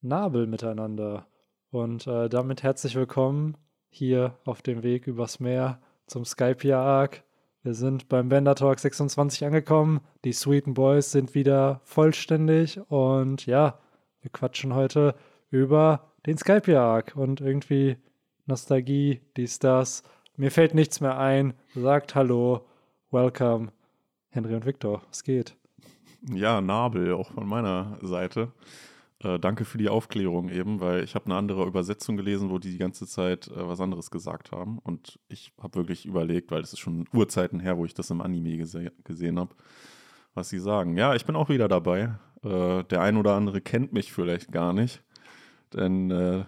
[0.00, 1.26] Nabel miteinander.
[1.70, 3.56] Und äh, damit herzlich willkommen
[3.90, 7.24] hier auf dem Weg übers Meer zum Skypia Arc.
[7.62, 10.00] Wir sind beim Bender Talk 26 angekommen.
[10.24, 13.78] Die Sweeten Boys sind wieder vollständig und ja,
[14.20, 15.14] wir quatschen heute
[15.50, 17.96] über den Skypia Arc und irgendwie
[18.46, 20.04] Nostalgie, dies, das.
[20.36, 21.54] Mir fällt nichts mehr ein.
[21.74, 22.66] Sagt Hallo,
[23.10, 23.72] welcome,
[24.30, 25.02] Henry und Victor.
[25.10, 25.56] Es geht.
[26.32, 28.52] Ja, Nabel, auch von meiner Seite.
[29.20, 32.70] Äh, danke für die Aufklärung eben, weil ich habe eine andere Übersetzung gelesen, wo die
[32.70, 34.78] die ganze Zeit äh, was anderes gesagt haben.
[34.78, 38.20] Und ich habe wirklich überlegt, weil es ist schon Urzeiten her, wo ich das im
[38.20, 39.54] Anime gese gesehen habe,
[40.34, 40.96] was sie sagen.
[40.96, 42.14] Ja, ich bin auch wieder dabei.
[42.44, 45.02] Äh, der ein oder andere kennt mich vielleicht gar nicht.
[45.72, 46.44] Denn äh,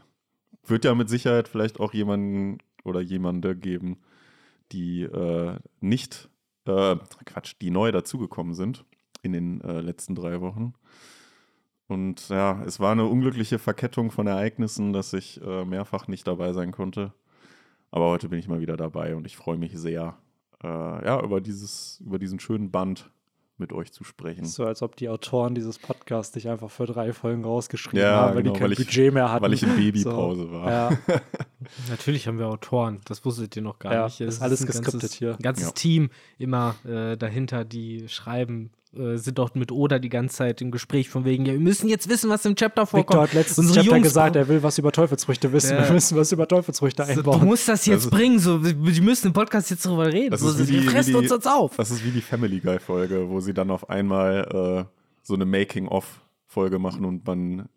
[0.65, 3.99] wird ja mit Sicherheit vielleicht auch jemanden oder jemande geben,
[4.71, 6.29] die äh, nicht,
[6.67, 8.85] äh, Quatsch, die neu dazugekommen sind
[9.23, 10.73] in den letzten drei Wochen.
[11.91, 16.53] Und ja, es war eine unglückliche Verkettung von Ereignissen, dass ich äh, mehrfach nicht dabei
[16.53, 17.13] sein konnte.
[17.91, 20.17] Aber heute bin ich mal wieder dabei und ich freue mich sehr,
[20.63, 23.11] äh, ja, über, dieses, über diesen schönen Band
[23.57, 24.45] mit euch zu sprechen.
[24.45, 28.37] So, als ob die Autoren dieses Podcasts dich einfach für drei Folgen rausgeschrieben ja, haben,
[28.37, 29.43] weil genau, die kein Budget ich, mehr hatten.
[29.43, 30.71] Weil ich in Babypause so, war.
[30.71, 30.91] Ja.
[31.89, 34.21] Natürlich haben wir Autoren, das wusstet ihr noch gar ja, nicht.
[34.21, 35.33] Das ist alles geskriptet ganzes, hier.
[35.33, 40.37] Ein ganzes Team immer äh, dahinter, die schreiben äh, sind doch mit Oda die ganze
[40.37, 43.09] Zeit im Gespräch von wegen, ja, wir müssen jetzt wissen, was im Chapter vorkommt.
[43.11, 45.77] Victor hat letztens Unsere Chapter Jungs gesagt, er will was über Teufelsfrüchte wissen.
[45.77, 45.85] Ja.
[45.85, 47.41] Wir müssen was über Teufelsfrüchte einbauen.
[47.41, 50.33] Du musst das jetzt das bringen, so, die müssen im Podcast jetzt darüber reden.
[50.33, 51.77] Das so, ist wir fressen die, uns jetzt auf.
[51.77, 55.45] Das ist wie die Family Guy Folge, wo sie dann auf einmal äh, so eine
[55.45, 57.69] Making-of-Folge machen und man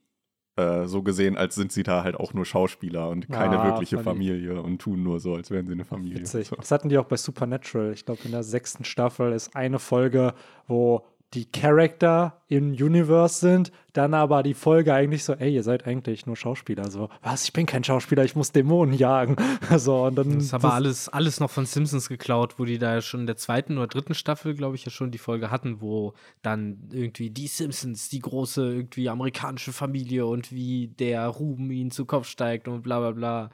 [0.55, 3.99] äh, so gesehen, als sind sie da halt auch nur Schauspieler und keine ah, wirkliche.
[3.99, 6.19] Familie und tun nur so, als wären sie eine Familie.
[6.19, 6.49] Witzig.
[6.49, 7.93] Das hatten die auch bei Supernatural.
[7.93, 10.33] Ich glaube, in der sechsten Staffel ist eine Folge,
[10.67, 15.87] wo die Charakter im Universe sind, dann aber die Folge eigentlich so, ey, ihr seid
[15.87, 16.91] eigentlich nur Schauspieler.
[16.91, 19.35] So, was, ich bin kein Schauspieler, ich muss Dämonen jagen.
[19.77, 22.77] so, und dann, das ist aber das alles, alles noch von Simpsons geklaut, wo die
[22.77, 25.81] da schon in der zweiten oder dritten Staffel, glaube ich, ja schon die Folge hatten,
[25.81, 26.13] wo
[26.43, 32.05] dann irgendwie die Simpsons, die große irgendwie amerikanische Familie und wie der Ruben ihnen zu
[32.05, 33.49] Kopf steigt und bla bla bla.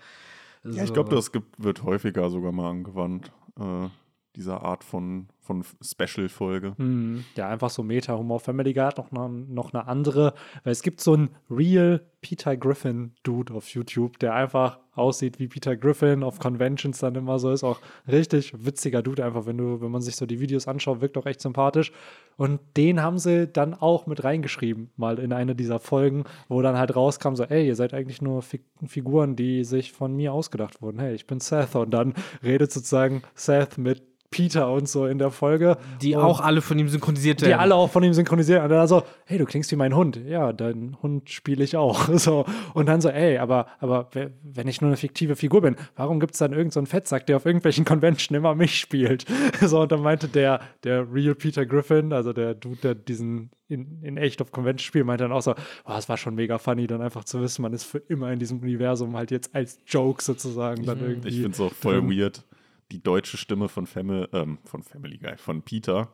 [0.64, 0.78] So.
[0.78, 3.32] Ja, ich glaube, das gibt, wird häufiger sogar mal angewandt.
[3.58, 3.88] Äh,
[4.36, 6.76] dieser Art von, von Special-Folge.
[6.78, 7.26] Mhm.
[7.36, 8.40] Ja, einfach so Meta-Humor.
[8.40, 12.56] Family Guy hat noch eine, noch eine andere, weil es gibt so einen Real Peter
[12.56, 17.64] Griffin-Dude auf YouTube, der einfach aussieht wie Peter Griffin, auf Conventions dann immer so ist.
[17.64, 21.18] Auch richtig witziger Dude, einfach, wenn du, wenn man sich so die Videos anschaut, wirkt
[21.18, 21.92] auch echt sympathisch.
[22.38, 26.78] Und den haben sie dann auch mit reingeschrieben, mal in eine dieser Folgen, wo dann
[26.78, 30.84] halt rauskam, so, ey, ihr seid eigentlich nur Fig Figuren, die sich von mir ausgedacht
[30.84, 31.00] wurden.
[31.00, 31.76] Hey, ich bin Seth.
[31.76, 35.78] Und dann redet sozusagen Seth mit Peter und so in der Folge.
[36.02, 37.50] Die und auch alle von ihm synchronisiert werden.
[37.50, 38.72] Die alle auch von ihm synchronisiert werden.
[38.72, 40.20] Und dann so, hey, du klingst wie mein Hund.
[40.28, 42.08] Ja, dein Hund spiele ich auch.
[42.20, 42.46] So.
[42.74, 44.10] Und dann so, ey, aber, aber
[44.44, 47.38] wenn ich nur eine fiktive Figur bin, warum gibt es dann irgendeinen so Fettsack, der
[47.38, 49.26] auf irgendwelchen Convention immer mich spielt?
[49.62, 54.02] So, und dann meinte der, der Real Peter Griffin, also der Dude, der diesen in,
[54.02, 55.54] in echt auf Convention spielt, meinte dann auch so,
[55.86, 58.40] oh, es war schon mega funny, dann einfach zu wissen, man ist für immer in
[58.40, 61.30] diesem Universum halt jetzt als Joke sozusagen dann irgendwie.
[61.30, 62.18] Ich finde es auch voll drin.
[62.18, 62.44] weird
[62.92, 66.14] die deutsche Stimme von, Family, ähm, von Family Guy, von Peter,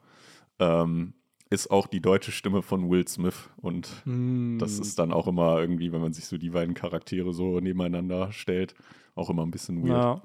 [0.59, 1.13] ähm,
[1.49, 3.49] ist auch die deutsche Stimme von Will Smith.
[3.57, 4.57] Und mm.
[4.57, 8.31] das ist dann auch immer irgendwie, wenn man sich so die beiden Charaktere so nebeneinander
[8.31, 8.75] stellt,
[9.15, 9.89] auch immer ein bisschen weird.
[9.91, 10.21] Ja.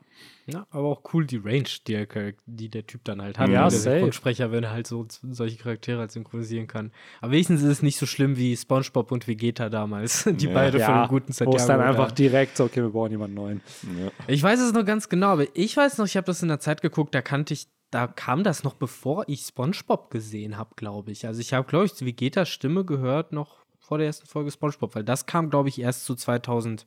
[0.47, 3.48] ja aber auch cool die Range, die der, die der Typ dann halt hat.
[3.48, 6.91] Ja, der Synchronsprecher, wenn er halt so solche Charaktere halt synchronisieren kann.
[7.20, 10.52] Aber wenigstens ist es nicht so schlimm wie SpongeBob und Vegeta damals, die ja.
[10.52, 11.52] beide ja, von einem guten Santiago.
[11.52, 13.60] Wo es dann einfach direkt so, okay, wir brauchen jemanden neuen.
[13.82, 14.10] Ja.
[14.26, 16.60] Ich weiß es noch ganz genau, aber ich weiß noch, ich habe das in der
[16.60, 21.10] Zeit geguckt, da kannte ich da kam das noch bevor ich SpongeBob gesehen habe, glaube
[21.10, 21.26] ich.
[21.26, 25.04] Also ich habe, glaube ich, Vegetas Stimme gehört noch vor der ersten Folge SpongeBob, weil
[25.04, 26.86] das kam, glaube ich, erst zu 2004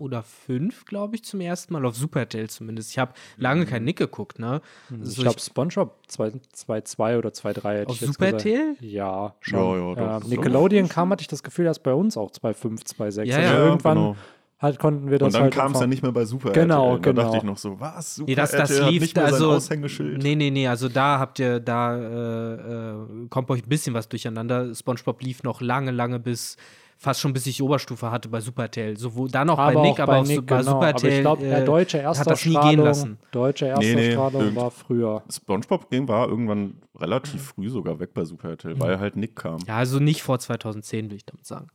[0.00, 2.90] oder 2005, glaube ich, zum ersten Mal auf Super RTL zumindest.
[2.90, 3.68] Ich habe lange mhm.
[3.68, 4.60] kein Nick geguckt, ne?
[4.90, 8.76] Also ich glaube SpongeBob 2.2 oder 2.3 Auf Super RTL?
[8.80, 9.96] Ja, schon.
[9.96, 13.22] Ja, ja, ja, Nickelodeon kam, hatte ich das Gefühl, dass bei uns auch 2.5, 2.6.
[13.22, 14.16] Ja, also ja, irgendwann genau
[14.58, 16.94] halt konnten wir das Und dann halt kam es ja nicht mehr bei Super genau,
[16.94, 17.02] RTL.
[17.02, 17.22] Da genau.
[17.22, 18.16] dachte ich noch so, was?
[18.16, 20.22] Super nee, das, das RTL lief, nicht mehr also, Aushängeschild.
[20.22, 24.08] Nee, nee, nee, also da habt ihr, da äh, äh, kommt euch ein bisschen was
[24.08, 24.74] durcheinander.
[24.74, 26.56] SpongeBob lief noch lange, lange bis
[26.98, 28.96] fast schon bis ich Oberstufe hatte bei Super RTL.
[28.96, 30.72] So, wo, da noch aber bei Nick, aber bei, auch Nick, bei genau.
[30.72, 31.08] Super RTL.
[31.08, 33.18] Aber ich glaube, der deutsche äh, hat das nie gehen lassen.
[33.30, 35.22] Deutsche Erstausstrahlung nee, nee, war früher.
[35.30, 38.80] SpongeBob Game war irgendwann relativ früh sogar weg bei Super RTL, mhm.
[38.80, 39.58] weil halt Nick kam.
[39.66, 41.68] Ja, also nicht vor 2010, will ich damit sagen.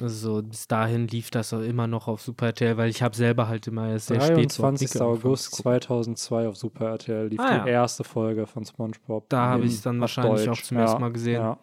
[0.00, 3.48] Also bis dahin lief das auch immer noch auf Super RTL, weil ich habe selber
[3.48, 4.88] halt immer erst sehr 23.
[4.88, 7.66] spät so August 2002 auf Super RTL lief ah, die ja.
[7.66, 9.28] erste Folge von SpongeBob.
[9.28, 10.60] Da habe ich es dann wahrscheinlich Deutsch.
[10.60, 11.42] auch zum ja, ersten Mal gesehen.
[11.42, 11.58] Ja.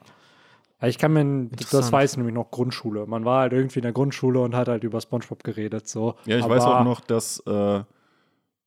[0.84, 3.08] Ich kann mir, das weiß ich nämlich noch Grundschule.
[3.08, 5.88] Man war halt irgendwie in der Grundschule und hat halt über Spongebob geredet.
[5.88, 6.16] So.
[6.26, 7.84] Ja, ich Aber weiß auch noch, dass äh,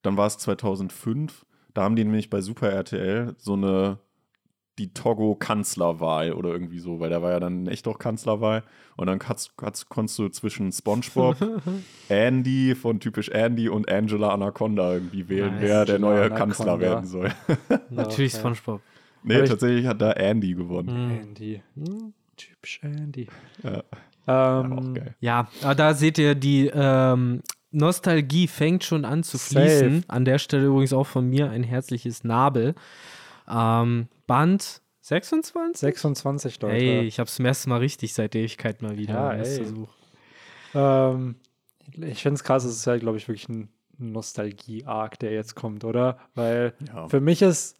[0.03, 3.99] dann war es 2005, da haben die nämlich bei Super RTL so eine
[4.81, 8.63] die Togo-Kanzlerwahl oder irgendwie so, weil da war ja dann echt auch Kanzlerwahl
[8.97, 11.37] und dann kannst, kannst, konntest du zwischen SpongeBob,
[12.09, 15.63] Andy von typisch Andy und Angela Anaconda irgendwie wählen, Nice.
[15.63, 16.45] wer der Angela neue Anaconda.
[16.45, 17.31] Kanzler werden soll.
[17.91, 18.41] Natürlich Okay.
[18.41, 18.81] SpongeBob.
[19.23, 21.07] nee, Aber ich- tatsächlich hat da Andy gewonnen.
[21.09, 21.21] Mhm.
[21.21, 21.63] Andy.
[21.77, 23.27] Hm, typisch Andy.
[23.63, 23.83] Ja,
[24.63, 25.15] Ähm, auch geil.
[25.21, 27.43] Ja, da seht ihr, die ähm,
[27.73, 30.01] Nostalgie fängt schon an zu fließen.
[30.01, 30.05] Safe.
[30.09, 32.75] An der Stelle übrigens auch von mir ein herzliches Nabel.
[33.51, 35.81] Ähm, Band 26?
[35.81, 36.75] 26 Leute.
[36.75, 39.15] Hey, ich hab's zum ersten Mal richtig seit der Ewigkeit mal wieder.
[39.15, 39.67] Ja, ey.
[40.75, 41.37] Ähm,
[41.97, 43.69] ich finde es krass, es ist ja, glaube ich, wirklich ein
[43.99, 46.19] Nostalgie-Arc, der jetzt kommt, oder?
[46.35, 47.09] Weil Ja.
[47.09, 47.77] für mich ist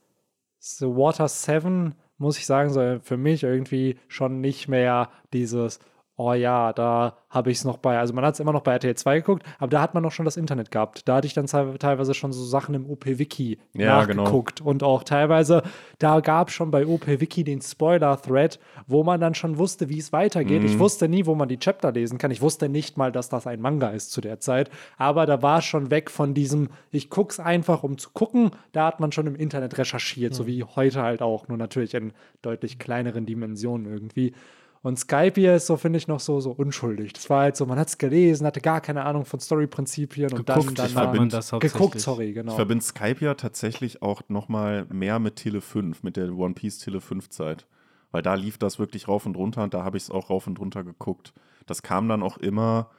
[0.59, 5.79] The Water 7, muss ich sagen, so für mich irgendwie schon nicht mehr dieses,
[6.23, 8.73] oh ja, da habe ich es noch bei, also man hat es immer noch bei
[8.73, 11.09] RTL 2 geguckt, aber da hat man noch schon das Internet gehabt.
[11.09, 14.25] Da hatte ich dann te- teilweise schon so Sachen im OP-Wiki Ja, genau.
[14.25, 15.63] nachgeguckt und auch teilweise,
[15.99, 20.13] da gab es schon bei OP-Wiki den Spoiler-Thread, wo man dann schon wusste, wie es
[20.13, 20.63] weitergeht.
[20.65, 22.31] Ich wusste nie, wo man die Chapter lesen kann.
[22.33, 24.69] Ich wusste nicht mal, dass das ein Manga ist zu der Zeit,
[24.99, 28.51] aber da war es schon weg von diesem, ich guck's einfach, um zu gucken.
[28.73, 32.13] Da hat man schon im Internet recherchiert, so wie heute halt auch, nur natürlich in
[32.43, 34.35] deutlich kleineren Dimensionen irgendwie.
[34.83, 37.13] Und Skype hier ist so, finde ich, noch so, so unschuldig.
[37.13, 40.47] Das war halt so, man hat es gelesen, hatte gar keine Ahnung von Story-Prinzipien und
[40.47, 42.53] Geguckt, dann danach verbind- das geguckt, sorry, genau.
[42.53, 46.55] Ich verbinde Skype ja tatsächlich auch noch mal mehr mit Tele 5, mit der One
[46.55, 47.67] Piece Tele 5 Zeit.
[48.11, 50.47] Weil da lief das wirklich rauf und runter und da habe ich es auch rauf
[50.47, 51.33] und runter geguckt.
[51.67, 52.91] Das kam dann auch immer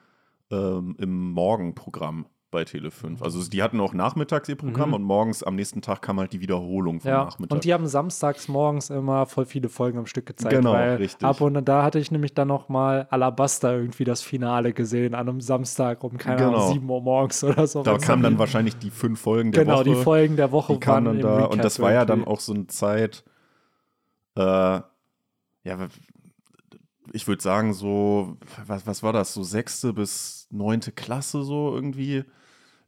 [0.52, 3.22] ähm, im Morgenprogramm bei Tele 5.
[3.24, 6.42] Also die hatten auch nachmittags ihr Programm und morgens am nächsten Tag kam halt die
[6.42, 7.16] Wiederholung vom Mhm.
[7.18, 7.56] Ja, Nachmittag.
[7.56, 10.54] und die haben samstags morgens immer voll viele Folgen am Stück gezeigt.
[10.54, 11.26] Genau, richtig.
[11.28, 15.30] Ab und da hatte ich nämlich dann noch mal Alabaster irgendwie das Finale gesehen an
[15.30, 16.58] einem Samstag um, keine Genau.
[16.58, 17.84] Ahnung, 7 Uhr morgens oder so.
[17.84, 19.84] da kamen dann wahrscheinlich die fünf Folgen der Genau, Woche.
[19.86, 21.36] die Folgen der Woche die kamen dann da.
[21.38, 22.32] Recap Und das war ja dann irgendwie.
[22.36, 23.24] auch so eine Zeit,
[24.36, 24.42] äh,
[25.64, 25.88] ja,
[27.14, 28.38] ich würde sagen, so,
[28.68, 32.24] was, was war das, so sechste bis neunte Klasse so irgendwie.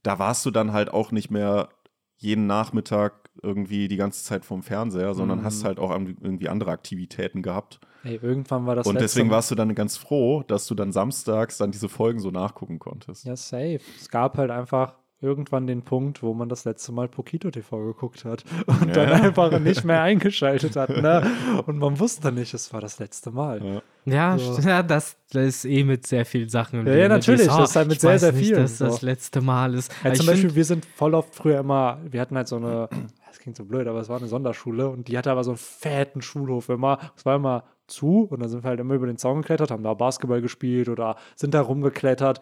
[0.03, 1.69] Da warst du dann halt auch nicht mehr
[2.17, 5.43] jeden Nachmittag irgendwie die ganze Zeit vorm Fernseher, sondern Mhm.
[5.45, 7.79] hast halt auch irgendwie andere Aktivitäten gehabt.
[8.03, 11.57] Ey, irgendwann war das und deswegen warst du dann ganz froh, dass du dann samstags
[11.57, 13.25] dann diese Folgen so nachgucken konntest.
[13.25, 13.79] Ja, safe.
[13.99, 18.25] Es gab halt einfach irgendwann den Punkt, wo man das letzte Mal Pokito TV geguckt
[18.25, 19.05] hat und Ja.
[19.05, 20.89] dann einfach nicht mehr eingeschaltet hat.
[20.89, 21.25] Ne?
[21.65, 23.63] Und man wusste nicht, es war das letzte Mal.
[23.65, 23.81] Ja.
[24.05, 24.61] Ja, So.
[24.67, 26.81] ja das, das ist eh mit sehr vielen Sachen.
[26.81, 28.77] im Ja, ja, natürlich, das ist halt mit ich sehr, weiß sehr nicht, vielen dass
[28.77, 29.91] das letzte Mal ist.
[30.03, 32.89] Ja, zum ich Beispiel, wir sind voll oft früher immer, wir hatten halt so eine,
[33.27, 35.57] das klingt so blöd, aber es war eine Sonderschule und die hatte aber so einen
[35.57, 36.99] fetten Schulhof immer.
[37.15, 39.83] Es war immer zu und dann sind wir halt immer über den Zaun geklettert, haben
[39.83, 42.41] da Basketball gespielt oder sind da rumgeklettert.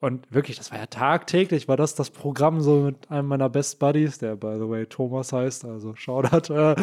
[0.00, 3.80] Und wirklich, das war ja tagtäglich, war das das Programm so mit einem meiner Best
[3.80, 6.76] Buddies, der by the way Thomas heißt, also Shoutout, äh,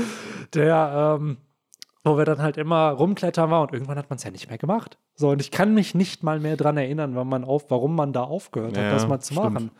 [0.54, 1.38] der, ähm,
[2.06, 4.58] wo wir dann halt immer rumklettern war und irgendwann hat man es ja nicht mehr
[4.58, 4.98] gemacht.
[5.16, 8.14] So, und ich kann mich nicht mal mehr dran erinnern, wann man auf, warum man
[8.14, 9.54] da aufgehört hat, Ja, das mal zu stimmt.
[9.54, 9.72] machen.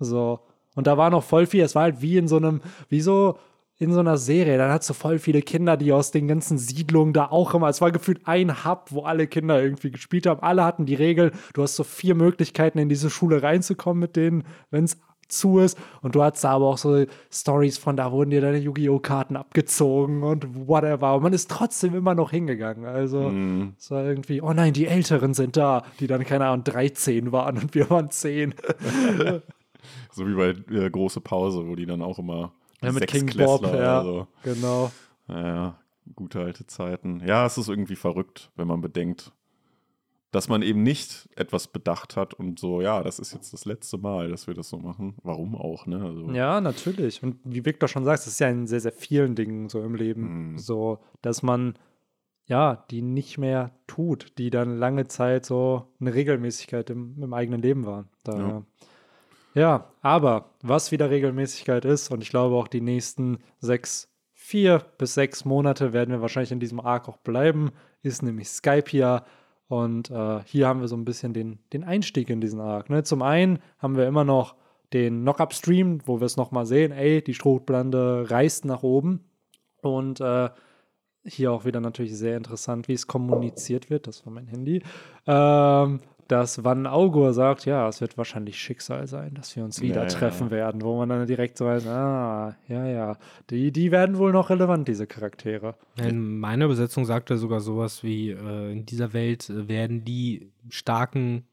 [0.00, 0.40] So.
[0.74, 3.38] Und da war noch voll viel, es war halt wie in so einem, wie so
[3.76, 7.12] in so einer Serie, dann hat so voll viele Kinder, die aus den ganzen Siedlungen
[7.12, 10.40] da auch immer, es war gefühlt ein Hub, wo alle Kinder irgendwie gespielt haben.
[10.42, 14.44] Alle hatten die Regel, du hast so vier Möglichkeiten, in diese Schule reinzukommen mit denen,
[14.70, 14.96] wenn es
[15.28, 15.78] zu ist.
[16.02, 18.98] Und du hattest da aber auch so Stories von, da wurden dir deine Yu-Gi-Oh!
[18.98, 21.14] Karten abgezogen und whatever.
[21.16, 22.84] Und man ist trotzdem immer noch hingegangen.
[22.86, 23.74] Also, Mhm.
[23.78, 27.58] es war irgendwie, oh nein, die Älteren sind da, die dann, keine Ahnung, 13 waren
[27.58, 28.54] und wir waren 10.
[30.12, 32.52] So wie bei äh, Große Pause, wo die dann auch immer
[32.82, 34.02] Ja, mit King Bob, ja.
[34.02, 34.26] so.
[34.42, 34.90] Genau.
[35.28, 35.78] Ja,
[36.14, 37.20] gute alte Zeiten.
[37.26, 39.32] Ja, es ist irgendwie verrückt, wenn man bedenkt,
[40.34, 43.98] dass man eben nicht etwas bedacht hat und so, ja, das ist jetzt das letzte
[43.98, 45.14] Mal, dass wir das so machen.
[45.22, 46.02] Warum auch, ne?
[46.02, 47.22] Also, Ja, natürlich.
[47.22, 49.94] Und wie Victor schon sagt, es ist ja in sehr, sehr vielen Dingen so im
[49.94, 50.58] Leben Mhm.
[50.58, 51.74] so, dass man
[52.46, 57.62] ja, die nicht mehr tut, die dann lange Zeit so eine Regelmäßigkeit im, im eigenen
[57.62, 58.08] Leben waren.
[58.22, 58.64] Daher.
[59.54, 59.90] Ja.
[60.02, 65.44] aber was wieder Regelmäßigkeit ist, und ich glaube auch die nächsten sechs, vier bis sechs
[65.44, 67.70] Monate werden wir wahrscheinlich in diesem Arc auch bleiben,
[68.02, 69.24] ist nämlich Skype hier.
[69.68, 72.90] Und äh, hier haben wir so ein bisschen den, den Einstieg in diesen Arc.
[72.90, 73.02] Ne?
[73.02, 74.56] Zum einen haben wir immer noch
[74.92, 79.24] den Knock-Up-Stream, wo wir es nochmal sehen, ey, die Strohblende reißt nach oben.
[79.80, 80.50] Und äh,
[81.24, 84.06] hier auch wieder natürlich sehr interessant, wie es kommuniziert wird.
[84.06, 84.82] Das war mein Handy.
[85.26, 90.02] Ähm, dass Van Augur sagt, ja, es wird wahrscheinlich Schicksal sein, dass wir uns wieder
[90.02, 90.52] Ja, treffen ja.
[90.52, 93.16] werden, wo man dann direkt so weiß, ah, ja, ja,
[93.50, 95.74] die, die werden wohl noch relevant, diese Charaktere.
[95.96, 100.50] In meiner Übersetzung sagt er sogar sowas wie, äh, in dieser Welt äh, werden die
[100.70, 101.44] Starken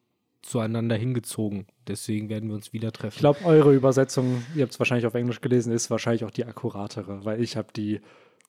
[0.42, 1.68] zueinander hingezogen.
[1.88, 3.14] Deswegen werden wir uns wieder treffen.
[3.16, 6.46] Ich glaube, eure Übersetzung, ihr habt es wahrscheinlich auf Englisch gelesen, ist wahrscheinlich auch die
[6.46, 8.02] akkuratere, weil ich habe die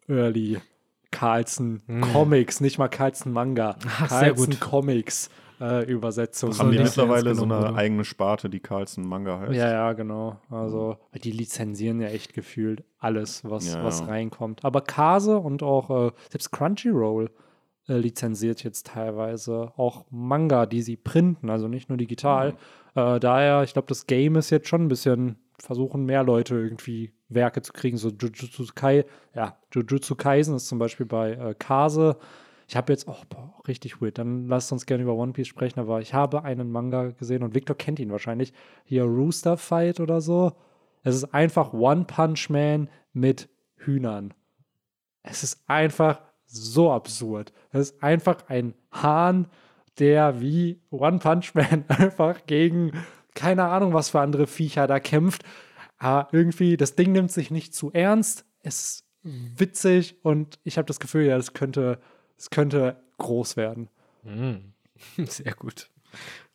[0.08, 0.58] Early
[1.10, 4.60] Carlson Comics, nicht mal Carlson Manga, Ach, sehr Carlson gut.
[4.60, 5.28] Comics
[5.62, 6.52] äh, Übersetzung.
[6.52, 7.74] soll Haben die mittlerweile so eine wurde.
[7.74, 9.54] eigene Sparte, die Carlson Manga heißt?
[9.54, 10.36] Ja, ja, genau.
[10.50, 14.06] Also, die lizenzieren ja echt gefühlt alles, was, Ja, was ja.
[14.06, 14.64] reinkommt.
[14.64, 17.30] Aber Kase und auch äh, selbst Crunchyroll
[17.88, 22.54] äh, lizenziert jetzt teilweise auch Manga, die sie printen, also nicht nur digital.
[22.94, 27.12] Äh, daher, ich glaube, das Game ist jetzt schon ein bisschen versuchen, mehr Leute irgendwie
[27.28, 27.96] Werke zu kriegen.
[27.96, 29.04] So Jujutsu Kai,
[29.34, 32.16] ja, Jujutsu Kaisen ist zum Beispiel bei äh, Kase.
[32.72, 34.16] Ich habe jetzt, oh, boah, richtig weird.
[34.16, 37.54] Dann lasst uns gerne über One Piece sprechen, aber ich habe einen Manga gesehen und
[37.54, 38.54] Victor kennt ihn wahrscheinlich.
[38.86, 40.52] Hier Rooster Fight oder so.
[41.02, 44.32] Es ist einfach One Punch Man mit Hühnern.
[45.22, 47.52] Es ist einfach so absurd.
[47.72, 49.48] Es ist einfach ein Hahn,
[49.98, 52.92] der wie One Punch Man einfach gegen
[53.34, 55.42] keine Ahnung, was für andere Viecher da kämpft.
[55.98, 58.46] Aber irgendwie, das Ding nimmt sich nicht zu ernst.
[58.62, 62.00] Es ist witzig und ich habe das Gefühl, ja, das könnte,
[62.42, 63.88] das könnte groß werden.
[64.24, 64.72] Mhm.
[65.26, 65.88] Sehr gut.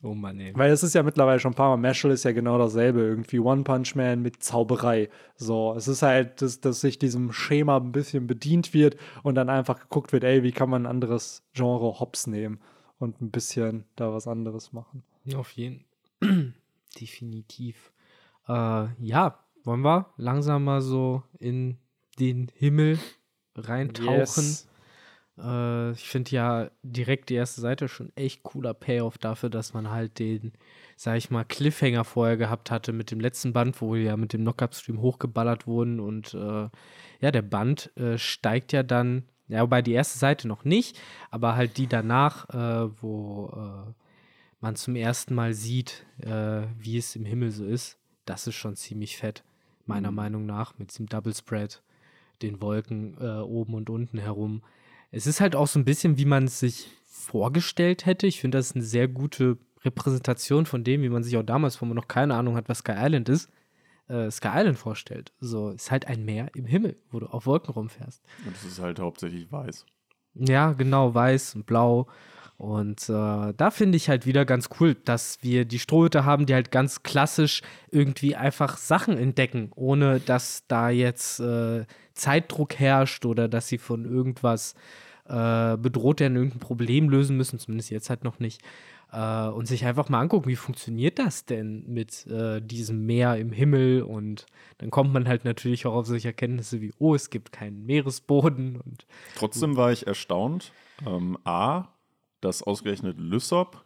[0.04, 0.52] Oh Mann, ey.
[0.54, 3.40] Weil es ist ja mittlerweile schon ein paar Mal, Mashal ist ja genau dasselbe, irgendwie
[3.40, 5.10] One Punch Man mit Zauberei.
[5.38, 9.50] So, es ist halt, dass, dass sich diesem Schema ein bisschen bedient wird und dann
[9.50, 12.60] einfach geguckt wird, ey, wie kann man ein anderes Genre hops nehmen
[13.00, 15.04] und ein bisschen da was anderes machen.
[15.36, 15.86] Auf jeden
[17.00, 17.94] Definitiv.
[18.50, 21.78] Äh, ja, wollen wir langsam mal so in
[22.20, 23.00] den Himmel
[23.56, 24.18] reintauchen.
[24.18, 24.68] Yes.
[25.38, 29.90] Äh, ich finde ja direkt die erste Seite schon echt cooler Payoff dafür, dass man
[29.90, 30.54] halt den,
[30.96, 34.34] sag ich mal, Cliffhanger vorher gehabt hatte mit dem letzten Band, wo wir ja mit
[34.34, 36.70] dem Knockup-Stream hochgeballert wurden und äh,
[37.20, 41.00] ja, der Band äh, steigt ja dann, ja, wobei die erste Seite noch nicht,
[41.32, 43.94] aber halt die danach, äh, wo äh,
[44.60, 48.76] man zum ersten Mal sieht, äh, wie es im Himmel so ist, das ist schon
[48.76, 49.44] ziemlich fett,
[49.86, 51.82] meiner Meinung nach, mit diesem Double Spread,
[52.42, 54.62] den Wolken äh, oben und unten herum.
[55.12, 58.28] Es ist halt auch so ein bisschen, wie man es sich vorgestellt hätte.
[58.28, 61.82] Ich finde, das ist eine sehr gute Repräsentation von dem, wie man sich auch damals,
[61.82, 63.50] wo man noch keine Ahnung hat, was Sky Island ist,
[64.08, 65.34] äh, Sky Island vorstellt.
[65.40, 68.22] So, ist halt ein Meer im Himmel, wo du auf Wolken rumfährst.
[68.46, 69.86] Und es ist halt hauptsächlich weiß.
[70.34, 72.08] Ja, genau, weiß und blau.
[72.58, 76.56] Und äh, da finde ich halt wieder ganz cool, dass wir die Strohhüte haben, die
[76.56, 77.62] halt ganz klassisch
[77.92, 81.86] irgendwie einfach Sachen entdecken, ohne dass da jetzt äh,
[82.16, 84.74] Zeitdruck herrscht oder dass sie von irgendwas
[85.26, 88.64] äh, bedroht werden, irgendein Problem lösen müssen, zumindest jetzt halt noch nicht.
[89.12, 93.52] Äh, und sich einfach mal angucken, wie funktioniert das denn mit äh, diesem Meer im
[93.52, 94.02] Himmel?
[94.02, 94.48] Und
[94.80, 98.82] dann kommt man halt natürlich auch auf solche Erkenntnisse wie, oh, es gibt keinen Meeresboden
[98.82, 100.72] und Trotzdem war ich erstaunt.
[101.06, 101.90] Ähm, A,
[102.42, 103.86] dass ausgerechnet Lysop,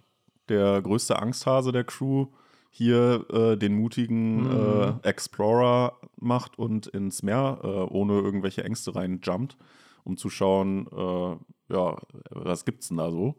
[0.49, 2.27] der größte Angsthase der Crew,
[2.69, 9.57] hier äh, den mutigen äh, Explorer macht und ins Meer äh, ohne irgendwelche Ängste reinjumpt,
[10.05, 11.97] um zu schauen, äh, ja,
[12.29, 13.35] was gibt's denn da so?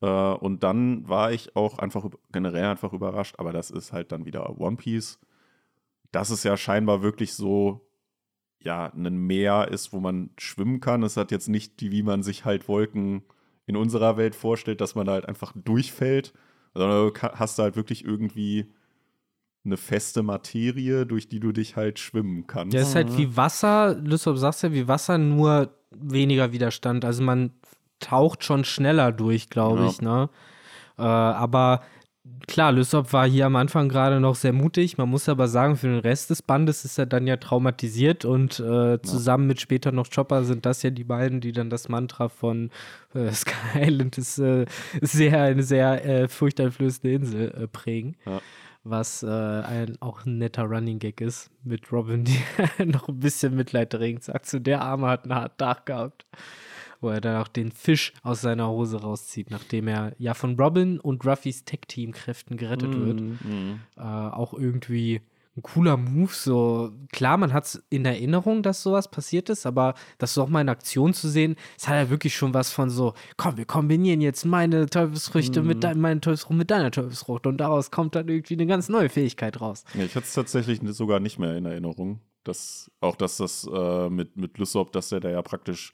[0.00, 4.24] Äh, und dann war ich auch einfach generell einfach überrascht, aber das ist halt dann
[4.24, 5.18] wieder One Piece.
[6.10, 7.86] Das ist ja scheinbar wirklich so
[8.62, 11.02] ja, ein Meer ist, wo man schwimmen kann.
[11.02, 13.22] Es hat jetzt nicht die, wie man sich halt Wolken
[13.66, 16.32] in unserer Welt vorstellt, dass man da halt einfach durchfällt,
[16.74, 18.72] sondern du hast da halt wirklich irgendwie
[19.64, 22.74] eine feste Materie, durch die du dich halt schwimmen kannst.
[22.74, 27.04] Ja, ist halt wie Wasser, Lysop sagst ja, wie Wasser, nur weniger Widerstand.
[27.04, 27.50] Also man
[27.98, 29.88] taucht schon schneller durch, glaube Ja.
[29.88, 30.30] ich, ne?
[30.98, 31.82] Äh, aber
[32.46, 34.98] klar, Lysop war hier am Anfang gerade noch sehr mutig.
[34.98, 38.60] Man muss aber sagen, für den Rest des Bandes ist er dann ja traumatisiert und
[38.60, 42.28] äh, zusammen mit später noch Chopper sind das ja die beiden, die dann das Mantra
[42.28, 42.70] von
[43.14, 44.66] äh, Sky Island ist äh,
[45.00, 48.40] sehr, eine sehr äh, furchteinflößende Insel äh, prägen Ja.
[48.84, 52.24] was äh, ein, auch ein netter Running Gag ist mit Robin,
[52.78, 56.26] die noch ein bisschen Mitleid dringend sagt, so der Arme hat einen harten Tag gehabt.
[57.00, 60.98] Wo er dann auch den Fisch aus seiner Hose rauszieht, nachdem er ja von Robin
[61.00, 63.20] und Ruffys Tech-Team-Kräften gerettet wird.
[63.20, 63.80] Mhm.
[63.96, 65.20] Äh, auch irgendwie
[65.56, 66.32] ein cooler Move.
[66.32, 70.48] So klar, man hat es in Erinnerung, dass sowas passiert ist, aber das so auch
[70.48, 73.64] mal in Aktion zu sehen, es hat ja wirklich schon was von so, komm, wir
[73.64, 78.28] kombinieren jetzt meine Teufelsfrüchte mit dein, meine Teufelsfrucht mit deiner Teufelsfrucht und daraus kommt dann
[78.28, 79.84] irgendwie eine ganz neue Fähigkeit raus.
[79.94, 82.20] Ja, ich hatte es tatsächlich sogar nicht mehr in Erinnerung.
[82.44, 85.92] Dass, auch dass das äh, mit, mit Lysop, dass der da ja praktisch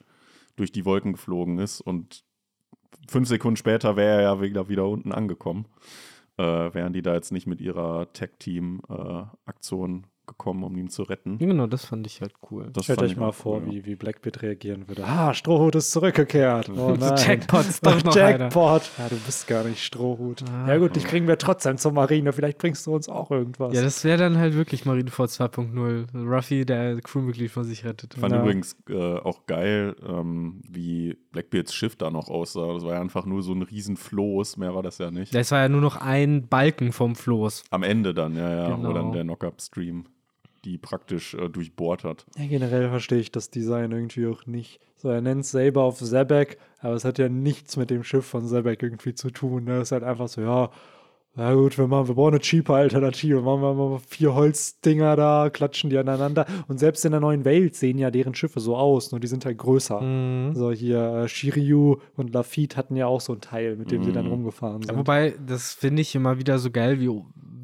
[0.55, 2.23] durch die Wolken geflogen ist und
[3.09, 5.67] fünf Sekunden später wäre er ja wieder, wieder unten angekommen.
[6.37, 11.37] Äh, wären die da jetzt nicht mit ihrer Tag-Team-Aktion gekommen, um ihn zu retten.
[11.37, 12.69] Genau, das fand ich halt cool.
[12.73, 13.71] Das Stellt euch mal vor, cool, ja.
[13.73, 15.03] wie, wie Blackbeard reagieren würde.
[15.05, 16.69] Ah, Strohhut ist zurückgekehrt.
[16.69, 17.13] Oh nein.
[17.17, 18.39] Jackpot ist doch noch einer.
[18.39, 18.89] Jackpot.
[18.97, 20.43] Ja, du bist gar nicht Strohhut.
[20.67, 22.33] ja gut, dich kriegen wir trotzdem zur Marine.
[22.33, 23.73] Vielleicht bringst du uns auch irgendwas.
[23.73, 26.25] Ja, das wäre dann halt wirklich Marineford 2.0.
[26.27, 28.13] Ruffy, der Crewmitglied von sich rettet.
[28.15, 28.41] Ich fand Ja.
[28.41, 32.73] übrigens äh, auch geil, ähm, wie Blackbeards Schiff da noch aussah.
[32.73, 35.33] Das war ja einfach nur so ein riesen Floß, mehr war das ja nicht.
[35.33, 37.63] Das war ja nur noch ein Balken vom Floß.
[37.71, 38.93] Am Ende dann, ja, ja, wo Genau.
[38.93, 40.05] dann der Knock-Up-Stream
[40.65, 42.25] die praktisch äh, durchbohrt hat.
[42.37, 44.79] Ja, generell verstehe ich das Design irgendwie auch nicht.
[44.95, 48.25] So, er nennt es selber auf Zebek, aber es hat ja nichts mit dem Schiff
[48.25, 49.65] von Zebek irgendwie zu tun.
[49.65, 49.77] Ne?
[49.77, 50.71] Es ist halt einfach so, ja,
[51.35, 53.41] na gut, wir, machen, wir brauchen eine cheaper Alternative.
[53.41, 56.45] Machen wir mal vier Holzdinger da, klatschen die aneinander.
[56.67, 59.43] Und selbst in der neuen Welt sehen ja deren Schiffe so aus, nur die sind
[59.45, 59.99] halt größer.
[59.99, 60.53] Mhm.
[60.55, 64.11] So hier, äh, Shiryu und Lafitte hatten ja auch so ein Teil, mit dem sie
[64.11, 64.97] dann rumgefahren Ja, sind.
[64.97, 67.09] wobei, das finde ich immer wieder so geil, wie,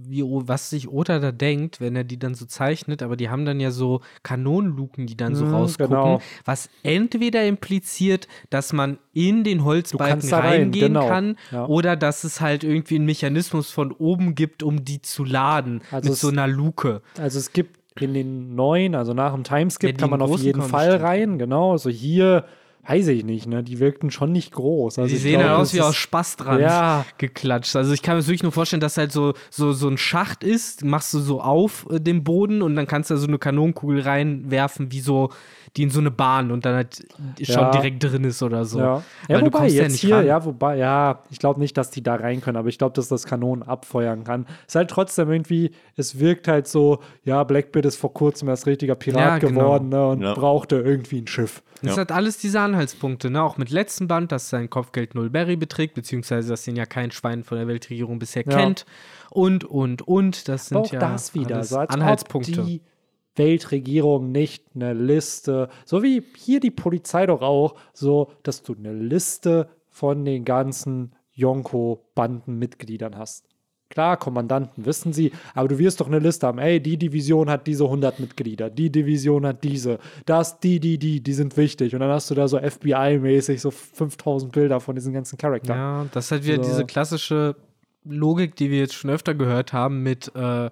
[0.07, 3.45] wie was sich Oda da denkt, wenn er die dann so zeichnet, aber die haben
[3.45, 6.21] dann ja so Kanonenluken, die dann so Mhm, rausgucken, genau.
[6.45, 11.07] was entweder impliziert, dass man in den Holzbalken da rein, reingehen genau.
[11.07, 11.67] kann Ja.
[11.67, 16.05] oder dass es halt irgendwie einen Mechanismus von oben gibt, um die zu laden Also
[16.09, 17.01] mit es- so einer Luke.
[17.17, 20.61] Also es gibt in den neuen, also nach dem Timeskip Ja, kann man auf jeden
[20.61, 21.71] Fall rein, genau.
[21.73, 22.45] Also hier
[22.89, 23.63] weiß ich nicht, ne?
[23.63, 24.97] Die wirkten schon nicht groß.
[24.97, 27.05] Also die sehen glaub, halt aus wie aus Spaß dran Ja.
[27.19, 27.75] geklatscht.
[27.75, 30.83] Also ich kann mir wirklich nur vorstellen, dass halt so, so, so ein Schacht ist,
[30.83, 34.01] machst du so auf äh, dem Boden und dann kannst du da so eine Kanonenkugel
[34.01, 35.29] reinwerfen, wie so,
[35.77, 36.95] die in so eine Bahn und dann halt
[37.41, 37.71] schon Ja.
[37.71, 38.79] direkt drin ist oder so.
[38.79, 40.25] Ja, Weil ja du wobei jetzt nicht hier, ran.
[40.25, 43.07] ja, wobei, ja, ich glaube nicht, dass die da rein können, aber ich glaube, dass
[43.07, 44.47] das Kanonen abfeuern kann.
[44.67, 48.95] Ist halt trotzdem irgendwie, es wirkt halt so, ja, Blackbeard ist vor kurzem erst richtiger
[48.95, 49.59] Pirat Ja, genau.
[49.59, 50.33] geworden ne, und Ja.
[50.33, 51.61] brauchte irgendwie ein Schiff.
[51.81, 52.01] Das Ja.
[52.01, 53.43] hat alles diese Anhaltspunkte, ne?
[53.43, 57.11] Auch mit letztem Band, dass sein Kopfgeld null Berry beträgt, beziehungsweise dass ihn ja kein
[57.11, 58.55] Schwein von der Weltregierung bisher Ja.
[58.57, 58.85] kennt.
[59.29, 60.47] Und, und, und.
[60.47, 62.63] Das sind auch ja das wieder, so Anhaltspunkte.
[62.63, 62.81] die
[63.35, 68.93] Weltregierung nicht eine Liste, so wie hier die Polizei doch auch, so, dass du eine
[68.93, 73.48] Liste von den ganzen Yonko-Bandenmitgliedern hast.
[73.89, 76.59] Klar, Kommandanten wissen sie, aber du wirst doch eine Liste haben.
[76.59, 81.21] Ey, die Division hat diese 100 Mitglieder, die Division hat diese, das, die, die, die,
[81.21, 81.95] die sind wichtig.
[81.95, 85.79] Und dann hast du da so FBI-mäßig so 5000 Bilder von diesen ganzen Charakteren.
[85.79, 86.69] Ja, das ist halt wieder So.
[86.69, 87.55] diese klassische
[88.05, 90.69] Logik, die wir jetzt schon öfter gehört haben mit, äh,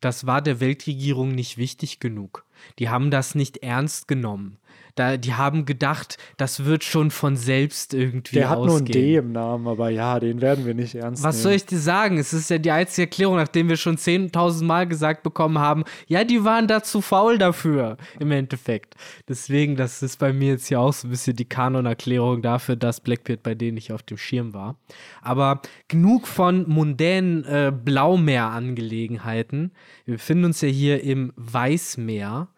[0.00, 2.44] das war der Weltregierung nicht wichtig genug.
[2.78, 4.56] Die haben das nicht ernst genommen.
[4.94, 8.92] Da, die haben gedacht, das wird schon von selbst irgendwie Der hat nur ein ausgehen.
[8.92, 11.42] D im Namen, aber ja, den werden wir nicht ernst Was nehmen.
[11.42, 12.18] soll ich dir sagen?
[12.18, 16.24] Es ist ja die einzige Erklärung, nachdem wir schon 10.000 Mal gesagt bekommen haben, ja,
[16.24, 18.94] die waren da zu faul dafür, im Endeffekt.
[19.28, 23.00] Deswegen, das ist bei mir jetzt hier auch so ein bisschen die Kanon-Erklärung dafür, dass
[23.00, 24.76] Blackbeard bei denen nicht auf dem Schirm war.
[25.22, 29.72] Aber genug von mundänen äh, Blaumeer-Angelegenheiten.
[30.04, 32.48] Wir befinden uns ja hier im Weißmeer.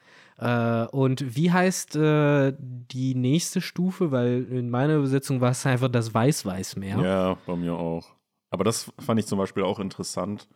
[0.42, 4.10] Äh, und wie heißt äh, die nächste Stufe?
[4.10, 7.00] Weil in meiner Übersetzung war es einfach das Weiß-Weißmeer.
[7.00, 8.10] Ja, bei mir auch.
[8.50, 10.48] Aber das fand ich zum Beispiel auch interessant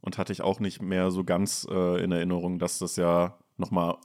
[0.00, 3.96] und hatte ich auch nicht mehr so ganz äh, in Erinnerung, dass das ja nochmal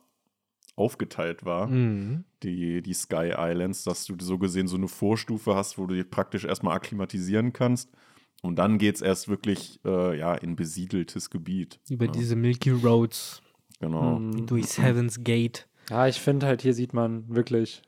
[0.75, 2.23] aufgeteilt war, Mhm.
[2.43, 6.09] die, die Sky Islands, dass du so gesehen so eine Vorstufe hast, wo du dich
[6.09, 7.89] praktisch erstmal akklimatisieren kannst.
[8.41, 11.79] Und dann geht es erst wirklich äh, ja, in besiedeltes Gebiet.
[11.89, 13.40] Über ja, diese Milky Roads
[13.81, 14.19] Genau.
[14.19, 14.45] Mhm.
[14.45, 15.67] durchs Heaven's Gate.
[15.89, 17.81] Ja, ich finde halt, hier sieht man wirklich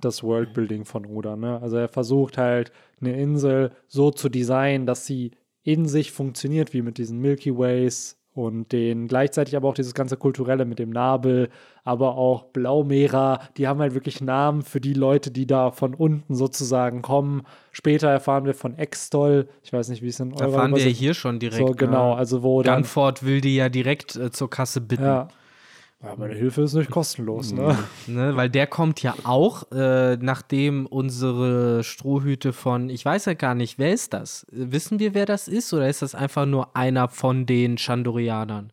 [0.00, 1.34] das Worldbuilding von Oda.
[1.36, 1.60] Ne?
[1.60, 5.32] Also er versucht halt, eine Insel so zu designen, dass sie
[5.62, 10.16] in sich funktioniert, wie mit diesen Milky Ways und den gleichzeitig aber auch dieses ganze
[10.16, 11.48] Kulturelle mit dem Nabel,
[11.82, 16.36] aber auch Blaumera, die haben halt wirklich Namen für die Leute, die da von unten
[16.36, 17.42] sozusagen kommen.
[17.72, 21.14] Später erfahren wir von Extol, ich weiß nicht, wie es in eurer Erfahren wir hier
[21.14, 21.66] schon direkt.
[21.66, 22.16] So, genau, ne?
[22.16, 25.02] also wo dann Gunford will die ja direkt äh, zur Kasse bitten.
[25.02, 25.28] ja.
[26.02, 27.76] Ja, aber die Hilfe ist nicht kostenlos, ne?
[28.06, 33.54] Ne, weil der kommt ja auch, äh, nachdem unsere Strohhüte von, ich weiß ja gar
[33.54, 34.46] nicht, wer ist das?
[34.50, 35.72] Wissen wir, wer das ist?
[35.72, 38.72] Oder ist das einfach nur einer von den Chandorianern?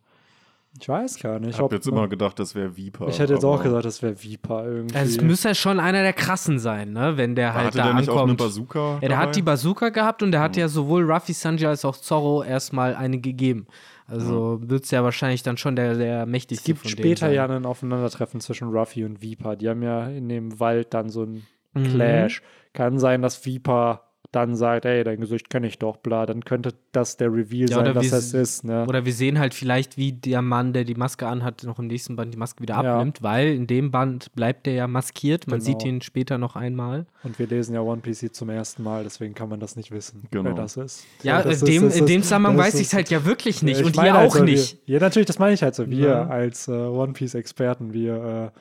[0.79, 1.51] Ich weiß gar nicht.
[1.51, 3.07] Ich habe jetzt immer gedacht, das wäre Viper.
[3.07, 4.95] Ich hätte jetzt auch gesagt, das wäre Viper irgendwie.
[4.95, 7.15] Also es müsste ja schon einer der krassen sein, ne?
[7.15, 8.39] Wenn der halt Hatte da der nicht auch eine ankommt.
[8.39, 8.79] Bazooka?
[8.95, 9.21] Ja, der dabei?
[9.21, 12.93] hat die Bazooka gehabt und der hat ja sowohl Ruffy Sanji als auch Zorro erstmal
[12.93, 13.67] eine gegeben.
[14.07, 17.65] Also wird es ja wahrscheinlich dann schon der, der mächtigste es gibt später ja ein
[17.65, 19.55] Aufeinandertreffen zwischen Ruffy und Viper.
[19.55, 21.83] Die haben ja in dem Wald dann so einen Mhm.
[21.89, 22.41] Clash.
[22.73, 24.03] Kann sein, dass Viper
[24.35, 27.77] dann sagt, ey, dein Gesicht kenne ich doch, bla, dann könnte das der Reveal Ja,
[27.77, 28.63] sein, dass das ist.
[28.63, 28.85] Ne?
[28.87, 32.15] Oder wir sehen halt vielleicht, wie der Mann, der die Maske anhat, noch im nächsten
[32.15, 32.97] Band die Maske wieder Ja.
[32.97, 35.47] abnimmt, weil in dem Band bleibt der ja maskiert.
[35.47, 35.65] Man Genau.
[35.79, 37.05] sieht ihn später noch einmal.
[37.23, 40.23] Und wir lesen ja One Piece zum ersten Mal, deswegen kann man das nicht wissen,
[40.31, 40.43] Genau.
[40.45, 41.05] wer das ist.
[41.23, 43.23] Ja, das in, dem, das in dem ist- Zusammenhang weiß ist- ich es halt ja
[43.25, 43.79] wirklich nicht.
[43.79, 44.79] Ich und ihr halt auch so, nicht.
[44.85, 45.89] Wir, ja, natürlich, das meine ich halt so.
[45.89, 46.27] Wir Ja.
[46.27, 48.59] als äh, One Piece-Experten, wir äh,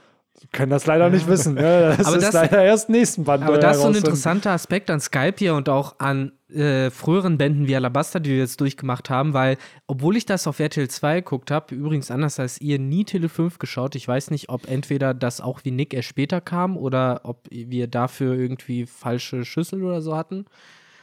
[0.53, 1.55] können das leider nicht wissen.
[1.55, 1.95] Ne?
[1.97, 3.45] Das Aber ist das- leider erst nächsten Band.
[3.45, 7.39] Aber das ist so ein interessanter Aspekt an Skype hier und auch an äh, früheren
[7.39, 9.57] Bänden wie Alabasta, die wir jetzt durchgemacht haben, weil,
[9.89, 13.59] obwohl ich das auf RTL 2 geguckt habe, übrigens anders als ihr, nie Tele 5
[13.59, 13.97] geschaut.
[13.97, 17.87] Ich weiß nicht, ob entweder das auch wie Nick erst später kam oder ob wir
[17.89, 20.45] dafür irgendwie falsche Schüssel oder so hatten.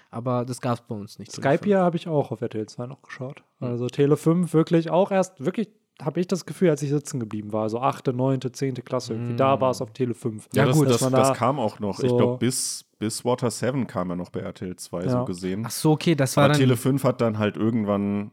[0.09, 1.31] Aber das gab es bei uns nicht.
[1.31, 1.63] Skype 5.
[1.65, 3.43] hier habe ich auch auf RTL 2 noch geschaut.
[3.59, 5.69] Also Tele 5 wirklich auch erst, wirklich
[6.03, 7.69] habe ich das Gefühl, als ich sitzen geblieben war.
[7.69, 8.73] So 8., 9., 10.
[8.83, 9.13] Klasse.
[9.13, 10.49] Irgendwie da war es auf Tele 5.
[10.53, 11.99] Ja, das, das, man das da- kam auch noch.
[11.99, 15.09] Ich so- glaube, bis, bis Water 7 kam er noch bei RTL 2 Ja.
[15.09, 15.63] so gesehen.
[15.65, 16.59] Ach so, okay, das war Aber dann.
[16.59, 18.31] Tele 5 hat dann halt irgendwann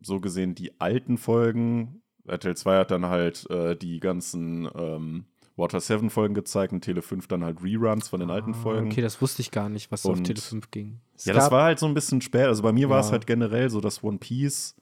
[0.00, 2.02] so gesehen die alten Folgen.
[2.26, 5.24] RTL 2 hat dann halt äh, die ganzen ähm,
[5.56, 8.86] Water 7 Folgen gezeigt und Tele 5 dann halt Reruns von den alten Folgen.
[8.88, 11.00] Ah, Okay, das wusste ich gar nicht, was auf Und- Tele 5 ging.
[11.16, 12.46] Es Ja, das war halt so ein bisschen spät.
[12.46, 13.12] Also bei mir war es Ja.
[13.12, 14.76] halt generell so, dass One Piece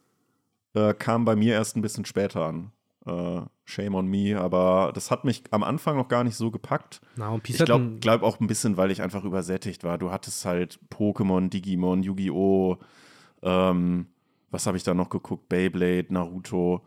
[0.77, 2.71] äh, kam bei mir erst ein bisschen später an.
[3.07, 7.01] Äh, shame on me, aber das hat mich am Anfang noch gar nicht so gepackt.
[7.17, 9.97] Na, Ich glaube glaub auch ein bisschen, weil ich einfach übersättigt war.
[9.99, 12.77] Du hattest halt Pokémon, Digimon, Yu-Gi-Oh!
[13.43, 14.07] Ähm,
[14.51, 15.49] was habe ich da noch geguckt?
[15.49, 16.83] Beyblade, Naruto.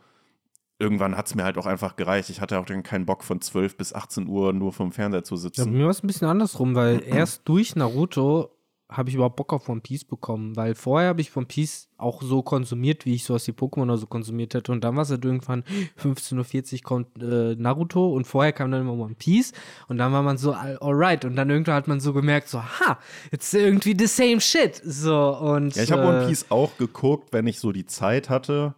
[0.78, 2.30] Irgendwann hat es mir halt auch einfach gereicht.
[2.30, 5.36] Ich hatte auch dann keinen Bock von 12 bis 18 Uhr nur vom Fernseher zu
[5.36, 5.72] Ja, sitzen.
[5.72, 8.50] mir war es ein bisschen andersrum, weil erst durch Naruto
[8.90, 12.24] habe ich überhaupt Bock auf One Piece bekommen, weil vorher habe ich One Piece auch
[12.24, 15.12] so konsumiert, wie ich sowas wie Pokémon oder so konsumiert hätte und dann war es
[15.12, 15.64] halt irgendwann
[16.04, 19.54] 15.40 Uhr kommt äh, Naruto und vorher kam dann immer One Piece
[19.88, 22.64] und dann war man so, all- alright und dann irgendwann hat man so gemerkt, so,
[22.64, 22.98] ha,
[23.32, 27.32] it's irgendwie the same shit, so und Ja, ich habe äh, One Piece auch geguckt,
[27.32, 28.74] wenn ich so die Zeit hatte.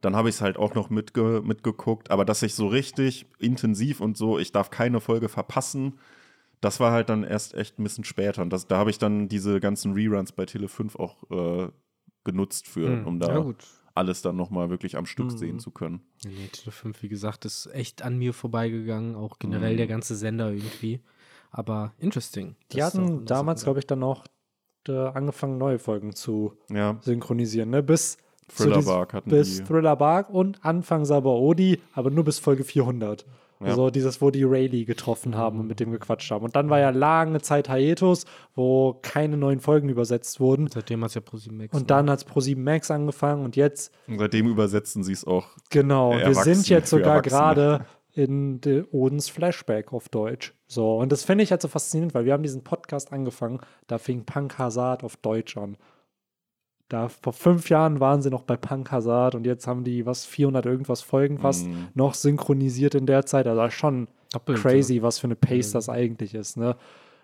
[0.00, 2.10] Dann habe ich es halt auch noch mitge mitgeguckt.
[2.10, 5.98] Aber dass ich so richtig intensiv und so, ich darf keine Folge verpassen,
[6.60, 8.42] das war halt dann erst echt ein bisschen später.
[8.42, 11.68] Und das, da habe ich dann diese ganzen Reruns bei Tele 5 auch äh,
[12.24, 13.64] genutzt für, hm, um da ja gut.
[13.94, 15.38] alles dann nochmal wirklich am Stück Mhm.
[15.38, 16.02] sehen zu können.
[16.24, 19.78] Ja, Nee, Tele 5, wie gesagt, ist echt an mir vorbeigegangen, auch generell Mhm.
[19.78, 21.00] der ganze Sender irgendwie.
[21.50, 22.56] Aber interesting.
[22.72, 24.26] Die auch hatten damals, glaube ich, dann noch
[24.88, 27.70] äh, angefangen, neue Folgen zu Ja, synchronisieren.
[27.70, 27.82] Ne?
[27.82, 28.16] Bis
[28.48, 29.64] Thriller Bark hatten bis die.
[29.64, 33.26] Thriller Bark und Anfang Sabaody, aber nur bis Folge 400.
[33.60, 33.66] Ja.
[33.66, 36.44] Also dieses, wo die Rayleigh getroffen haben und mit dem gequatscht haben.
[36.44, 40.68] Und dann war ja lange Zeit Hiatus, wo keine neuen Folgen übersetzt wurden.
[40.72, 41.76] Seitdem hat es ja ProSieben Max.
[41.76, 45.48] Und dann hat es Pro7 Max angefangen und jetzt, Und seitdem übersetzen sie es auch.
[45.68, 50.54] genau, wir sind jetzt sogar gerade in de Odens Flashback auf Deutsch.
[50.66, 53.98] So, und das finde ich halt so faszinierend, weil wir haben diesen Podcast angefangen, da
[53.98, 55.76] fing Punk Hazard auf Deutsch an.
[56.90, 60.26] Da vor fünf Jahren waren sie noch bei Punk Hazard und jetzt haben die was
[60.26, 61.88] 400 irgendwas Folgen fast Mhm.
[61.94, 63.46] noch synchronisiert in der Zeit.
[63.46, 66.76] Also schon Doppelt, crazy, was für eine Pace das eigentlich ist, ne?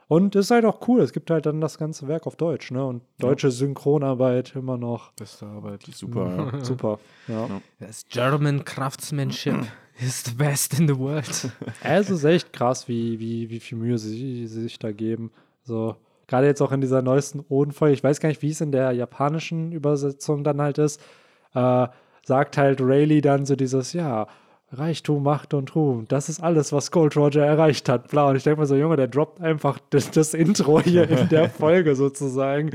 [0.08, 1.00] Und ist halt auch cool.
[1.00, 2.86] Es gibt halt dann das ganze Werk auf Deutsch, ne?
[2.86, 5.82] Und deutsche Synchronarbeit immer noch Beste Arbeit.
[5.92, 6.64] Super, ja.
[6.64, 6.98] super.
[7.26, 7.48] Ja.
[7.80, 9.66] Das German Craftsmanship
[10.00, 11.50] is the best in the world.
[11.82, 15.32] Es ist echt krass, wie, wie, wie viel Mühe sie, sie sich da geben.
[15.64, 15.96] So,
[16.26, 18.92] gerade jetzt auch in dieser neuesten Odenfolge, ich weiß gar nicht, wie es in der
[18.92, 21.00] japanischen Übersetzung dann halt ist,
[21.54, 21.86] äh,
[22.24, 24.26] sagt halt Rayleigh dann so dieses, ja,
[24.72, 28.28] Reichtum, Macht und Ruhm, das ist alles, was Gold Roger erreicht hat, bla.
[28.28, 31.48] Und ich denke mir so, Junge, der droppt einfach das, das Intro hier in der
[31.50, 32.70] Folge sozusagen.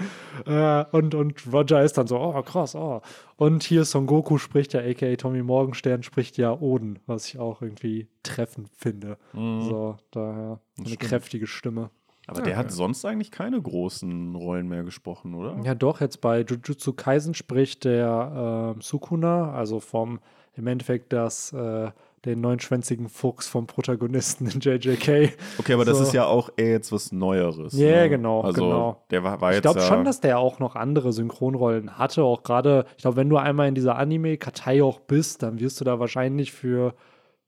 [0.46, 3.02] Äh, und, und Roger ist dann so, oh, krass, oh.
[3.36, 7.62] Und hier Son Goku spricht ja, aka Tommy Morgenstern spricht ja Oden, was ich auch
[7.62, 9.18] irgendwie treffend finde.
[9.34, 11.00] So, daher eine stimmt.
[11.02, 11.90] kräftige Stimme.
[12.32, 15.58] Aber der hat sonst eigentlich keine großen Rollen mehr gesprochen, oder?
[15.64, 20.20] Ja, doch, jetzt bei Jujutsu Kaisen spricht der ähm, Sukuna, also vom,
[20.56, 21.92] im Endeffekt das, äh,
[22.26, 25.34] den neunschwänzigen Fuchs vom Protagonisten in JJK.
[25.58, 26.04] Okay, aber das So.
[26.04, 27.74] ist ja auch eher jetzt was Neueres.
[27.74, 28.10] Ja, ne?
[28.10, 29.04] genau, Also genau.
[29.10, 32.24] der war, war Ich jetzt glaube ja, schon, dass der auch noch andere Synchronrollen hatte.
[32.24, 35.84] Auch gerade, ich glaube, wenn du einmal in dieser Anime-Kartei auch bist, dann wirst du
[35.86, 36.94] da wahrscheinlich für,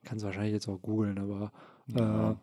[0.06, 1.52] kannst du wahrscheinlich jetzt auch googeln, aber
[1.88, 2.32] Ja.
[2.32, 2.36] äh,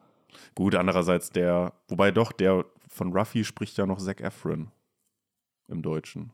[0.54, 4.70] Gut, andererseits der, wobei doch, der von Ruffy spricht ja noch Zac Efron
[5.68, 6.32] im Deutschen.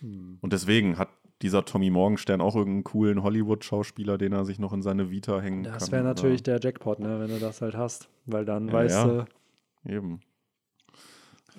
[0.00, 0.38] hm.
[0.40, 1.08] Und deswegen hat
[1.40, 5.64] dieser Tommy Morgenstern auch irgendeinen coolen Hollywood-Schauspieler, den er sich noch in seine Vita hängen
[5.64, 5.74] kann.
[5.74, 8.08] das wäre natürlich oder- der Jackpot, ne, wenn du das halt hast.
[8.26, 9.06] Weil dann Ja, weißt ja.
[9.06, 9.24] du,
[9.92, 10.20] Eben.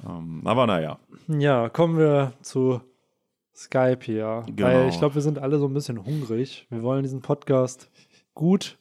[0.07, 2.79] Ähm, aber naja, Ja, kommen wir zu
[3.55, 4.43] Skype hier.
[4.47, 4.67] Genau.
[4.67, 6.65] Weil ich glaube, wir sind alle so ein bisschen hungrig.
[6.69, 7.89] Wir wollen diesen Podcast
[8.33, 8.77] gut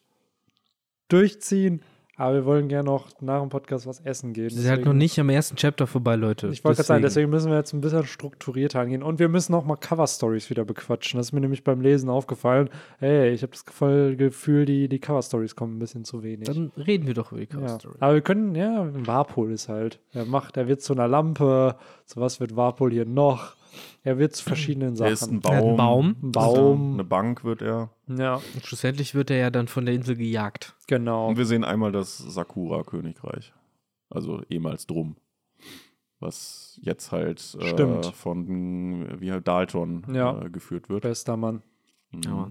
[1.08, 1.82] durchziehen,
[2.22, 4.48] aber wir wollen gerne noch nach dem Podcast was essen gehen.
[4.48, 6.50] Sie sind halt noch nicht am ersten Chapter vorbei, Leute.
[6.52, 9.02] Ich wollte gerade sagen, deswegen müssen wir jetzt ein bisschen strukturierter angehen.
[9.02, 11.18] Und wir müssen auch mal Cover-Stories wieder bequatschen.
[11.18, 12.70] Das ist mir nämlich beim Lesen aufgefallen.
[13.00, 16.46] Hey, ich habe das Gefühl, die, die Cover-Stories kommen ein bisschen zu wenig.
[16.46, 17.58] Dann reden wir doch über die ja.
[17.58, 17.96] Cover-Story.
[17.98, 19.98] Aber wir können, ja, Warpol ist halt.
[20.12, 21.74] Er macht, er wird zu einer Lampe.
[22.06, 23.56] Zu was wird Warpol hier noch?
[24.02, 25.52] Er wird zu verschiedenen Er ist ein Sachen.
[25.52, 26.14] Er hat einen Baum.
[26.14, 26.16] Baum.
[26.22, 26.92] Ein Baum.
[26.94, 27.90] Eine Bank wird er.
[28.08, 30.74] Ja, Und schlussendlich wird er ja dann von der Insel gejagt.
[30.86, 31.28] genau.
[31.28, 33.52] Und wir sehen einmal das Sakura-Königreich.
[34.10, 35.16] Also ehemals Drum.
[36.20, 38.06] Was jetzt halt äh, Stimmt.
[38.06, 40.40] von wie halt Dalton Ja.
[40.42, 41.02] äh, geführt wird.
[41.02, 41.62] Bester Mann.
[42.12, 42.20] Mhm.
[42.24, 42.50] Ja,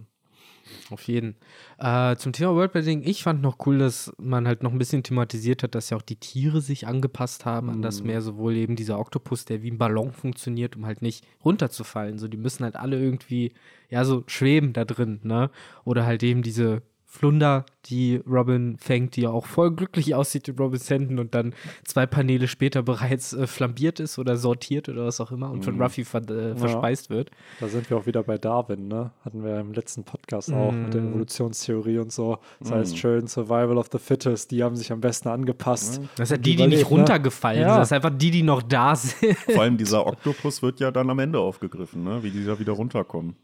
[0.89, 1.35] auf jeden.
[1.77, 5.63] Äh, zum Thema Worldbuilding, ich fand noch cool, dass man halt noch ein bisschen thematisiert
[5.63, 8.99] hat, dass ja auch die Tiere sich angepasst haben an das Meer, sowohl eben dieser
[8.99, 12.17] Oktopus, der wie ein Ballon funktioniert, um halt nicht runterzufallen.
[12.17, 13.53] So, die müssen halt alle irgendwie,
[13.89, 15.49] ja, so schweben da drin, ne?
[15.85, 16.81] Oder halt eben diese
[17.13, 21.53] Flunder, die Robin fängt, die ja auch voll glücklich aussieht in Robins Händen und dann
[21.83, 25.81] zwei Paneele später bereits äh, flambiert ist oder sortiert oder was auch immer und von
[25.81, 27.29] Ruffy ver äh, verspeist wird.
[27.59, 29.11] Da sind wir auch wieder bei Darwin, ne?
[29.25, 31.09] Hatten wir im letzten Podcast auch mit der Mm.
[31.09, 32.37] Evolutionstheorie und so.
[32.61, 35.99] Das heißt schön Survival of the Fittest, die haben sich am besten angepasst.
[36.15, 36.97] Das sind Und die, die nicht ne?
[36.97, 37.71] runtergefallen Ja.
[37.73, 37.79] sind.
[37.81, 39.35] Das sind einfach die, die noch da sind.
[39.37, 42.23] Vor allem dieser Oktopus wird ja dann am Ende aufgegriffen, ne?
[42.23, 43.35] wie die da wieder runterkommen.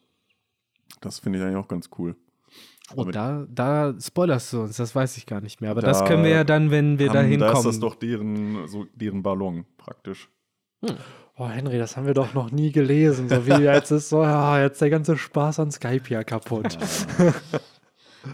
[1.01, 2.15] Das finde ich eigentlich auch ganz cool.
[2.95, 5.71] Oh, da, da spoilerst du uns, das weiß ich gar nicht mehr.
[5.71, 7.54] Aber Da das können wir ja dann, wenn wir da Haben- hinkommen.
[7.54, 10.30] Da ist das doch deren, so deren Ballon praktisch.
[11.36, 13.28] Oh, Henry, das haben wir doch noch nie gelesen.
[13.30, 16.78] So wie jetzt ist so, ja, jetzt der ganze Spaß an Skype ja kaputt.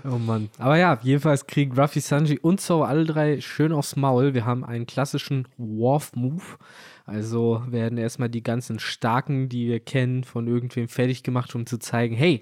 [0.05, 0.49] Oh Mann.
[0.57, 4.33] Aber ja, jedenfalls kriegen Ruffy, Sanji und Zoro alle drei schön aufs Maul.
[4.33, 6.41] Wir haben einen klassischen Worf-Move.
[7.05, 11.77] Also werden erstmal die ganzen Starken, die wir kennen, von irgendwem fertig gemacht, um zu
[11.77, 12.41] zeigen, hey,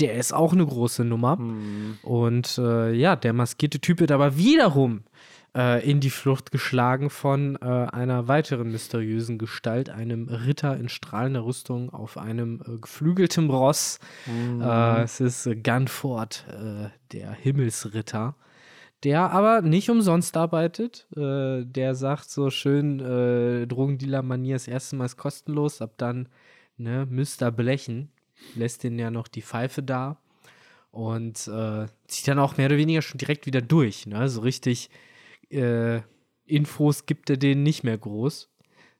[0.00, 1.38] der ist auch eine große Nummer.
[2.02, 5.04] Und äh, ja, der maskierte Typ wird aber wiederum
[5.56, 11.44] äh, in die Flucht geschlagen von äh, einer weiteren mysteriösen Gestalt, einem Ritter in strahlender
[11.44, 13.98] Rüstung auf einem äh, geflügelten Ross.
[14.28, 18.36] Äh, es ist Gunford, äh, der Himmelsritter,
[19.02, 21.06] der aber nicht umsonst arbeitet.
[21.14, 22.98] Der sagt so schön,
[23.68, 26.28] Drogendealer-Manier das erste Mal ist kostenlos, ab dann
[26.76, 28.10] ne, müsst ihr blechen.
[28.54, 30.18] Lässt den ja noch die Pfeife da
[30.90, 34.06] und äh, zieht dann auch mehr oder weniger schon direkt wieder durch.
[34.06, 34.28] Ne?
[34.28, 34.90] So richtig
[35.50, 36.00] äh,
[36.44, 38.50] Infos gibt er denen nicht mehr groß.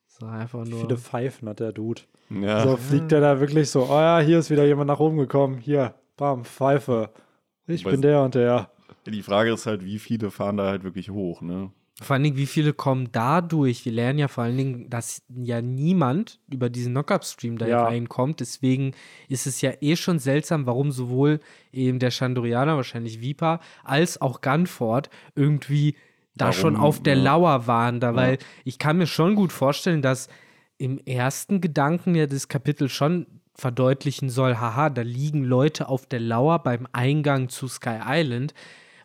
[0.07, 0.81] So einfach nur.
[0.81, 2.03] Viele Pfeifen hat der Dude.
[2.31, 2.63] Ja.
[2.63, 5.59] So fliegt er da wirklich so, oh ja, hier ist wieder jemand nach oben gekommen.
[5.59, 7.11] Hier, bam, Pfeife.
[7.67, 8.71] Ich Weiß- bin der und der.
[9.07, 11.71] Die Frage ist halt, wie viele fahren da halt wirklich hoch, ne?
[12.03, 13.87] Vor allen Dingen, wie viele kommen da durch?
[13.87, 17.85] Wir lernen ja vor allen Dingen, dass ja niemand über diesen Knockup-Stream da Ja.
[17.85, 18.41] reinkommt.
[18.41, 18.93] Deswegen
[19.29, 21.41] ist es ja eh schon seltsam, warum sowohl
[21.73, 25.97] eben der Chandorianer, wahrscheinlich Viper, als auch Gunford irgendwie
[26.35, 27.23] da Warum, schon auf der ja.
[27.23, 27.99] Lauer waren.
[27.99, 30.29] Da, Weil ich kann mir schon gut vorstellen, dass
[30.77, 36.21] im ersten Gedanken ja das Kapitel schon verdeutlichen soll, haha, da liegen Leute auf der
[36.21, 38.53] Lauer beim Eingang zu Sky Island.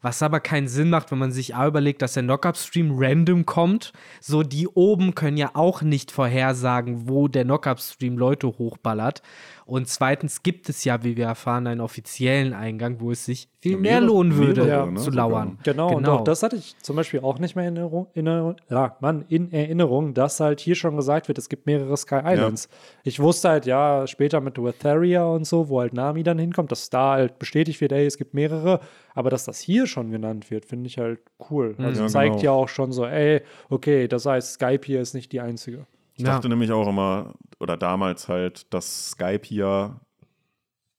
[0.02, 3.94] Was aber keinen Sinn macht, wenn man sich A überlegt, dass der Knockup-Stream random kommt.
[4.20, 9.22] So, die oben können ja auch nicht vorhersagen, wo der Knockup-Stream Leute hochballert.
[9.66, 13.74] Und zweitens gibt es ja, wie wir erfahren, einen offiziellen Eingang, wo es sich viel
[13.74, 15.60] Ja, mehr mehrere- lohnen würde, mehrere, ne, zu lauern.
[15.64, 18.56] Genau, und auch das hatte ich zum Beispiel auch nicht mehr in Erinnerung, in, Erinnerung-
[18.70, 22.70] ja, Mann, in Erinnerung, dass halt hier schon gesagt wird, es gibt mehrere Sky Islands.
[23.04, 26.90] Ich wusste halt, ja, später mit Wetheria und so, wo halt Nami dann hinkommt, dass
[26.90, 28.80] da halt bestätigt wird, ey, es gibt mehrere,
[29.14, 31.20] aber dass das hier schon genannt wird, finde ich halt
[31.52, 31.76] cool.
[31.78, 32.44] Also Ja, zeigt genau.
[32.44, 35.86] ja auch schon so, ey, okay, das heißt, Skype hier ist nicht die einzige.
[36.16, 36.34] Ich Ja.
[36.36, 40.00] dachte nämlich auch immer, oder damals halt, dass Skype hier,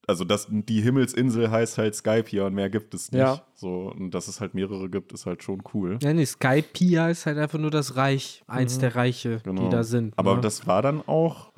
[0.06, 3.20] also dass die Himmelsinsel heißt halt Skype hier und mehr gibt es nicht.
[3.20, 3.42] Ja.
[3.54, 5.98] So, und dass es halt mehrere gibt, ist halt schon cool.
[6.02, 9.64] Ja, nee, Skypia ist halt einfach nur das Reich, eins der Reiche, Genau.
[9.64, 10.14] die da sind.
[10.18, 10.40] Aber ne?
[10.40, 11.51] das war dann auch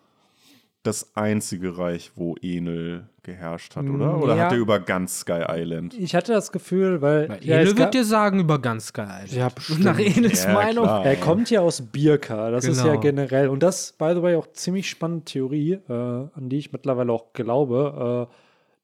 [0.84, 4.18] das einzige Reich, wo Enel geherrscht hat, oder?
[4.18, 4.44] Oder Mm, Ja.
[4.44, 5.94] hat er über ganz Sky Island?
[5.94, 7.28] Ich hatte das Gefühl, weil.
[7.28, 9.24] Weil ja, Enel wird dir sagen über ganz geil.
[9.30, 9.82] Ja, bestimmt.
[9.84, 10.84] Nach Enels Ja, Meinung.
[10.84, 11.04] klar.
[11.06, 13.00] Er kommt ja aus Birka, das ist ja Genau.
[13.00, 13.48] generell.
[13.48, 17.32] Und das, by the way, auch ziemlich spannende Theorie, äh, an die ich mittlerweile auch
[17.32, 18.34] glaube, äh,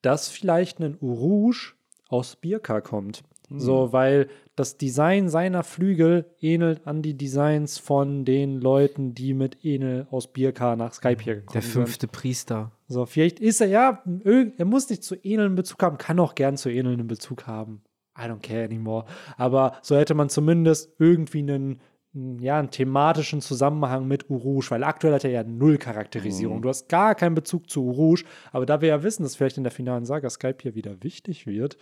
[0.03, 1.55] dass vielleicht ein Uruj
[2.09, 3.23] aus Birka kommt.
[3.59, 9.65] So, weil das Design seiner Flügel ähnelt an die Designs von den Leuten, die mit
[9.65, 11.73] Enel aus Birka nach Skype hier gekommen Der sind.
[11.73, 12.71] fünfte Priester.
[12.87, 16.35] So, vielleicht ist er, ja, er muss nicht zu Enel einen Bezug haben, kann auch
[16.35, 17.83] gern zu Enel einen Bezug haben.
[18.17, 19.05] I don't care anymore.
[19.37, 21.81] Aber so hätte man zumindest irgendwie einen,
[22.41, 26.61] ja, einen thematischen Zusammenhang mit Uruj, weil aktuell hat er ja null Charakterisierung.
[26.63, 29.65] Du hast gar keinen Bezug zu Uruj, aber da wir ja wissen, dass vielleicht in
[29.65, 31.77] der finalen Saga Skype hier wieder wichtig wird,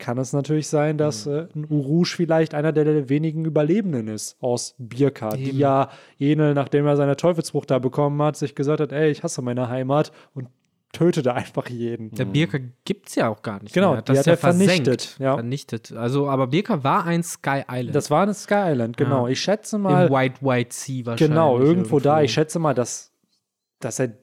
[0.00, 4.74] kann es natürlich sein, dass äh, ein Urush vielleicht einer der wenigen Überlebenden ist aus
[4.78, 5.58] Birka, die Eben.
[5.58, 9.42] ja Enel, nachdem er seine Teufelsfrucht da bekommen hat, sich gesagt hat, ey, ich hasse
[9.42, 10.48] meine Heimat und
[10.92, 12.10] tötete einfach jeden.
[12.10, 14.02] Der Birka gibt es ja auch gar nicht Genau, mehr.
[14.02, 15.34] die hat ja er vernichtet, ja.
[15.34, 15.92] Vernichtet.
[15.92, 17.94] Also, aber Birka war ein Sky Island.
[17.94, 19.26] Das war eine Sky Island, genau.
[19.26, 19.32] Ja.
[19.32, 21.28] Ich schätze mal, Im White White Sea wahrscheinlich.
[21.30, 22.22] genau, irgendwo, da.
[22.22, 23.12] Ich schätze mal, dass,
[23.78, 24.14] dass er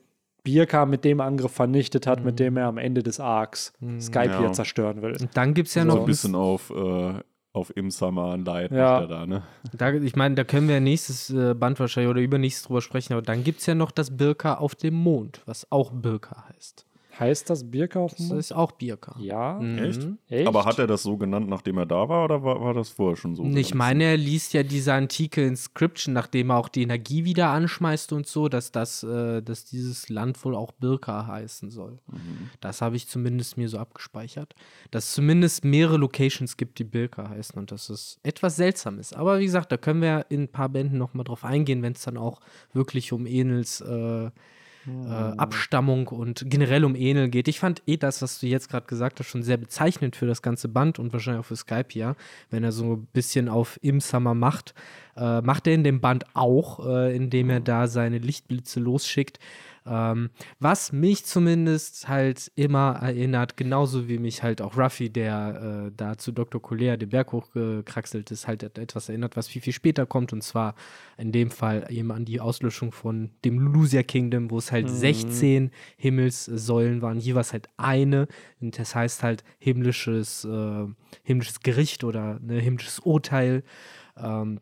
[0.48, 2.26] Birka mit dem Angriff vernichtet hat, Mhm.
[2.26, 4.52] mit dem er am Ende des Arcs Skypiea Ja.
[4.54, 5.18] zerstören will.
[5.20, 7.14] Und dann gibt es ja So noch ein bisschen auf, äh,
[7.54, 9.06] auf Imsama ein Leid Ja.
[9.06, 9.44] da, ne?
[9.74, 13.22] Da, ich meine, da können wir nächstes äh, Band wahrscheinlich oder übernächstes drüber sprechen, aber
[13.22, 16.86] dann gibt es ja noch das Birka auf dem Mond, was auch Birka heißt.
[17.20, 18.40] Heißt das Birka auf dem Das Mond?
[18.40, 19.16] ist auch Birka.
[19.20, 19.60] Ja.
[19.60, 19.78] Mhm.
[19.80, 20.08] Echt?
[20.30, 20.48] Echt?
[20.48, 23.16] Aber hat er das so genannt, nachdem er da war, oder war, war das vorher
[23.16, 23.44] schon so?
[23.44, 28.14] Ich meine, er liest ja diese antike Inscription, nachdem er auch die Energie wieder anschmeißt
[28.14, 32.00] und so, dass, das, äh, dass dieses Land wohl auch Birka heißen soll.
[32.60, 34.54] Das habe ich zumindest mir so abgespeichert.
[34.92, 39.16] Dass es zumindest mehrere Locations gibt, die Birka heißen und dass es etwas seltsam ist.
[39.16, 42.04] Aber wie gesagt, da können wir in ein paar Bänden nochmal drauf eingehen, wenn es
[42.04, 42.42] dann auch
[42.74, 44.30] wirklich um Enels äh,
[44.88, 47.47] äh, Abstammung und generell um Enel geht.
[47.47, 50.41] Ich fand eh das, was du jetzt gerade gesagt hast, schon sehr bezeichnend für das
[50.41, 52.15] ganze Band und wahrscheinlich auch für Skype ja,
[52.50, 54.73] wenn er so ein bisschen auf Im Summer macht.
[55.15, 59.39] Äh, macht er in dem Band auch, äh, indem er da seine Lichtblitze losschickt.
[59.89, 65.91] Ähm, was mich zumindest halt immer erinnert, genauso wie mich halt auch Ruffy, der äh,
[65.95, 66.62] da zu Dr.
[66.62, 70.34] Collier den Berg hochgekraxelt ist, halt et- etwas erinnert, was viel, viel später kommt.
[70.34, 70.76] Und zwar
[71.17, 75.71] in dem Fall eben an die Auslöschung von dem Lulusia Kingdom, wo es halt 16
[75.97, 78.28] Himmelssäulen waren, jeweils halt eine.
[78.60, 80.86] Und das heißt halt himmlisches, äh,
[81.23, 83.63] himmlisches Gericht oder ne, himmlisches Urteil.
[84.17, 84.60] Ähm,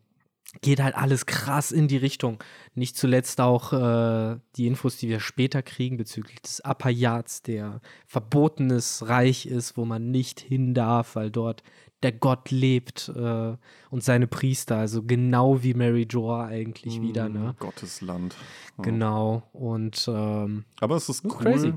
[0.60, 2.42] geht halt alles krass in die Richtung.
[2.74, 9.08] Nicht zuletzt auch äh, die Infos, die wir später kriegen bezüglich des Apayats, der verbotenes
[9.08, 11.62] Reich ist, wo man nicht hin darf, weil dort
[12.02, 13.56] der Gott lebt äh,
[13.90, 17.54] und seine Priester, also genau wie Mary Joa eigentlich wieder, ne?
[17.58, 18.36] Gottes Land.
[18.76, 18.84] Ja.
[18.84, 19.42] Genau.
[19.52, 21.72] Und ähm, Aber es ist cool, crazy.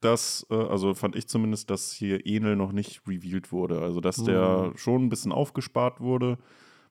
[0.00, 3.82] dass, äh, also fand ich zumindest, dass hier Enel noch nicht revealed wurde.
[3.82, 6.38] Also, dass der schon ein bisschen aufgespart wurde,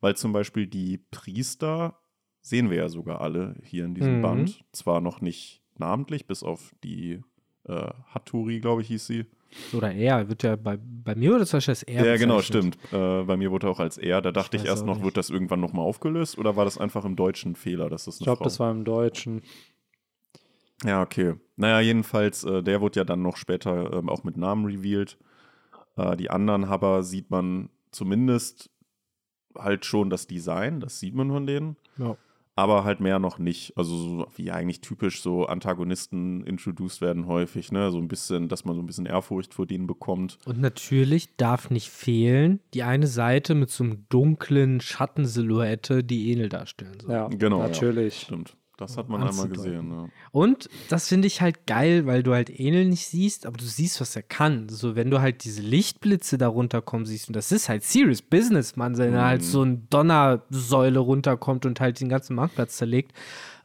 [0.02, 1.98] weil zum Beispiel die Priester
[2.42, 4.22] sehen wir ja sogar alle hier in diesem Mhm.
[4.22, 4.66] Band.
[4.74, 7.22] Zwar noch nicht namentlich, bis auf die
[7.66, 9.26] äh, Hattori, glaube ich, hieß sie.
[9.74, 12.78] oder er, wird ja bei, bei mir oder zum Beispiel als er Ja, genau, stimmt.
[12.92, 14.22] Äh, bei mir wurde er auch als er.
[14.22, 15.06] Da dachte ich, weiß erst noch, nicht.
[15.06, 18.16] wird das irgendwann nochmal aufgelöst oder war das einfach im Deutschen ein Fehler, dass das
[18.16, 19.42] eine Ich glaube, das war im Deutschen.
[20.84, 21.36] Ja, okay.
[21.58, 25.18] Naja, jedenfalls, äh, der wurde ja dann noch später ähm, auch mit Namen revealed.
[25.96, 28.72] Äh, die anderen aber sieht man zumindest
[29.58, 32.16] halt schon das Design, das sieht man von denen, Ja.
[32.56, 33.74] aber halt mehr noch nicht.
[33.78, 37.92] Also so wie eigentlich typisch so Antagonisten introduced werden häufig, ne?
[37.92, 40.38] So ein bisschen, dass man so ein bisschen Ehrfurcht vor denen bekommt.
[40.46, 46.50] Und natürlich darf nicht fehlen die eine Seite mit so einem dunklen Schattensilhouette, die Enel
[46.50, 47.12] darstellen soll.
[47.12, 47.68] Ja, Genau, ja.
[47.68, 48.22] natürlich.
[48.22, 48.56] Stimmt.
[48.82, 50.10] Das hat man einmal gesehen, ja.
[50.32, 54.02] Und das finde ich halt geil, weil du halt Enel nicht siehst, aber du siehst,
[54.02, 54.70] was er kann.
[54.70, 58.76] So, wenn du halt diese Lichtblitze da runterkommen siehst, und das ist halt serious business,
[58.76, 63.14] man, wenn da halt so ein Donnersäule runterkommt und halt den ganzen Marktplatz zerlegt,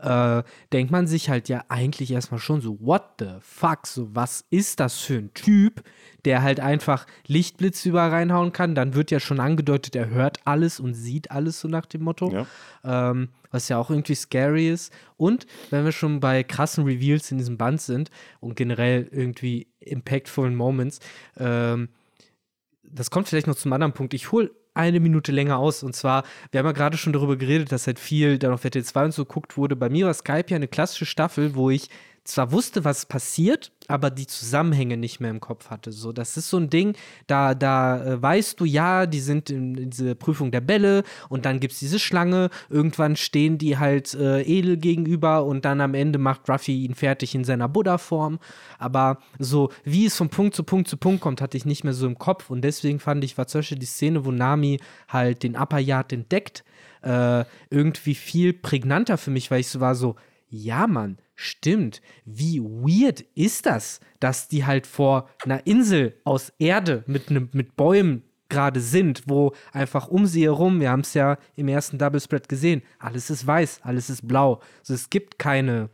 [0.00, 4.44] äh, denkt man sich halt ja eigentlich erstmal schon so, what the fuck, so was
[4.50, 5.82] ist das für ein Typ,
[6.24, 8.74] der halt einfach Lichtblitze überall reinhauen kann.
[8.74, 12.32] Dann wird ja schon angedeutet, er hört alles und sieht alles so nach dem Motto
[12.32, 12.46] Ja.
[12.84, 14.92] ähm, was ja auch irgendwie scary ist.
[15.16, 20.54] Und wenn wir schon bei krassen Reveals in diesem Band sind und generell irgendwie impactvollen
[20.54, 21.00] Moments,
[21.38, 21.88] ähm,
[22.82, 24.14] das kommt vielleicht noch zum anderen Punkt.
[24.14, 25.82] Ich hole eine Minute länger aus.
[25.82, 28.84] Und zwar, wir haben ja gerade schon darüber geredet, dass halt viel dann auf RTL
[28.84, 29.76] 2 und so geguckt wurde.
[29.76, 31.88] Bei mir war Skype ja eine klassische Staffel, wo ich
[32.26, 35.92] zwar wusste, was passiert, aber die Zusammenhänge nicht mehr im Kopf hatte.
[35.92, 39.76] So, das ist so ein Ding, da, da äh, weißt du, ja, die sind in,
[39.76, 42.50] in diese Prüfung der Bälle und dann gibt es diese Schlange.
[42.68, 47.34] Irgendwann stehen die halt äh, edel gegenüber und dann am Ende macht Ruffy ihn fertig
[47.34, 48.38] in seiner Buddha-Form.
[48.78, 51.94] Aber so, wie es von Punkt zu Punkt zu Punkt kommt, hatte ich nicht mehr
[51.94, 52.50] so im Kopf.
[52.50, 56.64] Und deswegen fand ich, war zum Beispiel die Szene, wo Nami halt den Upper entdeckt,
[57.02, 60.16] äh, irgendwie viel prägnanter für mich, weil ich so war so,
[60.48, 62.00] ja, Mann, stimmt.
[62.24, 67.76] Wie weird ist das, dass die halt vor einer Insel aus Erde mit, ne, mit
[67.76, 72.20] Bäumen gerade sind, wo einfach um sie herum, wir haben es ja im ersten Double
[72.20, 74.60] Spread gesehen, alles ist weiß, alles ist blau.
[74.80, 75.90] Also es gibt keine,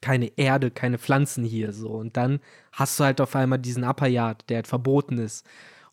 [0.00, 1.90] keine Erde, keine Pflanzen hier so.
[1.90, 2.40] Und dann
[2.72, 5.44] hast du halt auf einmal diesen Upper Yard, der halt verboten ist.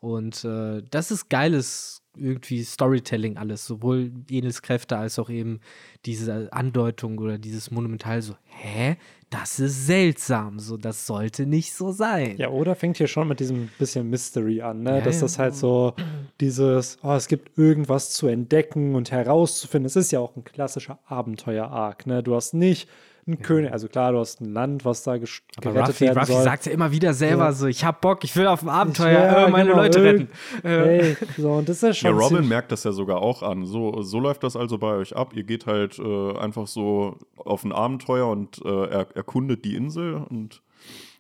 [0.02, 5.62] Und äh, das ist geiles irgendwie Storytelling alles, sowohl Enels Kräfte als auch eben
[6.06, 8.97] diese Andeutung oder dieses Monumental so, hä?
[9.30, 12.36] Das ist seltsam, so das sollte nicht so sein.
[12.38, 14.97] Ja, oder fängt hier schon mit diesem bisschen Mystery an, ne?
[14.97, 15.22] Ja, Dass ja.
[15.22, 15.93] das halt so
[16.41, 19.86] dieses, oh, es gibt irgendwas zu entdecken und herauszufinden.
[19.86, 22.24] Es ist ja auch ein klassischer Abenteuer-Arc, ne?
[22.24, 22.89] Du hast nicht
[23.28, 26.19] einen König, also klar, du hast ein Land, was da ges- Aber gerettet Ruffy, werden
[26.19, 26.43] Ruffy soll.
[26.43, 27.51] sagt ja immer wieder selber Ja.
[27.53, 30.30] so, ich hab Bock, ich will auf ein Abenteuer, Ja, äh, meine genau, Leute irgend-
[30.63, 30.67] retten.
[30.67, 33.43] Äh, Hey, so, und das ist Ja, schon Robin ziemlich- merkt das ja sogar auch
[33.43, 33.65] an.
[33.65, 35.34] So, so läuft das also bei euch ab.
[35.36, 40.15] Ihr geht halt äh, einfach so auf ein Abenteuer und äh, er, erkundet die Insel
[40.30, 40.61] und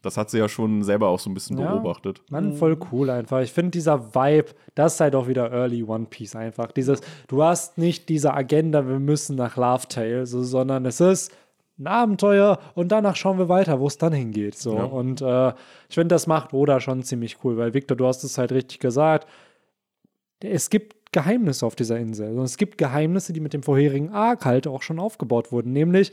[0.03, 1.71] das hat sie ja schon selber auch so ein bisschen Ja.
[1.75, 2.23] beobachtet.
[2.31, 3.41] Mann, voll cool einfach.
[3.41, 6.71] Ich finde dieser Vibe, das ist halt auch wieder Early One Piece einfach.
[6.71, 11.31] Dieses, du hast nicht diese Agenda, wir müssen nach Love Tale, so, sondern es ist
[11.81, 14.55] ein Abenteuer und danach schauen wir weiter, wo es dann hingeht.
[14.55, 14.75] So.
[14.75, 14.83] Ja.
[14.83, 15.49] Und äh,
[15.89, 18.79] ich finde, das macht Oda schon ziemlich cool, weil Victor, du hast es halt richtig
[18.79, 19.27] gesagt.
[20.39, 22.37] Es gibt Geheimnisse auf dieser Insel.
[22.37, 25.73] Und es gibt Geheimnisse, die mit dem vorherigen Arc halt auch schon aufgebaut wurden.
[25.73, 26.11] Nämlich,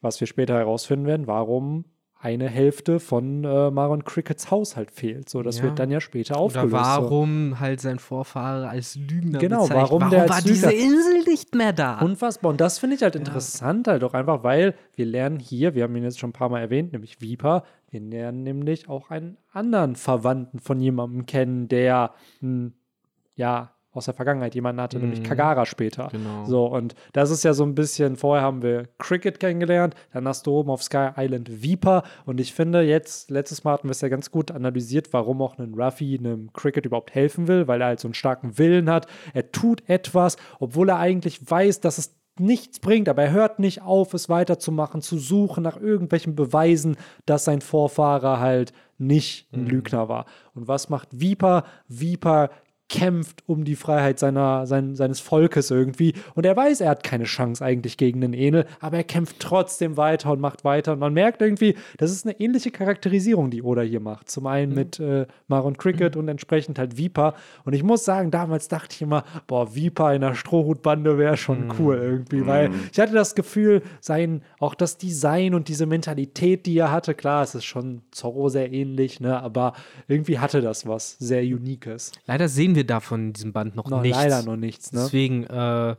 [0.00, 1.84] was wir später herausfinden werden, warum
[2.22, 5.30] eine Hälfte von äh, Maron Crickets Haushalt fehlt.
[5.30, 5.64] So, das Ja.
[5.64, 6.72] wird dann ja später Oder aufgelöst.
[6.72, 6.76] so.
[7.02, 9.82] warum halt sein Vorfahre als Lügner Genau, bezeichnet.
[9.82, 11.98] warum warum der als war diese Lügner- Insel nicht mehr da?
[12.00, 12.50] Unfassbar.
[12.50, 15.96] Und das finde ich halt interessant, halt auch einfach, weil wir lernen hier, wir haben
[15.96, 19.96] ihn jetzt schon ein paar Mal erwähnt, nämlich Viper, wir lernen nämlich auch einen anderen
[19.96, 22.74] Verwandten von jemandem kennen, der, hm,
[23.34, 25.24] ja, aus der Vergangenheit jemanden hatte, nämlich Mhm.
[25.24, 26.08] Kagara später.
[26.12, 26.44] Genau.
[26.44, 30.46] So, und das ist ja so ein bisschen, vorher haben wir Cricket kennengelernt, dann hast
[30.46, 34.00] du oben auf Sky Island Viper und ich finde jetzt, letztes Mal hatten wir es
[34.00, 37.88] ja ganz gut analysiert, warum auch ein Ruffy einem Cricket überhaupt helfen will, weil er
[37.88, 39.06] halt so einen starken Willen hat.
[39.34, 43.82] Er tut etwas, obwohl er eigentlich weiß, dass es nichts bringt, aber er hört nicht
[43.82, 50.08] auf, es weiterzumachen, zu suchen nach irgendwelchen Beweisen, dass sein Vorfahrer halt nicht ein Lügner
[50.08, 50.24] war.
[50.54, 51.64] Und was macht Viper?
[51.88, 52.50] Viper
[52.90, 56.12] kämpft um die Freiheit seiner, sein, seines Volkes irgendwie.
[56.34, 59.96] Und er weiß, er hat keine Chance eigentlich gegen den Enel, aber er kämpft trotzdem
[59.96, 60.92] weiter und macht weiter.
[60.92, 64.28] Und man merkt irgendwie, das ist eine ähnliche Charakterisierung, die Oda hier macht.
[64.28, 67.34] Zum einen mit äh, Maron Cricket und entsprechend halt Viper.
[67.64, 71.72] Und ich muss sagen, damals dachte ich immer, boah, Viper in einer Strohhutbande wäre schon
[71.78, 76.76] cool irgendwie, weil ich hatte das Gefühl, sein, auch das Design und diese Mentalität, die
[76.76, 79.74] er hatte, klar, es ist schon Zorro sehr ähnlich, ne, aber
[80.08, 82.10] irgendwie hatte das was sehr Uniques.
[82.26, 84.16] Leider sehen wir davon in diesem Band noch Noch nichts.
[84.18, 85.00] leider noch nichts, ne?
[85.04, 85.96] Deswegen äh,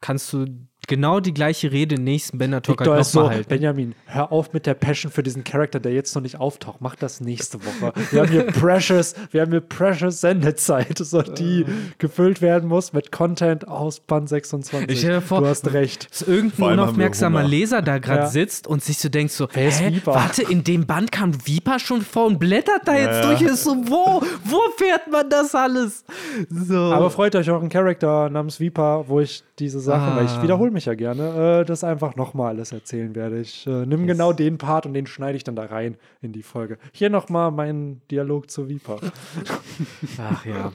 [0.00, 0.46] kannst du
[0.88, 3.48] genau die gleiche Rede im nächsten Bender-Talk Victor halt so, nochmal halten.
[3.48, 6.78] Benjamin, hör auf mit der Passion für diesen Charakter, der jetzt noch nicht auftaucht.
[6.80, 7.92] Mach das nächste Woche.
[8.10, 11.64] Wir haben hier Precious, wir haben hier Precious Sendezeit, so, die
[11.98, 14.90] gefüllt werden muss mit Content aus Band 26.
[15.04, 16.10] Ich vor, du hast recht.
[16.10, 17.42] dass irgendein unaufmerksamer.
[17.44, 18.26] Leser da gerade Ja.
[18.26, 20.14] sitzt und sich so denkt so, Wer ist hä, Viper?
[20.14, 23.26] warte, in dem Band kam Viper schon vor und blättert da jetzt Ja.
[23.26, 23.42] durch.
[23.42, 26.04] Ist so, wo, wo fährt man das alles?
[26.50, 26.76] So.
[26.76, 30.42] Aber freut euch auch einen Charakter namens Viper, wo ich diese Sachen, weil ich Ah.
[30.42, 33.40] wiederhole mich ja gerne, äh, das einfach nochmal alles erzählen werde.
[33.40, 36.42] Ich äh, nimm genau den Part und den schneide ich dann da rein in die
[36.42, 36.78] Folge.
[36.92, 38.98] Hier nochmal mein Dialog zu Viper.
[40.18, 40.72] Ach ja.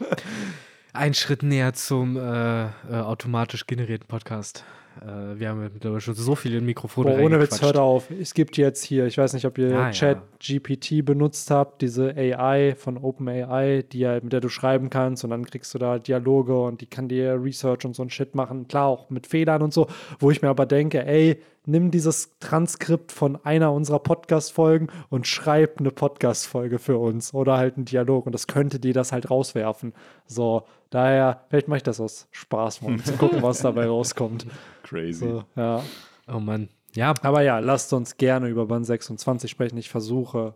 [0.93, 4.63] Ein Schritt näher zum äh, äh, automatisch generierten Podcast.
[5.01, 8.09] Äh, wir haben ja mittlerweile schon so viele Mikrofone Boah, ohne Witz, hört auf.
[8.11, 9.91] Es gibt jetzt hier, ich weiß nicht, ob ihr Ah, ja.
[9.91, 15.23] Chat GPT benutzt habt, diese AI von OpenAI, die halt, mit der du schreiben kannst
[15.23, 18.35] und dann kriegst du da Dialoge und die kann dir Research und so ein Shit
[18.35, 18.67] machen.
[18.67, 19.87] Klar, auch mit Fehlern und so,
[20.19, 25.79] wo ich mir aber denke, ey, nimm dieses Transkript von einer unserer Podcast-Folgen und schreib
[25.79, 29.93] eine Podcast-Folge für uns oder halt einen Dialog und das könnte dir das halt rauswerfen.
[30.25, 34.47] So, daher, vielleicht mache ich das aus Spaß, mal, um zu gucken, was dabei rauskommt.
[34.83, 35.25] Crazy.
[35.25, 35.83] So, ja.
[36.27, 36.69] Oh Mann.
[36.95, 39.77] Ja, Aber ja, lasst uns gerne über Band 26 sprechen.
[39.77, 40.55] Ich versuche,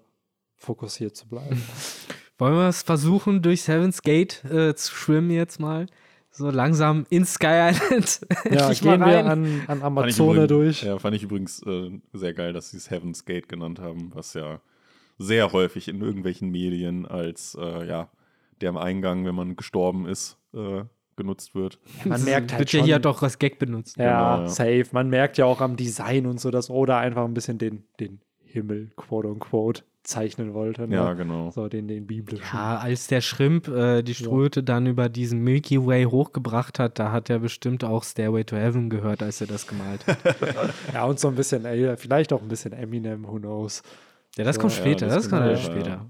[0.55, 1.61] fokussiert zu bleiben.
[2.37, 5.85] wollen wir es versuchen, durch Seven's Gate äh, zu schwimmen jetzt mal?
[6.33, 8.21] So langsam in Sky Island.
[8.45, 10.83] ja, Endlich mal gehen wir an, an Amazone übrigens- durch.
[10.83, 14.33] Ja, fand ich übrigens äh, sehr geil, dass sie es Heaven's Gate genannt haben, was
[14.33, 14.61] ja
[15.17, 18.09] sehr häufig in irgendwelchen Medien als äh, ja,
[18.61, 20.83] der am Eingang, wenn man gestorben ist, äh,
[21.17, 21.79] genutzt wird.
[22.05, 23.97] Man merkt halt Wird ja schon, hier doch als Gag benutzt.
[23.97, 24.49] ja, Genau, ja.
[24.49, 24.85] safe.
[24.93, 28.21] Man merkt ja auch am Design und so, dass Oda einfach ein bisschen den, den
[28.43, 30.87] Himmel, quote unquote, zeichnen wollte.
[30.87, 30.95] Ne?
[30.95, 31.51] Ja, genau.
[31.51, 32.45] So den, den biblischen.
[32.53, 37.11] Ja, als der Shrimp äh, die Ströte dann über diesen Milky Way hochgebracht hat, da
[37.11, 40.17] hat er bestimmt auch Stairway to Heaven gehört, als er das gemalt hat.
[40.93, 43.83] Ja, und so ein bisschen, ey, vielleicht auch ein bisschen Eminem, who knows.
[44.37, 45.57] Ja, das So, kommt ja, später, das das, kommt genau, ja.
[45.57, 46.05] später.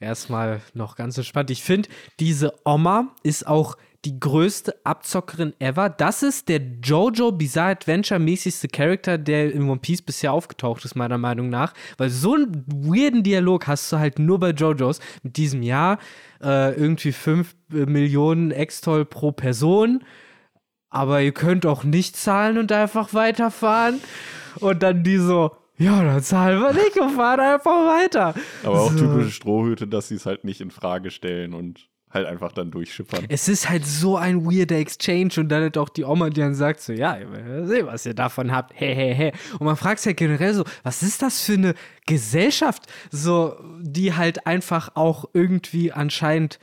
[0.00, 1.50] Erstmal noch ganz entspannt.
[1.50, 1.88] Ich finde,
[2.18, 3.76] diese Oma ist auch
[4.06, 5.88] die größte Abzockerin ever.
[5.88, 10.94] Das ist der Jojo Bizarre Adventure mäßigste Charakter, der in One Piece bisher aufgetaucht ist,
[10.94, 11.74] meiner Meinung nach.
[11.98, 15.98] Weil so einen weirden Dialog hast du halt nur bei Jojos mit diesem Jahr.
[16.40, 20.04] Äh, irgendwie 5 Millionen Extol pro Person.
[20.88, 24.00] Aber ihr könnt auch nicht zahlen und einfach weiterfahren.
[24.60, 28.34] Und dann die so, ja, dann zahlen wir nicht und fahren einfach weiter.
[28.64, 28.98] Aber auch So.
[28.98, 33.26] typische Strohhüte, dass sie es halt nicht in Frage stellen und halt einfach dann durchschippern.
[33.28, 36.54] Es ist halt so ein weirder Exchange und dann hat auch die Oma, die dann
[36.54, 39.32] sagt so, ja, ich will sehen, was ihr davon habt, he, he, he.
[39.58, 41.74] Und man fragt sich halt generell so, was ist das für eine
[42.06, 46.58] Gesellschaft, so, die halt einfach auch irgendwie anscheinend,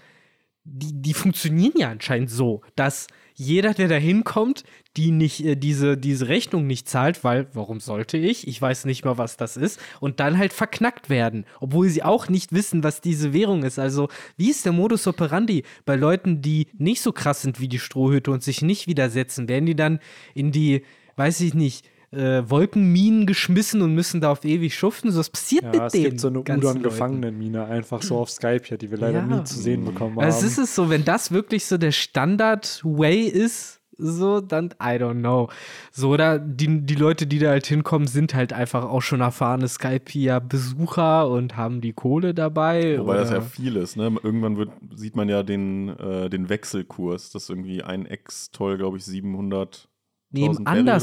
[0.64, 4.64] die, die funktionieren ja anscheinend so, dass jeder, der da hinkommt,
[4.96, 8.48] die nicht, äh, diese, diese Rechnung nicht zahlt, weil, warum sollte ich?
[8.48, 9.80] Ich weiß nicht mal, was das ist.
[10.00, 13.80] Und dann halt verknackt werden, obwohl sie auch nicht wissen, was diese Währung ist.
[13.80, 17.80] Also, wie ist der Modus operandi bei Leuten, die nicht so krass sind wie die
[17.80, 19.50] Strohhüte und sich nicht widersetzen?
[19.50, 20.00] Werden die dann
[20.34, 20.84] in die,
[21.16, 25.12] weiß ich nicht, äh, Wolkenminen geschmissen und müssen da auf ewig schuften?
[25.12, 26.04] So was passiert Ja, mit es denen.
[26.06, 26.40] gibt so eine.
[26.40, 29.26] Udon-Gefangenenmine einfach so auf Skype hier, die wir leider Ja.
[29.26, 30.24] nie zu sehen bekommen haben.
[30.26, 34.98] Also es ist es so, wenn das wirklich so der Standard-Way ist, so, dann, I
[34.98, 35.50] don't know.
[35.92, 39.68] So, oder die, die Leute, die da halt hinkommen, sind halt einfach auch schon erfahrene
[39.68, 43.00] Skype-Besucher und haben die Kohle dabei.
[43.00, 44.12] Wobei das ja oder- viel ist, ne?
[44.24, 49.06] Irgendwann wird, sieht man ja den, äh, den Wechselkurs, dass irgendwie ein Ex-Toll, glaube ich,
[49.06, 49.88] 700
[50.32, 51.00] Nee, 1000 Berry oder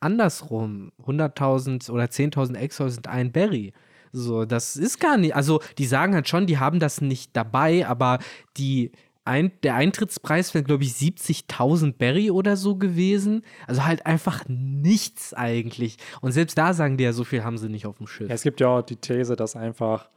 [0.00, 0.92] andersrum.
[0.96, 1.18] Andersrum.
[1.28, 3.72] 100.000 oder 10.000 Exos sind ein Berry.
[4.12, 5.34] So, das ist gar nicht.
[5.34, 8.18] Also, die sagen halt schon, die haben das nicht dabei, aber
[8.56, 8.92] die.
[9.28, 13.42] Ein, der Eintrittspreis wäre, glaube ich, 70.000 Berry oder so gewesen.
[13.66, 15.96] Also halt einfach nichts eigentlich.
[16.20, 18.28] Und selbst da sagen die ja, so viel haben sie nicht auf dem Schiff.
[18.28, 20.10] Ja, es gibt ja auch die These, dass einfach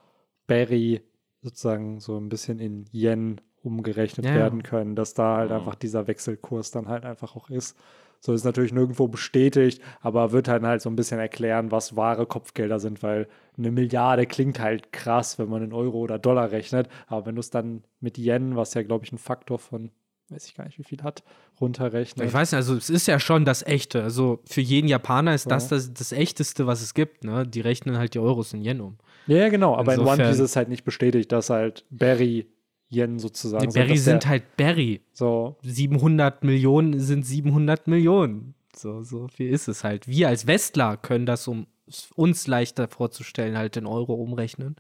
[0.46, 1.02] Berry
[1.42, 4.38] sozusagen so ein bisschen in Yen umgerechnet Ja, ja.
[4.38, 7.76] werden können, dass da halt einfach dieser Wechselkurs dann halt einfach auch ist.
[8.22, 12.26] So ist natürlich nirgendwo bestätigt, aber wird halt halt so ein bisschen erklären, was wahre
[12.26, 16.90] Kopfgelder sind, weil eine Milliarde klingt halt krass, wenn man in Euro oder Dollar rechnet,
[17.08, 19.92] aber wenn du es dann mit Yen, was ja glaube ich ein Faktor von,
[20.30, 21.24] weiß ich gar nicht wie viel hat,
[21.62, 22.28] runterrechnet.
[22.28, 24.04] Ich weiß nicht, also es ist ja schon das Echte.
[24.04, 25.78] Also für jeden Japaner ist das, Ja.
[25.78, 27.24] das das Echteste, was es gibt.
[27.24, 27.48] Ne?
[27.48, 28.98] Die rechnen halt die Euros in Yen um.
[29.28, 32.48] Ja, genau, aber in One Insofern- Piece ist halt nicht bestätigt, dass halt Berry
[32.90, 35.02] Yen sozusagen Die so, Berry der- sind halt Berry.
[35.14, 38.56] so 700 Millionen sind 700 Millionen.
[38.76, 40.08] So, so viel ist es halt.
[40.08, 44.76] Wir als Westler können das, um es uns leichter vorzustellen, halt in Euro umrechnen.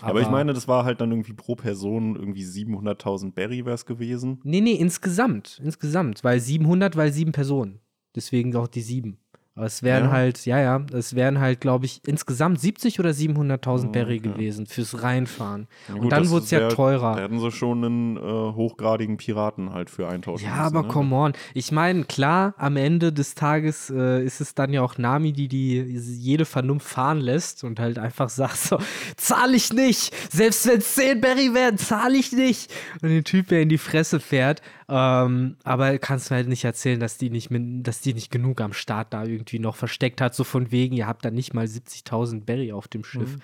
[0.00, 3.86] Aber, ich meine, das war halt dann irgendwie pro Person irgendwie 700.000 Berry wäre es
[3.86, 4.40] gewesen.
[4.42, 5.60] Nee, nee, insgesamt.
[5.62, 6.24] Insgesamt.
[6.24, 7.78] Weil 700, weil sieben Personen.
[8.16, 9.18] Deswegen auch die sieben.
[9.54, 10.10] Aber es wären Ja.
[10.12, 14.30] halt, ja, ja, es wären halt, glaube ich, insgesamt 70 oder 700.000 Oh, Berry okay.
[14.30, 15.68] gewesen fürs Reinfahren.
[15.88, 17.16] Ja, Und gut, dann das wurde es ja teurer.
[17.16, 20.88] Da hätten sie schon einen äh, hochgradigen Piraten halt für eintauschen Ja, müssen, aber ne?
[20.88, 21.32] come on.
[21.52, 25.48] Ich meine, klar, am Ende des Tages äh, ist es dann ja auch Nami, die,
[25.48, 28.78] die jede Vernunft fahren lässt und halt einfach sagt so,
[29.18, 30.14] zahle ich nicht.
[30.32, 32.72] Selbst wenn es 10 Berry wären, zahle ich nicht.
[33.02, 34.62] Und den Typ, der in die Fresse fährt.
[34.94, 38.60] Ähm, aber kannst du halt nicht erzählen, dass die nicht, mit, dass die nicht genug
[38.60, 40.34] am Start da irgendwie noch versteckt hat.
[40.34, 43.38] So von wegen, ihr habt da nicht mal 70.000 Berry auf dem Schiff.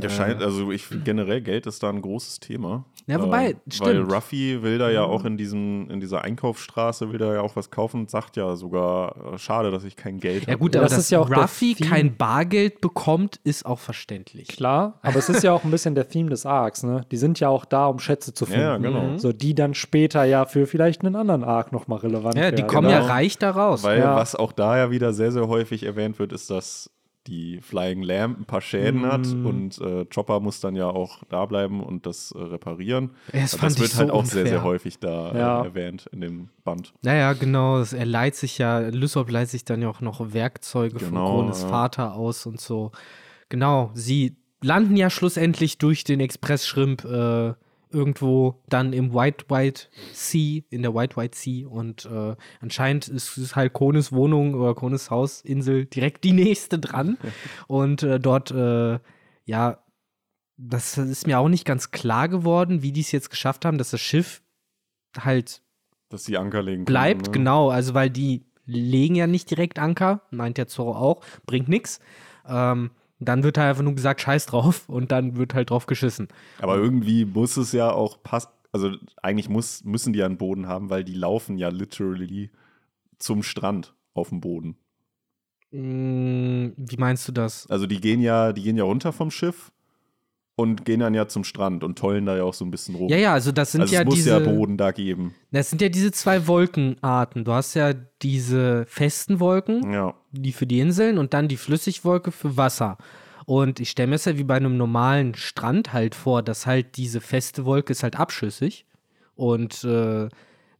[0.00, 2.84] Ja, scheint, also ich finde generell Geld ist da ein großes Thema.
[3.08, 4.12] Ja, wobei, Weil stimmt.
[4.12, 7.72] Ruffy will da ja auch in diesem, in dieser Einkaufsstraße will da ja auch was
[7.72, 10.58] kaufen und sagt ja sogar, äh, schade, dass ich kein Geld Ja habe.
[10.58, 14.46] gut, Ja, aber das dass ist ja auch Ruffy kein Bargeld bekommt, ist auch verständlich.
[14.46, 17.04] Klar, aber es ist ja auch ein bisschen der Theme des Arcs, ne?
[17.10, 18.60] Die sind ja auch da, um Schätze zu finden.
[18.60, 19.18] Ja, genau.
[19.18, 22.66] So, die dann später ja für vielleicht einen anderen Arc nochmal relevant Ja, die werden.
[22.68, 23.00] kommen Genau.
[23.00, 23.82] ja reich da raus.
[23.82, 24.14] Weil Ja.
[24.16, 26.90] was auch da ja wieder sehr, sehr häufig erwähnt wird, ist, dass
[27.28, 29.46] die Flying Lamp ein paar Schäden hat Mm.
[29.46, 33.10] und äh, Chopper muss dann ja auch da bleiben und das äh, reparieren.
[33.32, 34.64] Das das wird ich halt so auch sehr, sehr unfair.
[34.64, 35.62] häufig da Ja.
[35.62, 36.92] äh, erwähnt in dem Band.
[37.02, 37.80] Naja, genau.
[37.82, 41.16] Er leiht sich ja, Lysop leiht sich dann ja auch noch Werkzeuge Genau, von
[41.46, 41.68] Krones ja.
[41.68, 42.90] Vater aus und so.
[43.50, 47.52] Genau, sie landen ja schlussendlich durch den Express-Schrimp äh,
[47.92, 53.36] irgendwo dann im White White Sea, in der White White Sea und äh, anscheinend ist,
[53.36, 57.18] ist halt Krones Wohnung oder Krones Hausinsel direkt die nächste dran
[57.68, 58.98] und äh, dort, äh,
[59.44, 59.78] ja,
[60.56, 63.90] das ist mir auch nicht ganz klar geworden, wie die es jetzt geschafft haben, dass
[63.90, 64.42] das Schiff
[65.18, 65.62] halt
[66.08, 67.38] Dass sie Anker legen bleibt, können, ne?
[67.38, 72.00] genau, also weil die legen ja nicht direkt Anker, meint der Zorro auch, bringt nix.
[72.46, 72.90] Ähm,
[73.24, 76.28] dann wird halt einfach nur gesagt, scheiß drauf und dann wird halt drauf geschissen.
[76.58, 78.48] Aber irgendwie muss es ja auch passen.
[78.72, 78.90] Also
[79.22, 82.50] eigentlich muss, müssen die einen Boden haben, weil die laufen ja literally
[83.18, 84.76] zum Strand auf dem Boden.
[85.72, 87.66] Mm, wie meinst du das?
[87.68, 89.72] Also die gehen ja, die gehen ja runter vom Schiff
[90.54, 93.08] und gehen dann ja zum Strand und tollen da ja auch so ein bisschen rum.
[93.08, 94.30] Ja, ja, also das sind also ja es muss diese.
[94.30, 95.34] ja Boden da geben.
[95.50, 97.44] Das sind ja diese zwei Wolkenarten.
[97.44, 97.92] Du hast ja
[98.22, 100.14] diese festen Wolken, Ja.
[100.30, 102.98] die für die Inseln und dann die Flüssigwolke für Wasser.
[103.46, 106.96] Und ich stelle mir es ja wie bei einem normalen Strand halt vor, dass halt
[106.96, 108.86] diese feste Wolke ist halt abschüssig.
[109.34, 110.28] Und äh,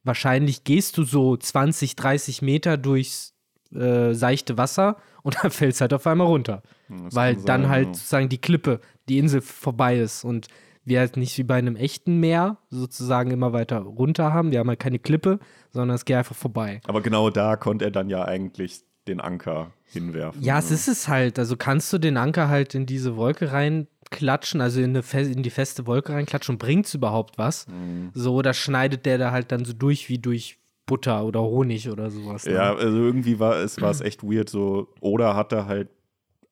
[0.05, 3.35] wahrscheinlich gehst du so 20, 30 Meter durchs
[3.75, 6.63] äh, seichte Wasser und dann fällst halt auf einmal runter.
[6.89, 7.95] das Weil dann sein, halt ja.
[7.95, 8.81] sozusagen die Klippe,
[9.13, 10.25] die Insel vorbei ist.
[10.25, 10.49] Und
[10.85, 14.51] wir halt nicht wie bei einem echten Meer sozusagen immer weiter runter haben.
[14.51, 15.39] Wir haben halt keine Klippe,
[15.71, 16.81] sondern es geht einfach vorbei.
[16.87, 20.43] Aber genau da konnte er dann ja eigentlich den Anker hinwerfen.
[20.43, 21.39] Ja, es ist es halt.
[21.39, 25.51] Also kannst du den Anker halt in diese Wolke reinklatschen, also in, eine in die
[25.51, 27.67] feste Wolke reinklatschen und bringt es überhaupt was?
[27.69, 28.11] Mhm.
[28.15, 32.11] So, oder schneidet der da halt dann so durch wie durch Butter oder Honig oder
[32.11, 32.45] sowas.
[32.45, 32.55] ne?
[32.55, 34.49] Ja, also irgendwie war es, war es echt weird.
[34.49, 35.89] So, Oda hat da halt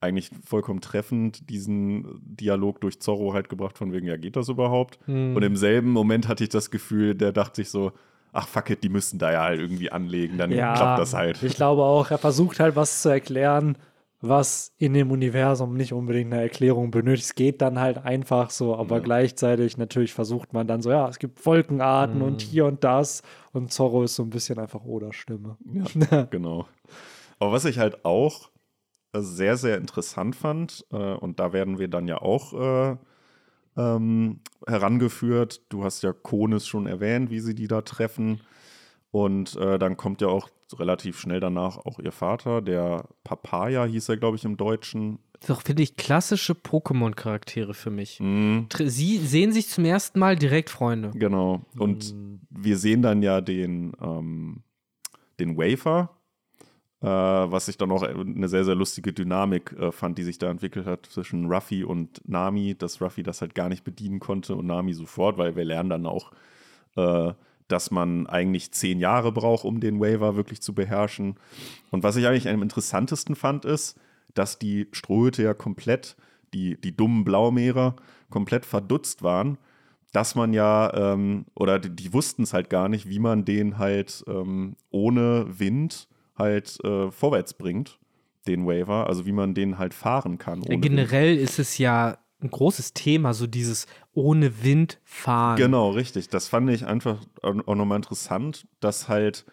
[0.01, 4.99] eigentlich vollkommen treffend diesen Dialog durch Zorro halt gebracht, von wegen, ja, geht das überhaupt?
[5.05, 5.37] Hm.
[5.37, 7.93] Und im selben Moment hatte ich das Gefühl, der dachte sich so,
[8.33, 11.43] ach fuck it, die müssen da ja halt irgendwie anlegen, dann Ja, klappt das halt.
[11.43, 13.77] Ich glaube auch, er versucht halt was zu erklären,
[14.23, 17.25] was in dem Universum nicht unbedingt eine Erklärung benötigt.
[17.25, 19.03] Es geht dann halt einfach so, aber Ja.
[19.03, 23.23] gleichzeitig natürlich versucht man dann so, ja, es gibt Wolkenarten und hier und das.
[23.53, 25.57] Und Zorro ist so ein bisschen einfach Oder-Stimme.
[26.11, 26.67] Ja, genau.
[27.39, 28.50] Aber was ich halt auch
[29.15, 32.97] sehr, sehr interessant fand, äh, und da werden wir dann ja auch äh,
[33.77, 38.41] ähm, herangeführt, du hast ja Konis schon erwähnt, wie sie die da treffen.
[39.13, 40.49] Und äh, dann kommt ja auch
[40.79, 45.19] relativ schnell danach auch ihr Vater, der Papaya hieß er, glaube ich, im Deutschen.
[45.49, 48.19] Doch, finde ich, klassische Pokémon-Charaktere für mich.
[48.21, 51.11] Tr- Sie sehen sich zum ersten Mal direkt Freunde.
[51.15, 51.63] Genau.
[51.77, 52.41] Und Mm.
[52.51, 54.63] wir sehen dann ja den, ähm,
[55.41, 56.11] den Wafer,
[57.03, 60.51] äh, was ich dann auch eine sehr, sehr lustige Dynamik äh, fand, die sich da
[60.51, 64.67] entwickelt hat zwischen Ruffy und Nami, dass Ruffy das halt gar nicht bedienen konnte und
[64.67, 66.33] Nami sofort, weil wir lernen dann auch,
[66.97, 67.33] äh,
[67.69, 71.37] dass man eigentlich zehn Jahre braucht, um den Waver wirklich zu beherrschen.
[71.91, 73.99] Und was ich eigentlich am interessantesten fand, ist,
[74.35, 76.17] dass die Strohhüte ja komplett,
[76.53, 77.97] die, die dummen Blaumeerer,
[78.29, 79.59] komplett verdutzt waren
[80.13, 83.79] dass man ja, ähm, oder die, die wussten es halt gar nicht, wie man den
[83.79, 86.09] halt ähm, ohne Wind
[86.41, 87.99] halt äh, vorwärts bringt,
[88.49, 90.61] den Waver, also wie man den halt fahren kann.
[90.61, 90.83] Ohne Wind.
[90.83, 95.57] Generell ist es ja ein großes Thema, so dieses ohne Wind fahren.
[95.57, 96.29] Genau, richtig.
[96.29, 99.45] Das fand ich einfach auch nochmal interessant, dass halt,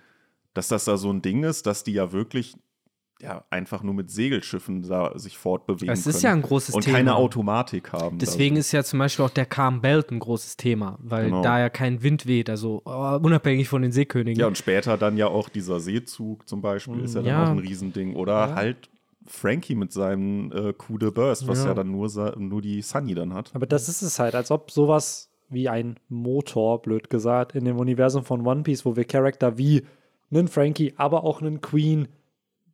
[0.54, 2.56] dass das da so ein Ding ist, dass die ja wirklich
[3.22, 6.16] ja, einfach nur mit Segelschiffen da sich fortbewegen Das können.
[6.16, 6.98] ist ja ein großes und Thema.
[6.98, 8.20] keine Automatik haben.
[8.20, 8.60] Deswegen da.
[8.60, 11.42] ist ja zum Beispiel auch der Calm Belt ein großes Thema, weil Genau.
[11.42, 14.40] da ja kein Wind weht, also äh, unabhängig von den Seekönigen.
[14.40, 17.44] Ja, und später dann ja auch dieser Seezug zum Beispiel ist ja dann Ja.
[17.46, 18.16] auch ein Riesending.
[18.16, 18.90] Oder halt
[19.26, 21.74] Frankie mit seinem äh, Coup de Burst, was ja, Ja.
[21.74, 22.08] dann nur,
[22.38, 23.52] nur die Sunny dann hat.
[23.56, 27.78] Aber das ist es halt, als ob sowas wie ein Motor, blöd gesagt, in dem
[27.80, 29.84] Universum von One Piece, wo wir Charakter wie
[30.32, 32.10] einen Frankie, aber auch einen Queen,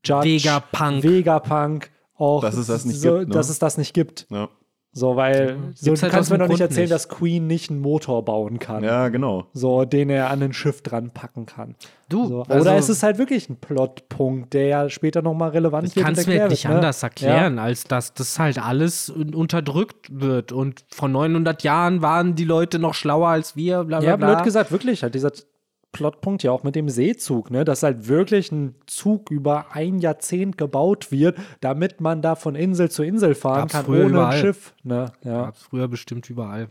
[0.03, 1.03] Judge, Vegapunk.
[1.03, 3.33] Vegapunk, auch Dass es das nicht so, gibt, ne?
[3.33, 4.27] dass es das nicht gibt.
[4.29, 4.49] Ja,
[4.91, 6.91] So, weil so, du halt kannst mir doch nicht erzählen, nicht.
[6.93, 8.83] dass Queen nicht einen Motor bauen kann.
[8.83, 9.47] ja genau.
[9.53, 11.75] So, den er an ein Schiff dran packen kann.
[12.09, 12.41] Du, so.
[12.43, 16.05] also- Oder ist es halt wirklich ein Plotpunkt, der ja später nochmal relevant Ich wird?
[16.05, 16.75] kann und es mir nicht ne?
[16.75, 20.51] anders erklären, als dass das halt alles un- unterdrückt wird.
[20.51, 24.15] Und vor 900 Jahren waren die Leute noch schlauer als wir, bla Ja, bla ja
[24.17, 24.33] bla.
[24.35, 25.01] blöd gesagt, wirklich.
[25.01, 25.31] Halt dieser
[25.93, 27.63] Plotpunkt ja auch mit dem Seezug, ne?
[27.63, 32.91] Dass halt wirklich ein Zug über ein Jahrzehnt gebaut wird, damit man da von Insel
[32.91, 34.33] zu Insel fahren Gab's kann, früher ohne überall.
[34.33, 34.73] ein Schiff.
[34.83, 35.11] Ne?
[35.23, 35.43] Ja.
[35.45, 36.69] Gab es früher bestimmt überall.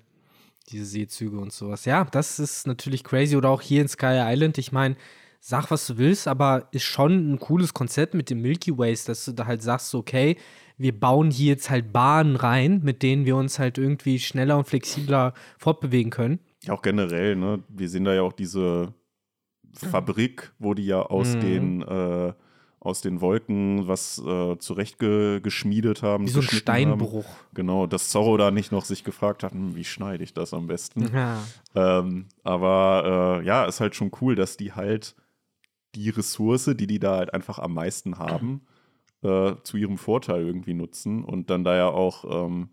[0.68, 1.84] Diese Seezüge und sowas.
[1.84, 3.36] Ja, das ist natürlich crazy.
[3.36, 4.58] Oder auch hier in Sky Island.
[4.58, 4.96] Ich meine,
[5.40, 9.24] sag, was du willst, aber ist schon ein cooles Konzept mit dem Milky Ways, dass
[9.24, 10.36] du da halt sagst, okay,
[10.78, 14.66] wir bauen hier jetzt halt Bahnen rein, mit denen wir uns halt irgendwie schneller und
[14.66, 16.40] flexibler fortbewegen können.
[16.64, 17.62] Ja, auch generell, ne?
[17.68, 18.94] Wir sehen da ja auch diese
[19.72, 21.40] Fabrik, wo die ja aus Mhm.
[21.40, 22.32] den äh,
[22.80, 26.26] aus den Wolken was äh, zurechtgeschmiedet haben.
[26.26, 26.98] Wie so ein geschnitten haben.
[27.00, 27.26] Steinbruch.
[27.54, 30.66] Genau, dass Zorro da nicht noch sich gefragt hat, hm, wie schneide ich das am
[30.66, 31.08] besten?
[31.14, 31.38] Ja.
[31.74, 35.14] Ähm, aber äh, ja, ist halt schon cool, dass die halt
[35.94, 38.62] die Ressource, die die da halt einfach am meisten haben,
[39.22, 42.70] äh, zu ihrem Vorteil irgendwie nutzen und dann da ja auch ähm,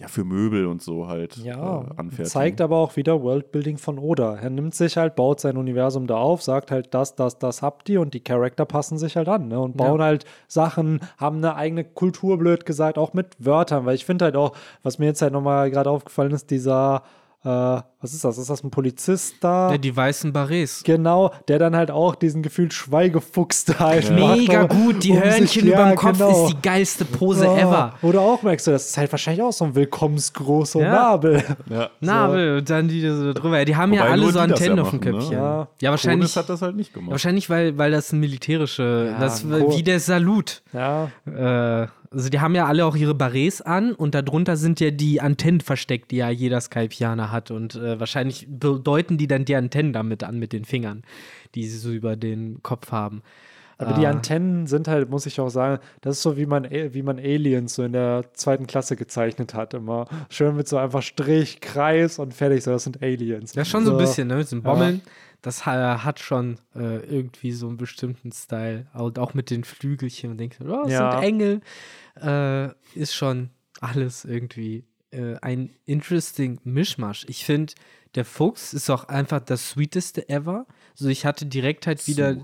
[0.00, 2.24] ja für Möbel und so halt Ja, äh, anfertigen.
[2.24, 4.36] zeigt aber auch wieder Worldbuilding von Oda.
[4.36, 7.88] Er nimmt sich halt, baut sein Universum da auf, sagt halt, das, das, das habt
[7.88, 9.60] ihr und die Charakter passen sich halt an ne?
[9.60, 14.04] und bauen halt Sachen, haben eine eigene Kultur, blöd gesagt, auch mit Wörtern, weil ich
[14.06, 17.02] finde halt auch, was mir jetzt halt nochmal gerade aufgefallen ist, dieser
[17.42, 17.48] äh,
[18.02, 18.38] was ist das?
[18.38, 19.72] Ist das ein Polizist da?
[19.72, 20.82] Ja, die weißen Barets.
[20.84, 25.10] Genau, der dann halt auch diesen gefühlt Schweigefuchs da halt Mega macht, um- gut, die
[25.12, 26.44] um Hörnchen sich- über ja, dem Kopf genau.
[26.46, 27.56] ist die geilste Pose Ja.
[27.58, 27.94] ever.
[28.02, 30.92] Oder auch merkst du, das ist halt wahrscheinlich auch so ein willkommensgroßer Ja.
[30.92, 31.42] Nabel.
[31.68, 31.90] Ja.
[32.00, 33.64] Nabel und dann die so drüber.
[33.64, 35.10] Die haben ja Wobei alle nur so Antennen ja auf dem ne?
[35.10, 35.32] Köpfchen.
[35.32, 35.68] Ja.
[35.80, 36.20] Ja, wahrscheinlich.
[36.20, 37.10] Konis hat das halt nicht gemacht.
[37.10, 40.62] Wahrscheinlich, weil, weil das ein militärische, Ja, das wie der Salut.
[40.72, 44.90] Ja, Äh, also die haben ja alle auch ihre Barets an und darunter sind ja
[44.90, 49.54] die Antennen versteckt, die ja jeder Skypianer hat und äh, wahrscheinlich bedeuten die dann die
[49.54, 51.02] Antennen damit an mit den Fingern,
[51.54, 53.22] die sie so über den Kopf haben.
[53.78, 54.10] aber die Ah.
[54.10, 57.74] Antennen sind halt, muss ich auch sagen, das ist so, wie man, wie man Aliens
[57.76, 60.06] so in der zweiten Klasse gezeichnet hat, immer.
[60.28, 63.54] Schön mit so einfach Strich, Kreis und fertig, so, das sind Aliens.
[63.54, 64.36] Ja, schon so ein bisschen, ne?
[64.36, 65.00] Mit den Ja.
[65.42, 68.86] Das ha- hat schon äh, irgendwie so einen bestimmten Style.
[68.94, 71.12] Und auch mit den Flügelchen und denkst, oh, das Ja.
[71.12, 71.60] sind Engel.
[72.20, 77.24] Äh, ist schon alles irgendwie äh, ein interesting Mischmasch.
[77.28, 77.72] Ich finde,
[78.14, 80.66] der Fuchs ist auch einfach das sweeteste ever.
[80.92, 82.36] Also ich hatte direkt halt wieder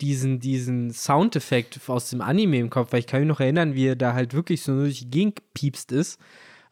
[0.00, 3.86] diesen, diesen Soundeffekt aus dem Anime im Kopf, weil ich kann mich noch erinnern, wie
[3.86, 6.18] er da halt wirklich so durch die Gegend gepiepst ist.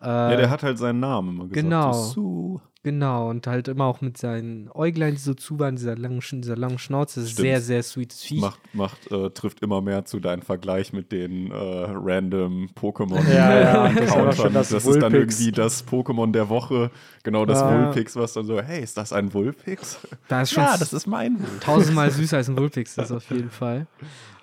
[0.03, 1.55] Äh, ja, der hat halt seinen Namen immer gesagt.
[1.65, 1.93] Genau.
[1.93, 2.61] Su.
[2.83, 6.57] Genau, und halt immer auch mit seinen Äuglein, die so zu waren, dieser langen, dieser
[6.57, 7.21] langen Schnauze.
[7.21, 7.45] Das ist Stimmt.
[7.47, 8.41] sehr, sehr sweetes Viech.
[8.41, 13.23] Macht, macht äh, trifft immer mehr zu deinem Vergleich mit den äh, random Pokémon.
[13.31, 16.91] Ja, ja, das ist aber schon das das ist dann irgendwie das Pokémon der Woche.
[17.23, 17.87] Genau das Ja.
[17.87, 19.99] Vulpix, was dann so, hey, ist das ein Vulpix?
[20.29, 21.61] Da ist schon ja, das ist mein Vulpix.
[21.61, 23.87] tausendmal süßer als ein Vulpix, das auf jeden Fall.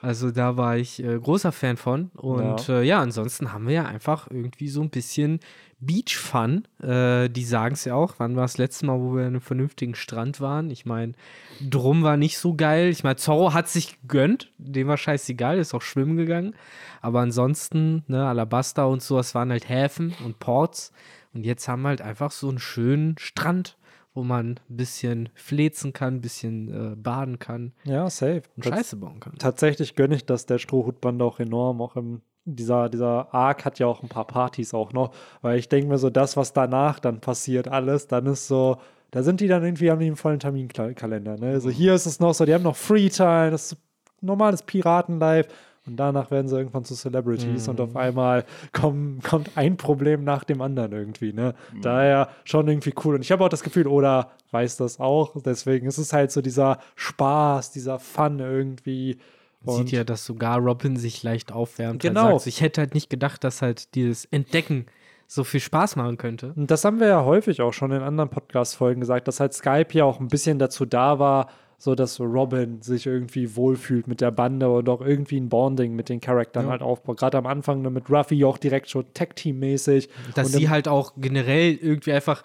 [0.02, 2.12] Also da war ich äh, großer Fan von.
[2.14, 2.82] Und ja.
[2.82, 5.40] Äh, ja, ansonsten haben wir ja einfach irgendwie so ein bisschen
[5.80, 6.68] Beach Fun.
[6.82, 8.16] Äh, die sagen es ja auch.
[8.18, 10.72] Wann war das letzte Mal, wo wir an einem vernünftigen Strand waren?
[10.72, 11.14] Ich meine,
[11.62, 12.90] Drum war nicht so geil.
[12.90, 14.52] Ich meine, Zorro hat sich gegönnt.
[14.58, 16.56] Dem war scheißegal, ist auch schwimmen gegangen.
[17.02, 20.92] Aber ansonsten, ne, Alabasta und so, das waren halt Häfen und Ports.
[21.34, 23.77] Und jetzt haben wir halt einfach so einen schönen Strand,
[24.18, 28.42] wo man ein bisschen flezen kann, ein bisschen äh, baden kann Ja, safe.
[28.56, 29.36] und Tats- Scheiße bauen kann.
[29.38, 31.82] Tatsächlich gönne ich das der Strohhutbande auch enorm.
[31.82, 35.14] Auch im, dieser, dieser Arc hat ja auch ein paar Partys auch noch.
[35.44, 38.78] Weil ich denke mir so, das, was danach dann passiert, alles, dann ist so,
[39.12, 41.38] da sind die dann irgendwie, haben die einen vollen Terminkalender.
[41.38, 41.50] Ne?
[41.52, 43.78] Also hier ist es noch so, die haben noch Freetime, das ist
[44.22, 45.50] normales Piratenlife.
[45.88, 50.44] Und danach werden sie irgendwann zu Celebrities und auf einmal kommen, kommt ein Problem nach
[50.44, 51.34] dem anderen irgendwie.
[51.34, 51.56] Ne?
[51.82, 53.16] Daher schon irgendwie cool.
[53.16, 55.36] Und ich habe auch das Gefühl, Oda weiß das auch.
[55.42, 59.18] Deswegen ist es halt so dieser Spaß, dieser Fun irgendwie.
[59.64, 62.02] Man sieht ja, dass sogar Robin sich leicht aufwärmt.
[62.02, 62.38] Genau.
[62.38, 64.86] so, ich hätte halt nicht gedacht, dass halt dieses Entdecken
[65.28, 66.54] so viel Spaß machen könnte.
[66.56, 69.88] Und das haben wir ja häufig auch schon in anderen Podcast-Folgen gesagt, dass halt Skype
[69.92, 74.32] ja auch ein bisschen dazu da war, so dass Robin sich irgendwie wohlfühlt mit der
[74.32, 76.72] Bande und auch irgendwie ein Bonding mit den Charakteren Ja.
[76.72, 77.20] halt aufbaut.
[77.20, 80.10] Gerade am Anfang ne, mit Ruffy auch direkt schon Tag-Team-mäßig.
[80.34, 82.42] Dass Und sie halt auch generell irgendwie einfach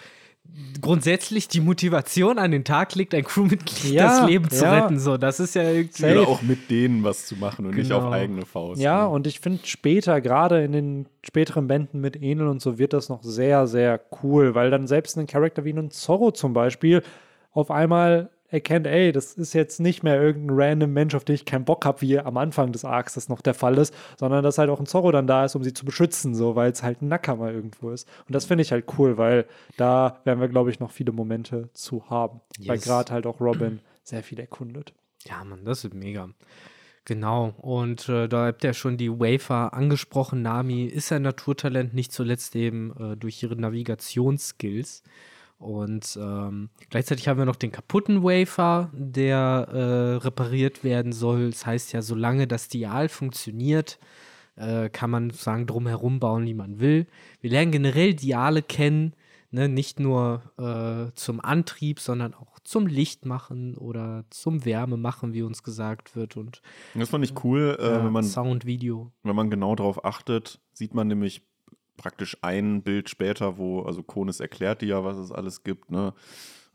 [0.80, 4.80] grundsätzlich die Motivation an den Tag legt, ein Crewmitglied Ja, das Leben zu ja.
[4.80, 4.98] retten.
[4.98, 6.04] So, das ist ja irgendwie.
[6.04, 8.06] Oder auch mit denen was zu machen und nicht Genau.
[8.06, 8.80] auf eigene Faust.
[8.80, 9.08] Ja, ne?
[9.08, 13.08] und ich finde später, gerade in den späteren Bänden mit Enel und so, wird das
[13.08, 17.02] noch sehr, sehr cool, weil dann selbst ein Charakter wie ein Zorro zum Beispiel
[17.52, 21.44] auf einmal erkennt, ey, das ist jetzt nicht mehr irgendein random Mensch, auf den ich
[21.44, 24.58] keinen Bock habe, wie am Anfang des Arcs das noch der Fall ist, sondern dass
[24.58, 27.02] halt auch ein Zorro dann da ist, um sie zu beschützen, so, weil es halt
[27.02, 28.08] ein Nakama irgendwo ist.
[28.26, 29.46] Und das finde ich halt cool, weil
[29.76, 32.40] da werden wir, glaube ich, noch viele Momente zu haben.
[32.66, 32.84] Weil Yes.
[32.84, 34.92] gerade halt auch Robin sehr viel erkundet.
[35.26, 36.28] Ja, Mann, das ist mega.
[37.04, 40.42] Genau, und äh, da habt ihr schon die Wafer angesprochen.
[40.42, 45.02] Nami ist ein Naturtalent, nicht zuletzt eben äh, durch ihre Navigationsskills.
[45.62, 51.50] Und ähm, gleichzeitig haben wir noch den kaputten Wafer, der äh, repariert werden soll.
[51.50, 53.98] Das heißt ja, solange das Dial funktioniert,
[54.56, 57.06] äh, kann man sagen, drumherum bauen, wie man will.
[57.40, 59.14] Wir lernen generell Diale kennen,
[59.52, 59.68] ne?
[59.68, 65.42] nicht nur äh, zum Antrieb, sondern auch zum Licht machen oder zum Wärme machen, wie
[65.42, 66.36] uns gesagt wird.
[66.36, 66.60] Und
[66.94, 69.12] Das fand ich cool, äh, wenn, man, Sound, Video.
[69.22, 71.42] wenn man genau darauf achtet, sieht man nämlich
[71.96, 76.14] praktisch ein Bild später, wo, also Konis erklärt dir ja, was es alles gibt, ne?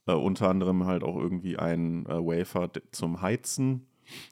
[0.06, 3.88] Äh, unter anderem halt auch irgendwie ein äh, Wafer zum Heizen.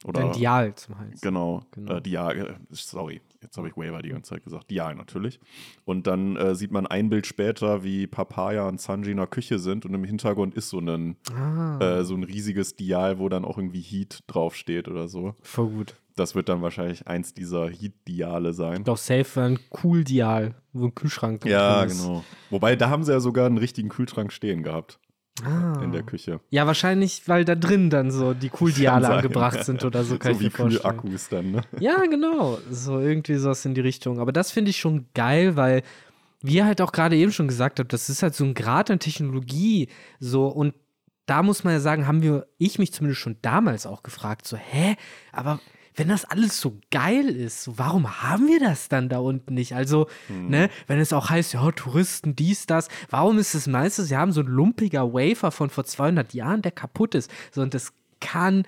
[0.06, 1.20] Oder Ein Dial zum Hals.
[1.20, 1.96] Genau, Genau.
[1.96, 4.70] Äh, Dial, äh, sorry, jetzt habe ich Waver die ganze Zeit gesagt.
[4.70, 5.40] Dial natürlich.
[5.84, 9.58] Und dann äh, sieht man ein Bild später, wie Papaya und Sanji in der Küche
[9.58, 13.44] sind und im Hintergrund ist so ein, Ah, äh, so ein riesiges Dial, wo dann
[13.44, 15.34] auch irgendwie Heat draufsteht oder so.
[15.42, 15.94] voll gut.
[16.16, 18.84] Das wird dann wahrscheinlich eins dieser Heat-Diale sein.
[18.84, 22.24] Doch safe ein Cool-Dial, wo ein Kühlschrank drin Ja, genau.
[22.48, 24.98] Wobei, da haben sie ja sogar einen richtigen Kühlschrank stehen gehabt
[25.44, 25.82] Ah.
[25.82, 26.40] in der Küche.
[26.50, 30.38] Ja, wahrscheinlich, weil da drin dann so die Cool-Diale angebracht sind oder so, kann so
[30.38, 30.96] ich wie mir vorstellen.
[30.96, 31.62] Kühlakkus dann, ne?
[31.78, 32.58] Ja, genau.
[32.70, 34.18] So irgendwie sowas in die Richtung.
[34.18, 35.82] Aber das finde ich schon geil, weil
[36.40, 38.90] wie ihr halt auch gerade eben schon gesagt habt, das ist halt so ein Grad
[38.90, 39.88] an Technologie,
[40.20, 40.74] so und
[41.26, 44.56] da muss man ja sagen, haben wir, ich mich zumindest schon damals auch gefragt, so,
[44.56, 44.96] hä,
[45.32, 45.60] aber
[45.96, 49.74] wenn das alles so geil ist, so, warum haben wir das dann da unten nicht?
[49.74, 54.16] Also, ne, wenn es auch heißt, ja, Touristen, dies, das, warum ist es meistens, sie
[54.16, 57.92] haben so ein lumpiger Wafer von vor 200 Jahren, der kaputt ist, so, und das
[58.20, 58.66] kann,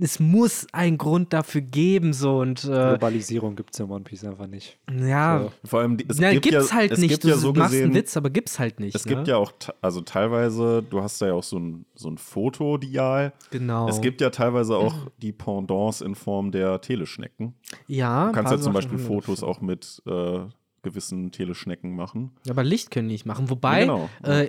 [0.00, 4.24] es muss einen Grund dafür geben, so, und, äh, Globalisierung gibt es in One Piece
[4.24, 4.78] einfach nicht.
[4.98, 5.68] ja, So.
[5.68, 7.10] Vor allem, die- es na, gibt gibt's ja, halt es nicht.
[7.10, 8.94] Gibt du ja so machst gesehen, einen Witz, aber gibt's halt nicht.
[8.94, 9.14] Es ne?
[9.14, 13.32] gibt ja auch, also teilweise, du hast da ja auch so ein, so ein Fotodial.
[13.50, 13.88] Genau.
[13.88, 17.54] Es gibt ja teilweise auch die Pendants in Form der Teleschnecken.
[17.86, 20.40] ja, Du kannst ja zum Beispiel Fotos auch mit äh,
[20.82, 22.32] gewissen Teleschnecken machen.
[22.48, 23.50] Aber Licht können die nicht machen.
[23.50, 24.10] Wobei, Ja, genau.
[24.24, 24.46] äh,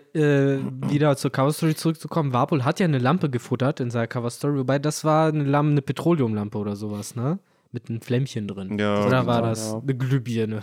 [0.55, 4.29] äh, wieder zur Cover Story zurückzukommen, Warpol hat ja eine Lampe gefuttert in seiner Cover
[4.29, 7.39] Story, wobei das war eine, Lam eine Petroleumlampe oder sowas, ne?
[7.71, 8.77] Mit einem Flämmchen drin.
[8.77, 9.79] Ja, oder kann war das ja.
[9.79, 10.61] eine Glühbirne?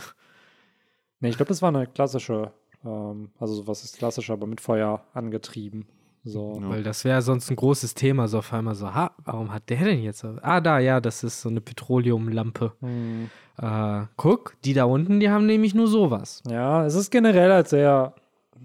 [1.20, 2.52] Nee, ich glaube, das war eine klassische,
[2.84, 5.86] ähm, also was ist klassisch, aber mit Feuer angetrieben.
[6.28, 6.58] So.
[6.60, 6.68] Ja.
[6.68, 9.78] Weil das wäre sonst ein großes Thema, so auf einmal so, ha, warum hat der
[9.78, 10.24] denn jetzt?
[10.24, 12.72] Ah, da, ja, das ist so eine Petroleumlampe.
[12.80, 13.30] Hm.
[13.60, 16.42] Äh, guck, die da unten, die haben nämlich nur sowas.
[16.48, 18.14] Ja, es ist generell halt sehr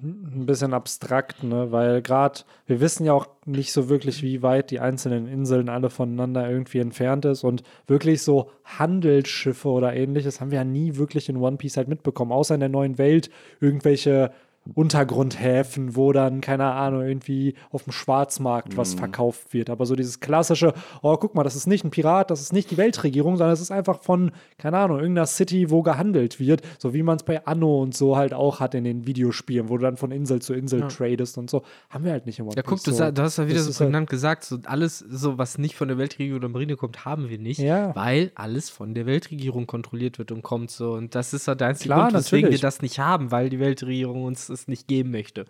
[0.03, 1.72] ein bisschen abstrakt, ne?
[1.72, 5.89] weil gerade wir wissen ja auch nicht so wirklich, wie weit die einzelnen Inseln alle
[5.89, 11.30] voneinander irgendwie entfernt ist und wirklich so Handelsschiffe oder ähnliches haben wir ja nie wirklich
[11.30, 13.30] in One Piece halt mitbekommen, außer in der neuen Welt
[13.61, 14.32] irgendwelche
[14.76, 19.70] Untergrundhäfen, wo dann, keine Ahnung, irgendwie auf dem Schwarzmarkt was verkauft wird.
[19.70, 22.72] Aber so dieses klassische, oh, guck mal, das ist nicht ein Pirat, das ist nicht
[22.72, 26.61] die Weltregierung, sondern es ist einfach von, keine Ahnung, irgendeiner City, wo gehandelt wird.
[26.80, 29.78] So wie man es bei Anno und so halt auch hat in den Videospielen, wo
[29.78, 30.88] du dann von Insel zu Insel Ja.
[30.88, 31.64] tradest und so.
[31.89, 32.97] Haben wir halt nicht im One Ja, guck, du, so.
[32.97, 35.76] sa- du hast ja wieder Das so halt- prägnant gesagt, so alles, so was nicht
[35.76, 37.95] von der Weltregierung oder Marine kommt, haben wir nicht, Ja.
[37.95, 40.93] weil alles von der Weltregierung kontrolliert wird und kommt so.
[40.93, 42.61] Und das ist halt der einzige Klar, Grund, weswegen natürlich.
[42.61, 45.45] wir das nicht haben, weil die Weltregierung uns es nicht geben möchte.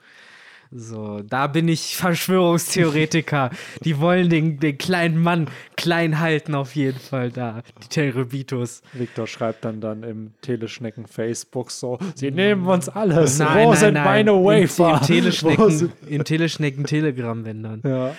[0.76, 3.52] So, da bin ich Verschwörungstheoretiker.
[3.86, 7.62] die wollen den, den kleinen Mann klein halten, auf jeden Fall da.
[7.84, 8.82] Die Terebitos.
[8.94, 13.38] Victor schreibt dann dann im Teleschnecken Facebook so, sie nehmen uns alles.
[13.38, 14.04] Nein, Wo nein, sind nein.
[14.04, 14.94] meine Wafer?
[15.02, 17.82] Im Teleschnecken, im Teleschnecken Telegram-Wendern.
[17.86, 18.16] Ja.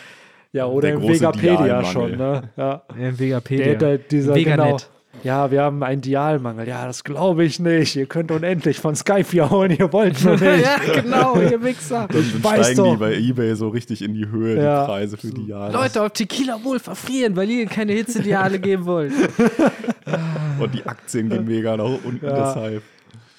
[0.53, 2.51] ja, oder Der im Vegapedia schon, ne?
[2.57, 2.83] Ja.
[2.97, 3.65] Im Vegapedia.
[3.65, 4.67] Der, der, dieser, Veganet.
[4.67, 4.94] genau.
[5.23, 6.69] Ja, wir haben einen Dialmangel.
[6.69, 7.97] Ja, das glaube ich nicht.
[7.97, 10.63] Ihr könnt unendlich von Skype hier holen, ihr wollt nur nicht.
[10.65, 12.09] ja, genau, ihr Wichser.
[12.13, 12.91] Dann, dann weiß steigen doch.
[12.93, 14.83] die bei Ebay so richtig in die Höhe, Ja.
[14.83, 15.73] die Preise für die Jahre.
[15.73, 19.13] Leute auf Tequila wohl verfrieren, weil ihr keine Hitzeideale geben wollt.
[20.61, 22.47] Und die Aktien gehen mega nach unten Ja.
[22.55, 22.83] deshalb.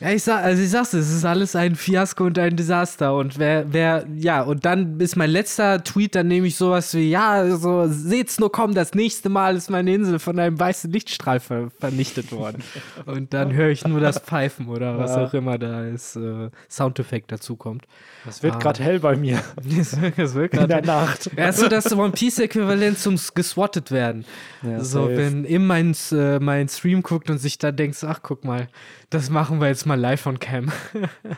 [0.06, 3.16] Ja, ich sag, also ich sag's, es ist alles ein Fiasko und ein Desaster.
[3.16, 7.10] Und wer, wer, ja, und dann ist mein letzter Tweet, dann nehme ich sowas wie,
[7.10, 11.40] ja, so, seht's nur kommen, das nächste Mal ist meine Insel von einem weißen Lichtstrahl
[11.40, 12.62] ver vernichtet worden.
[13.08, 15.26] Und dann höre ich nur das Pfeifen oder was Ja.
[15.26, 17.86] auch immer da als äh, Soundeffekt dazu kommt.
[18.30, 18.60] Es wird Ah.
[18.60, 19.40] gerade hell bei mir
[19.78, 21.32] Das wird- wird in der Nacht.
[21.36, 24.24] Ja, ist so das One Piece-Äquivalent zum geswattet werden.
[24.62, 25.18] Ja, so, safe.
[25.18, 28.68] wenn im mein, äh, mein Stream guckt und sich da denkt, ach, guck mal,
[29.10, 30.72] das machen wir jetzt mal live on cam.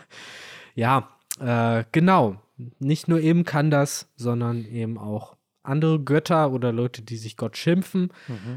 [0.75, 2.37] ja, äh, genau.
[2.79, 5.36] Nicht nur eben kann das, sondern eben auch
[5.67, 8.11] andere Götter oder Leute, die sich Gott schimpfen.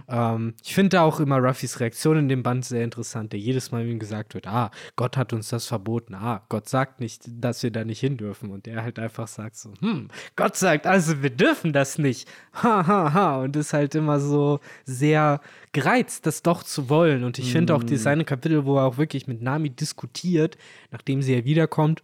[0.08, 3.72] Ähm, ich finde da auch immer Ruffys Reaktion in dem Band sehr interessant, der jedes
[3.72, 7.62] Mal ihm gesagt wird, ah, Gott hat uns das verboten, ah, Gott sagt nicht, dass
[7.62, 8.50] wir da nicht hin dürfen.
[8.50, 12.28] Und er halt einfach sagt so, hm, Gott sagt, also wir dürfen das nicht.
[12.62, 13.40] Ha, ha, ha.
[13.40, 15.40] Und ist halt immer so sehr
[15.72, 17.24] gereizt, das doch zu wollen.
[17.24, 20.58] Und ich finde auch dieses eine Kapitel, wo er auch wirklich mit Nami diskutiert,
[20.90, 22.02] nachdem sie ja wiederkommt,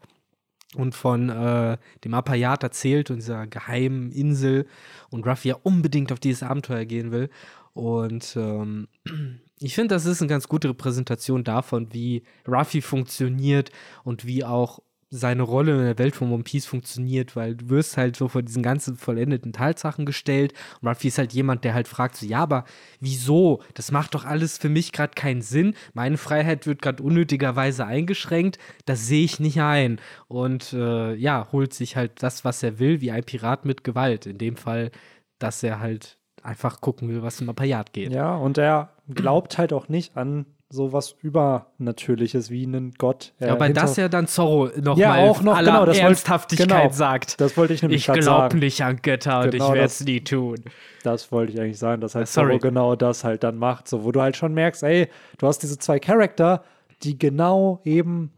[0.74, 4.66] und von äh, dem Apayat erzählt und dieser geheimen Insel
[5.10, 7.30] und Ruffy ja unbedingt auf dieses Abenteuer gehen will.
[7.72, 8.88] Und ähm,
[9.58, 13.70] ich finde, das ist eine ganz gute Repräsentation davon, wie Ruffy funktioniert
[14.02, 17.96] und wie auch seine Rolle in der Welt von One Piece funktioniert, weil du wirst
[17.96, 21.86] halt so vor diesen ganzen vollendeten Tatsachen gestellt und Ruffy ist halt jemand, der halt
[21.86, 22.64] fragt so, ja, aber
[23.00, 23.62] wieso?
[23.74, 25.74] Das macht doch alles für mich gerade keinen Sinn.
[25.94, 28.58] Meine Freiheit wird gerade unnötigerweise eingeschränkt.
[28.84, 30.00] Das sehe ich nicht ein.
[30.26, 34.26] Und äh, ja, holt sich halt das, was er will, wie ein Pirat mit Gewalt.
[34.26, 34.90] In dem Fall,
[35.38, 38.12] dass er halt einfach gucken will, was im Apayat geht.
[38.12, 43.32] Ja, und er glaubt halt auch nicht an sowas Übernatürliches wie einen Gott.
[43.38, 45.98] Er Aber hinter- das ja dann Zorro noch Ja, mal auch noch, aller genau, das
[45.98, 46.90] Ernsthaftigkeit genau.
[46.92, 47.40] sagt.
[47.40, 50.20] Das wollte ich nämlich Ich glaube nicht an Götter und Genau ich werde es nie
[50.22, 50.56] tun.
[51.04, 52.48] Das wollte ich eigentlich sagen, dass halt sorry.
[52.48, 55.08] Zorro genau das halt dann macht, so wo du halt schon merkst, ey,
[55.38, 56.64] du hast diese zwei Charakter,
[57.02, 58.32] die genau eben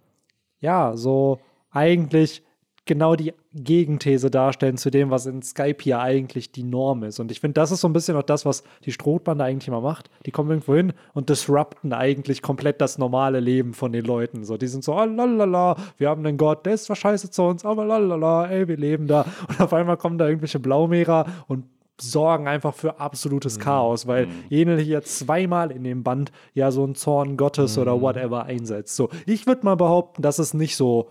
[0.61, 2.43] ja, so eigentlich
[2.85, 7.21] genau die Gegenthese darstellen zu dem, was in Skype hier eigentlich die Norm ist.
[7.21, 9.81] Und ich finde, das ist so ein bisschen auch das, was die Strohbande eigentlich immer
[9.81, 10.11] macht.
[10.27, 14.45] Die kommen irgendwo hin und disrupten eigentlich komplett das normale Leben von den Leuten.
[14.45, 17.43] So, die sind so, oh, lalala, wir haben einen Gott, der ist zwar scheiße zu
[17.43, 19.27] uns, aber lalala, ey, wir leben da.
[19.49, 21.65] Und auf einmal kommen da irgendwelche Blaumehrer und
[22.01, 26.95] sorgen einfach für absolutes Chaos, weil jene hier zweimal in dem Band ja so einen
[26.95, 28.95] Zorn Gottes oder whatever einsetzt.
[28.95, 31.09] So, ich würde mal behaupten, das ist nicht so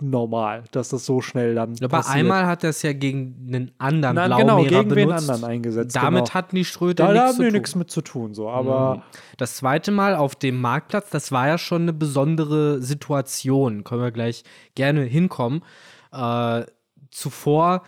[0.00, 2.16] normal, dass das so schnell dann Aber passiert.
[2.16, 5.30] einmal hat er es ja gegen einen anderen Na, Blaumehrer genau, gegen benutzt.
[5.30, 5.94] anderen eingesetzt.
[5.96, 6.34] Damit genau.
[6.34, 7.52] hatten die Schröder da, da nichts haben zu tun.
[7.52, 9.04] nichts mit zu tun, so, aber
[9.36, 13.84] Das zweite Mal auf dem Marktplatz, das war ja schon eine besondere Situation.
[13.84, 14.42] Können wir gleich
[14.74, 15.62] gerne hinkommen.
[16.12, 16.64] Äh,
[17.10, 17.82] zuvor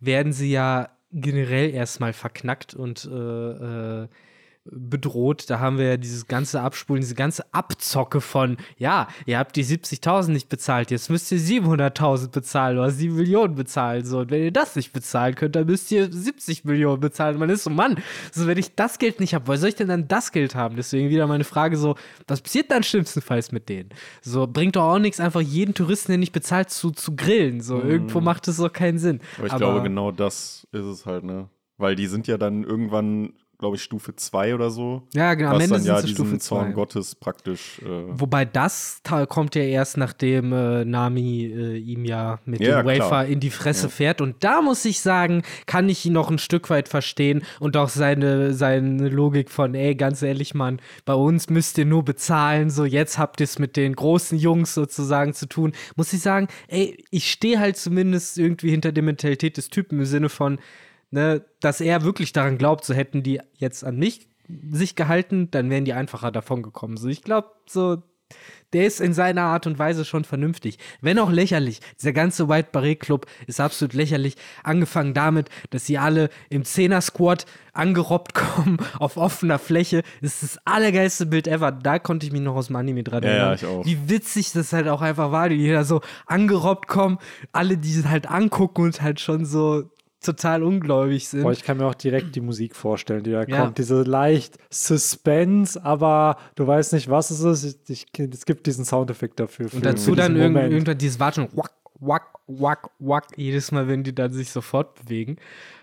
[0.00, 4.08] werden sie ja generell erstmal verknackt und äh, äh,
[4.64, 5.50] bedroht.
[5.50, 9.64] Da haben wir ja dieses ganze Abspulen, diese ganze Abzocke von, ja, ihr habt die
[9.64, 14.04] 70.000 nicht bezahlt, jetzt müsst ihr 700.000 bezahlen oder 7 Millionen bezahlen.
[14.04, 17.38] So, und wenn ihr das nicht bezahlen könnt, dann müsst ihr 70 Millionen bezahlen.
[17.38, 17.96] Man ist so, Mann,
[18.30, 20.76] so, wenn ich das Geld nicht habe, woher soll ich denn dann das Geld haben?
[20.76, 21.96] Deswegen wieder meine Frage so,
[22.28, 23.90] was passiert dann schlimmstenfalls mit denen?
[24.20, 27.60] So, bringt doch auch nichts, einfach jeden Touristen, der nicht bezahlt, zu, zu grillen.
[27.60, 29.20] So, irgendwo macht es doch keinen Sinn.
[29.38, 31.48] Aber ich glaube, genau das ist es halt, ne?
[31.78, 33.32] Weil die sind ja dann irgendwann,
[33.62, 35.02] glaube ich, Stufe 2 oder so.
[35.14, 36.72] Ja, genau, am Ende dann ja diesen Stufe Zorn 2.
[36.72, 37.80] Gottes praktisch.
[37.80, 42.82] Äh, Wobei das Teil kommt ja erst, nachdem äh, Nami äh, ihm ja mit Ja,
[42.82, 43.26] dem Wafer klar.
[43.26, 44.20] in die Fresse fährt.
[44.20, 47.88] Und da muss ich sagen, kann ich ihn noch ein Stück weit verstehen und auch
[47.88, 52.84] seine, seine Logik von, ey, ganz ehrlich, Mann, bei uns müsst ihr nur bezahlen, so
[52.84, 55.70] jetzt habt ihr es mit den großen Jungs sozusagen zu tun.
[55.94, 60.04] Muss ich sagen, ey, ich stehe halt zumindest irgendwie hinter der Mentalität des Typen im
[60.04, 60.58] Sinne von,
[61.12, 64.26] ne, dass er wirklich daran glaubt, so hätten die jetzt an mich
[64.70, 66.96] sich gehalten, dann wären die einfacher davon gekommen.
[66.96, 68.02] So, ich glaube, so,
[68.72, 70.78] der ist in seiner Art und Weise schon vernünftig.
[71.00, 71.80] Wenn auch lächerlich.
[71.98, 74.36] Dieser ganze White Barret Club ist absolut lächerlich.
[74.64, 80.02] Angefangen damit, dass sie alle im Zehner-Squad angerobbt kommen auf offener Fläche.
[80.20, 81.70] Das ist das allergeilste Bild ever.
[81.72, 83.54] Da konnte ich mich noch aus dem Anime dran Ja, ja, erinnern.
[83.54, 83.86] ich auch.
[83.86, 87.18] Wie witzig das halt auch einfach war, wie jeder so angerobbt kommen,
[87.52, 89.84] alle die halt angucken und halt schon so
[90.22, 91.42] total ungläubig sind.
[91.42, 93.60] Boah, ich kann mir auch direkt die Musik vorstellen, die da Ja.
[93.64, 93.78] kommt.
[93.78, 97.90] Diese leicht Suspense, aber du weißt nicht, was es ist.
[97.90, 99.68] Ich, es gibt diesen Soundeffekt dafür.
[99.68, 104.02] für- Und dazu dann irgend, irgendwann dieses Watschen, wack, wack, wack, wack, jedes Mal, wenn
[104.02, 105.36] die dann sich sofort bewegen.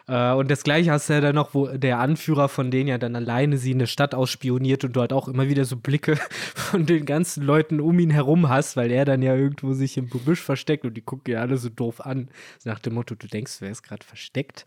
[0.10, 2.98] Äh, und das gleiche hast du ja dann noch, wo der Anführer von denen ja
[2.98, 6.16] dann alleine sie in der Stadt ausspioniert und du halt auch immer wieder so Blicke
[6.56, 10.10] von den ganzen Leuten um ihn herum hast, weil er dann ja irgendwo sich im
[10.10, 12.30] Gebüsch versteckt und die gucken ja alle so doof an.
[12.66, 14.66] Nach dem Motto, du denkst, wer ist gerade versteckt.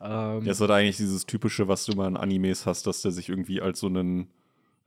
[0.00, 3.10] Ähm, Das ist halt eigentlich dieses typische, was du mal in Animes hast, dass der
[3.12, 4.28] sich irgendwie als so einen,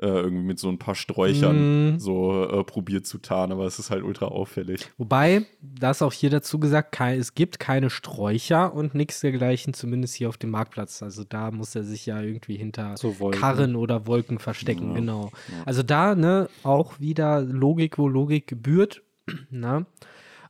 [0.01, 1.99] äh, irgendwie mit so ein paar Sträuchern Mhm.
[1.99, 4.89] so äh, probiert zu tarnen, aber es ist halt ultra auffällig.
[4.97, 9.73] Wobei, da ist auch hier dazu gesagt, kei- es gibt keine Sträucher und nichts dergleichen,
[9.73, 11.03] zumindest hier auf dem Marktplatz.
[11.03, 13.11] Also da muss er sich ja irgendwie hinter So.
[13.31, 15.31] Karren oder Wolken verstecken, genau.
[15.65, 19.01] Also da, ne, auch wieder Logik, wo Logik gebührt.
[19.49, 19.85] Na?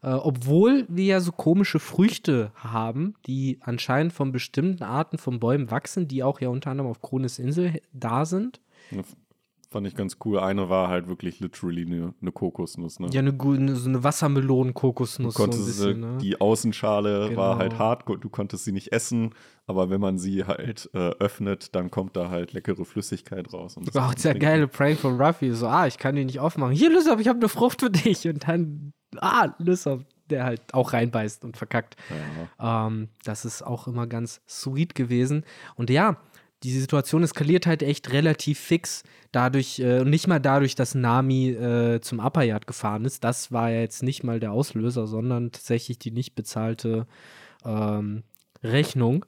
[0.03, 5.69] Äh, obwohl wir ja so komische Früchte haben, die anscheinend von bestimmten Arten von Bäumen
[5.69, 8.59] wachsen, die auch ja unter anderem auf Kronis Insel da sind.
[9.72, 10.38] Fand ich ganz cool.
[10.38, 12.99] Eine war halt wirklich literally eine, eine Kokosnuss.
[12.99, 13.07] Ne?
[13.11, 15.34] Ja, eine, eine, so eine Wassermelonen-Kokosnuss.
[15.34, 16.17] Du So bisschen, ne?
[16.22, 17.41] die Außenschale Genau.
[17.41, 19.34] war halt hart, du konntest sie nicht essen,
[19.67, 23.78] aber wenn man sie halt äh, öffnet, dann kommt da halt leckere Flüssigkeit raus.
[23.78, 24.01] Und der
[24.34, 25.53] man geile Prank von Ruffy.
[25.53, 26.74] So, ah, ich kann die nicht aufmachen.
[26.74, 28.28] Hier, Lysop, ich habe eine Frucht für dich.
[28.28, 28.91] Und dann,
[29.22, 31.95] ah, Lysop, der halt auch reinbeißt und verkackt.
[32.59, 32.88] Ja.
[32.88, 35.45] Ähm, das ist auch immer ganz sweet gewesen.
[35.76, 36.17] Und ja,
[36.64, 39.03] die Situation eskaliert halt echt relativ fix.
[39.32, 43.24] Dadurch, äh, nicht mal dadurch, dass Nami äh, zum Upper Yard gefahren ist.
[43.24, 47.07] Das war ja jetzt nicht mal der Auslöser, sondern tatsächlich die nicht bezahlte
[47.66, 48.24] ähm,
[48.64, 49.26] Rechnung.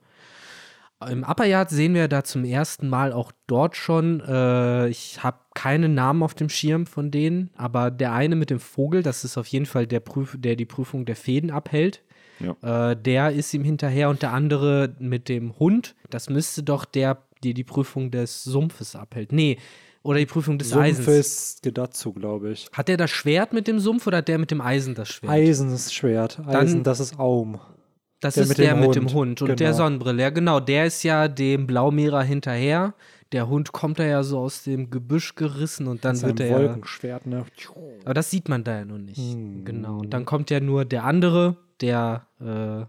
[1.10, 4.22] Im Upper Yard sehen wir da zum ersten Mal auch dort schon.
[4.22, 8.60] Äh, ich habe keine Namen auf dem Schirm von denen, aber der eine mit dem
[8.60, 12.03] Vogel, das ist auf jeden Fall der, Prüf der die Prüfung der Fäden abhält.
[12.40, 12.92] Ja.
[12.92, 17.18] Äh, der ist ihm hinterher und der andere mit dem Hund, das müsste doch der,
[17.44, 19.32] der die Prüfung des Sumpfes abhält.
[19.32, 19.58] Nee,
[20.04, 21.08] oder die Prüfung des Sumpf Eisens.
[21.08, 22.68] ist dazu, glaube ich.
[22.74, 25.32] Hat der das Schwert mit dem Sumpf oder hat der mit dem Eisen das Schwert?
[25.32, 26.42] Eisen ist Schwert.
[26.46, 27.60] Eisen, das ist Aum.
[28.20, 29.58] Das Der ist mit der mit Hund, dem Hund und genau.
[29.58, 30.22] der Sonnenbrille.
[30.22, 30.60] Ja, genau.
[30.60, 32.94] Der ist ja dem Blaumehrer hinterher.
[33.34, 36.58] Der Hund kommt da ja so aus dem Gebüsch gerissen und dann wird er ja.
[36.58, 37.46] Wolkenschwert, ne?
[38.06, 39.18] Aber das sieht man da ja noch nicht.
[39.18, 39.66] Hm.
[39.66, 40.00] Genau.
[40.00, 42.86] Und dann kommt ja nur der andere, der äh,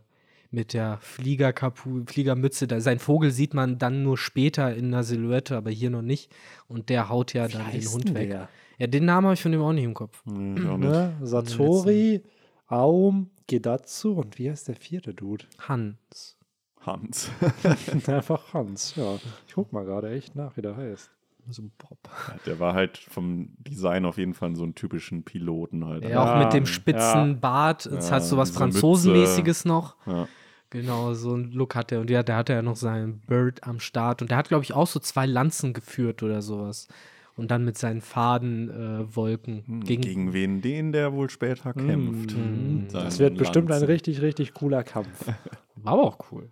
[0.55, 2.67] mit der Fliegerkapu Fliegermütze.
[2.67, 6.33] Da, sein Vogel sieht man dann nur später in einer Silhouette, aber hier noch nicht.
[6.69, 8.31] Und der haut ja dann den Hund weg.
[8.31, 8.49] der?
[8.79, 10.23] Ja, den Namen habe ich von dem auch nicht im Kopf.
[10.25, 10.79] Nee, nicht.
[10.79, 11.17] Ne?
[11.23, 12.23] Satori,
[12.67, 15.45] Aum, Gedatsu und wie heißt der vierte Dude?
[15.59, 16.37] Hans.
[16.81, 17.31] Hans.
[18.07, 19.17] Einfach Hans, ja.
[19.47, 21.11] Ich guck mal gerade echt nach, wie der heißt.
[21.51, 21.99] So Bob.
[22.47, 26.05] Der war halt vom Design auf jeden Fall so einen typischen Piloten halt.
[26.05, 26.71] Ja, Ja, auch mit dem ja.
[26.71, 27.87] spitzen Bart.
[27.87, 29.97] Es Ja, hat so was diese Franzosenmäßiges noch.
[30.07, 30.27] Ja.
[30.71, 32.01] Genau, so ein Look hat er.
[32.01, 34.23] Und ja, der hatte ja noch seinen Bird am Start.
[34.23, 36.89] Und der hat, glaube ich, auch so zwei Lanzen geführt oder sowas.
[37.37, 41.73] Und dann mit seinen Fadenwolken äh, Wolken Hm, gegen, Gegen wen den der wohl später
[41.75, 42.37] kämpft.
[42.37, 42.77] Mm.
[42.83, 43.87] Mit seinen Das wird bestimmt ein Lanzen.
[43.87, 45.27] richtig, richtig cooler Kampf.
[45.77, 46.49] War aber auch cool.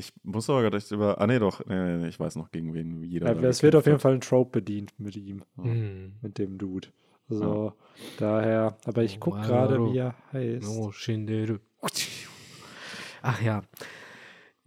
[0.00, 1.20] Ich muss aber gerade echt über.
[1.20, 1.64] Ah, nee, doch.
[1.66, 3.34] Nee, nee, nee, ich weiß noch, gegen wen jeder.
[3.40, 6.14] Ja, es wird auf jeden Fall ein Trope bedient mit ihm, Mhm.
[6.22, 6.88] mit dem Dude.
[7.28, 7.74] So,
[8.18, 9.92] daher, aber ich gucke Oh, gerade, hallo.
[9.92, 10.66] wie er heißt.
[10.68, 11.58] Oh, Shinderu.
[13.22, 13.62] Ach ja.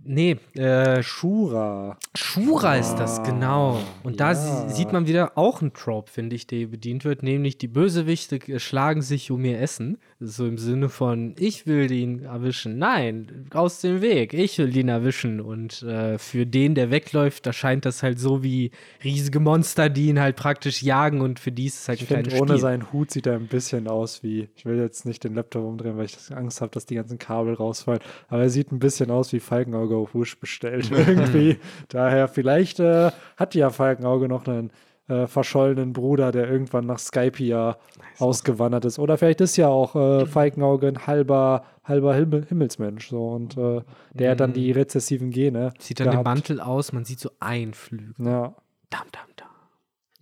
[0.05, 1.97] Nee, äh, Shura.
[2.13, 3.79] Shura ist das, Ah, genau.
[4.03, 4.35] Und da ja.
[4.35, 8.35] sie- sieht man wieder auch einen Trope, finde ich, der bedient wird, nämlich die Bösewichte
[8.35, 9.97] äh, schlagen sich um ihr Essen.
[10.25, 12.77] So im Sinne von, ich will ihn erwischen.
[12.77, 15.41] Nein, aus dem Weg, ich will ihn erwischen.
[15.41, 18.71] Und äh, für den, der wegläuft, da scheint das halt so wie
[19.03, 22.23] riesige Monster, die ihn halt praktisch jagen und für die ist es halt Ich ein
[22.23, 22.57] finde, ohne Spiel.
[22.57, 25.97] seinen Hut sieht er ein bisschen aus wie, ich will jetzt nicht den Laptop umdrehen,
[25.97, 29.33] weil ich Angst habe, dass die ganzen Kabel rausfallen, aber er sieht ein bisschen aus
[29.33, 31.57] wie Falkenauge auf Wish bestellt irgendwie.
[31.89, 34.71] Daher, vielleicht äh, hat ja Falkenauge noch einen
[35.07, 37.77] äh, verschollenen Bruder, der irgendwann nach Skypia
[38.19, 38.99] ausgewandert ist.
[38.99, 43.81] Oder vielleicht ist ja auch äh, Falkenauge ein halber, halber Himmel, Himmelsmensch so und äh,
[44.13, 45.73] der hat dann die rezessiven Gene.
[45.79, 46.25] Sieht dann den gehabt.
[46.25, 48.13] Mantel aus, man sieht so ein Flügel.
[48.25, 48.55] Ja,
[48.89, 49.32] dam, dam.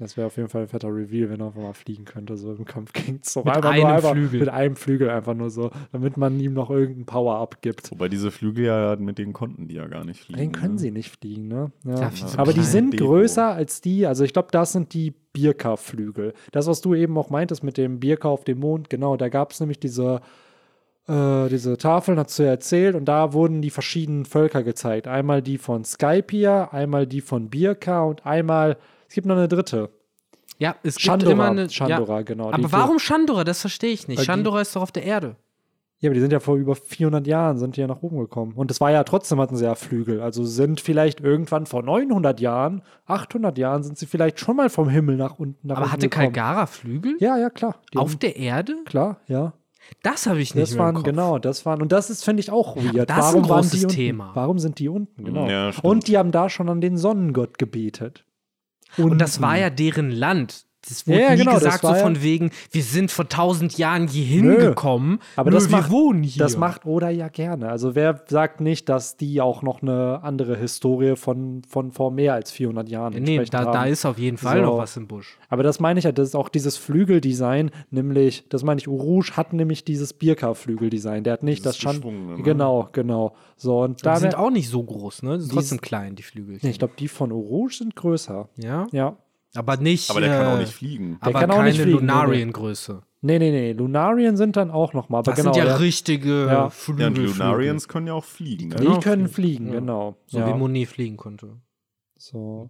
[0.02, 2.54] Das wäre auf jeden Fall ein fetter Reveal, wenn er einfach mal fliegen könnte, so
[2.54, 3.46] im Kampf gegen Zorro.
[3.46, 4.40] Mit Einfach einem einfach, Flügel.
[4.40, 7.92] Mit einem Flügel einfach nur so, damit man ihm noch irgendeinen Power-Up gibt.
[7.92, 10.40] Wobei diese Flügel ja, mit denen konnten die ja gar nicht fliegen.
[10.40, 10.80] Den können ne?
[10.80, 11.72] sie nicht fliegen, ne?
[11.84, 12.00] Ja.
[12.00, 13.06] Ja, zu Aber die sind Deko.
[13.06, 16.34] größer als die, also ich glaube, das sind die Birka-Flügel.
[16.52, 19.52] Das, was du eben auch meintest mit dem Birka auf dem Mond, genau, da gab
[19.52, 20.22] es nämlich diese,
[21.08, 25.08] äh, diese Tafeln, hast du ja erzählt, und da wurden die verschiedenen Völker gezeigt.
[25.08, 28.78] Einmal die von Skypia, einmal die von Birka und einmal,
[29.12, 29.90] es gibt noch eine dritte.
[30.58, 31.70] Ja, es gibt Chandora, immer eine.
[31.70, 32.22] Chandora, ja.
[32.22, 32.50] genau.
[32.50, 33.44] Aber für- warum Chandora?
[33.44, 34.18] Das verstehe ich nicht.
[34.20, 35.36] Weil die- Chandora ist doch auf der Erde.
[36.00, 38.54] Ja, aber die sind ja vor über 400 Jahren, sind die ja nach oben gekommen.
[38.56, 40.22] Und das war ja trotzdem, hatten sie ja Flügel.
[40.22, 44.88] Also sind vielleicht irgendwann vor 900 Jahren, 800 Jahren, sind sie vielleicht schon mal vom
[44.88, 46.32] Himmel nach unten nach Aber unten hatte gekommen.
[46.32, 47.18] Kalgara Flügel?
[47.20, 47.76] Ja, ja, klar.
[47.94, 48.78] Die Auf haben- der Erde?
[48.86, 49.52] Klar, ja.
[50.04, 51.04] Das habe ich nicht Das mehr im waren, Kopf.
[51.06, 53.10] genau, das waren, und das ist, finde ich, auch weird.
[53.10, 53.96] das ist Warum ein waren großes unten?
[53.96, 54.32] Thema.
[54.36, 55.24] Warum sind die unten?
[55.26, 55.48] Genau.
[55.50, 58.24] Ja, und die haben da schon an den Sonnengott gebetet.
[58.98, 60.66] Und das war ja deren Land.
[60.88, 64.08] Das wurde Ja, nie genau, das gesagt, so von wegen, wir sind vor tausend Jahren
[64.08, 65.20] hier hingekommen.
[65.36, 66.42] Aber das wir macht- wohnen hier.
[66.42, 67.70] Das macht Oda ja gerne.
[67.70, 72.34] Also wer sagt nicht, dass die auch noch eine andere Historie von, von vor mehr
[72.34, 73.72] als 400 Jahren Nee, entsprechend da, haben.
[73.74, 74.64] da ist auf jeden Fall So.
[74.66, 75.38] noch was im Busch.
[75.50, 79.34] Aber das meine ich ja, das ist auch dieses Flügeldesign, nämlich, das meine ich, Urush
[79.34, 81.24] hat nämlich dieses Birka-Flügeldesign.
[81.24, 82.02] Der hat nicht Dieses das Chan
[82.38, 82.42] ne?
[82.44, 83.36] Genau, genau.
[83.56, 85.36] So, und Die da sind auch nicht so groß, ne?
[85.36, 86.58] Die sind Die trotzdem klein, die Flügel.
[86.62, 88.50] Nee, ich glaube, die von Urush sind größer.
[88.58, 88.88] ja?
[88.92, 89.16] Ja.
[89.56, 90.10] Aber nicht.
[90.10, 91.18] Aber der kann auch äh, nicht fliegen.
[91.20, 92.00] Der aber kann auch keine nicht fliegen.
[92.00, 93.02] Lunarien-Größe.
[93.24, 93.74] Nee, nee, nee.
[93.74, 95.20] Lunarien sind dann auch noch mal.
[95.20, 96.70] Aber Das genau, sind ja der- richtige Ja.
[96.70, 97.02] Flügel.
[97.02, 97.38] Ja, und die Flügel.
[97.38, 98.70] Lunarians können ja auch fliegen.
[98.70, 98.76] Ne?
[98.78, 99.28] die können fliegen.
[99.28, 99.80] fliegen, Ja.
[99.80, 100.16] genau.
[100.26, 100.48] So ja.
[100.48, 101.58] wie Monet fliegen konnte.
[102.18, 102.68] so.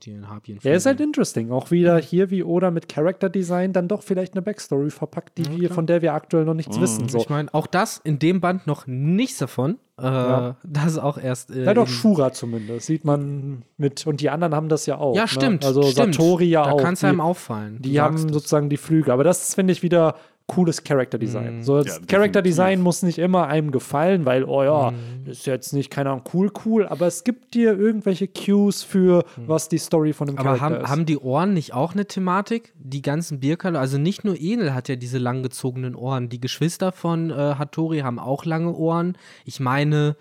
[0.48, 0.64] Mit.
[0.64, 1.52] Ja, ist halt interesting.
[1.52, 5.44] Auch wieder hier wie Oda mit Character Design dann doch vielleicht eine Backstory verpackt, die
[5.44, 6.82] Ja, wir, von der wir aktuell noch nichts Mhm.
[6.82, 7.10] wissen.
[7.10, 7.18] So.
[7.20, 9.78] Ich meine, auch das in dem Band noch nichts davon.
[10.02, 10.56] Äh, Ja.
[10.64, 11.52] Das ist auch erst.
[11.52, 12.86] Äh, Ja, doch, Shura zumindest.
[12.88, 14.06] Sieht man mit.
[14.08, 15.16] Und die anderen haben das ja auch.
[15.16, 15.28] Ja, ne?
[15.28, 15.66] stimmt.
[15.66, 16.16] Also stimmt.
[16.16, 16.82] Satori ja da auch.
[16.82, 17.82] kann es einem auffallen.
[17.82, 18.22] Die haben es.
[18.24, 19.12] sozusagen die Flügel.
[19.12, 20.16] Aber das finde ich wieder
[20.54, 21.58] cooles Character Design.
[21.58, 21.64] Mhm.
[21.64, 25.30] So, Ja, Character Design muss nicht immer einem gefallen, weil, oh ja, Mhm.
[25.32, 29.70] ist jetzt nicht, keine Ahnung, cool, cool, aber es gibt dir irgendwelche Cues für, was
[29.70, 30.38] die Story von dem.
[30.38, 30.90] Aber Charakter haben, ist.
[30.90, 32.74] haben die Ohren nicht auch eine Thematik?
[32.78, 36.30] Die ganzen Bierkalle, also nicht nur Enel hat ja diese langgezogenen Ohren.
[36.30, 39.18] Die Geschwister von äh, Hattori haben auch lange Ohren.
[39.46, 40.16] Ich meine,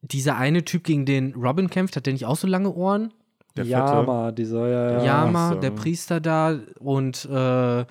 [0.00, 3.12] dieser eine Typ, gegen den Robin kämpft, hat der nicht auch so lange Ohren?
[3.56, 5.04] Der Yama, dieser, ja, ja.
[5.04, 7.84] Yama, der Priester da und äh,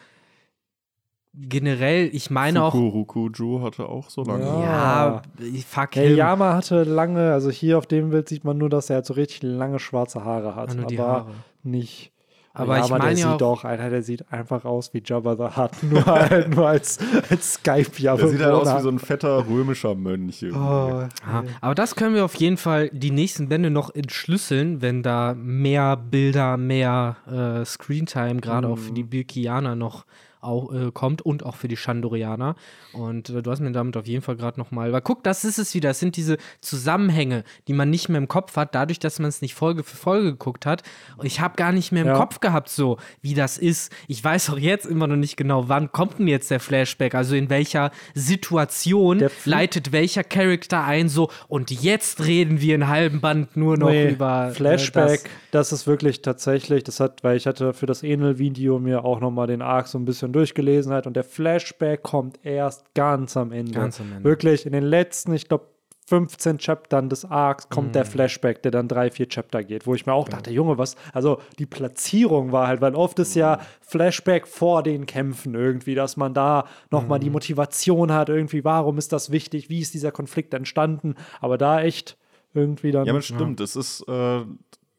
[1.34, 2.72] generell, ich meine auch.
[2.74, 4.44] Fukurukuju hatte auch so lange.
[4.44, 4.62] Ja.
[4.62, 5.22] Ja,
[5.68, 6.18] fuck Hey, him.
[6.18, 9.14] Yama hatte lange, also hier auf dem Bild sieht man nur, dass er halt so
[9.14, 10.76] richtig lange schwarze Haare hat.
[10.78, 11.28] Aber Haare.
[11.64, 12.12] nicht.
[12.54, 15.02] Aber ich Yama, meine der ja auch- sieht doch, Alter, der sieht einfach aus wie
[15.06, 18.82] Jabba the Hutt, nur, halt, nur als, als skype ja Der sieht halt aus wie
[18.82, 20.44] so ein fetter römischer Mönch.
[20.44, 20.60] irgendwie.
[20.62, 25.02] Oh, Ja, aber das können wir auf jeden Fall die nächsten Bände noch entschlüsseln, wenn
[25.02, 30.04] da mehr Bilder, mehr äh, Screentime, gerade auch für die Birkianer noch
[30.42, 32.56] auch, äh, kommt und auch für die Chandorianer.
[32.94, 34.92] Und äh, du hast mir damit auf jeden Fall gerade nochmal.
[34.92, 35.90] Weil guck, das ist es wieder.
[35.90, 39.42] Das sind diese Zusammenhänge, die man nicht mehr im Kopf hat, dadurch, dass man es
[39.42, 40.84] nicht Folge für Folge geguckt hat.
[41.18, 42.16] Und ich habe gar nicht mehr im Ja.
[42.18, 43.92] Kopf gehabt, so wie das ist.
[44.08, 47.16] Ich weiß auch jetzt immer noch nicht genau, wann kommt denn jetzt der Flashback?
[47.16, 53.22] Also in welcher Situation leitet welcher Charakter ein, so und jetzt reden wir in halben
[53.22, 55.70] Band nur noch Nee, über äh, Flashback, das.
[55.70, 55.72] das.
[55.82, 59.62] ist wirklich tatsächlich, das hat, weil ich hatte für das Enel-Video mir auch nochmal den
[59.62, 63.74] Arc so ein bisschen durchgelesen halt und der Flashback kommt erst ganz am Ende.
[63.74, 64.24] Ganz am Ende.
[64.24, 65.68] Wirklich in den letzten, ich glaube,
[66.08, 67.92] 15 Chaptern des Arcs kommt Mhm.
[67.94, 70.96] der Flashback, der dann drei, vier Chapter geht, wo ich mir auch dachte, Junge, was,
[71.14, 73.62] also die Platzierung war halt, weil oft ist ja Mhm.
[73.88, 77.24] Flashback vor den Kämpfen irgendwie, dass man da nochmal Mhm.
[77.24, 81.82] die Motivation hat, irgendwie, warum ist das wichtig, wie ist dieser Konflikt entstanden, aber da
[81.82, 82.18] echt
[82.54, 83.06] irgendwie dann.
[83.06, 83.62] Ja, aber stimmt.
[83.62, 84.42] Es ist, äh,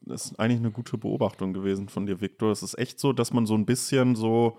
[0.01, 2.51] das ist eigentlich eine gute Beobachtung gewesen von dir, Victor.
[2.51, 4.57] Es ist echt so, dass man so ein bisschen so.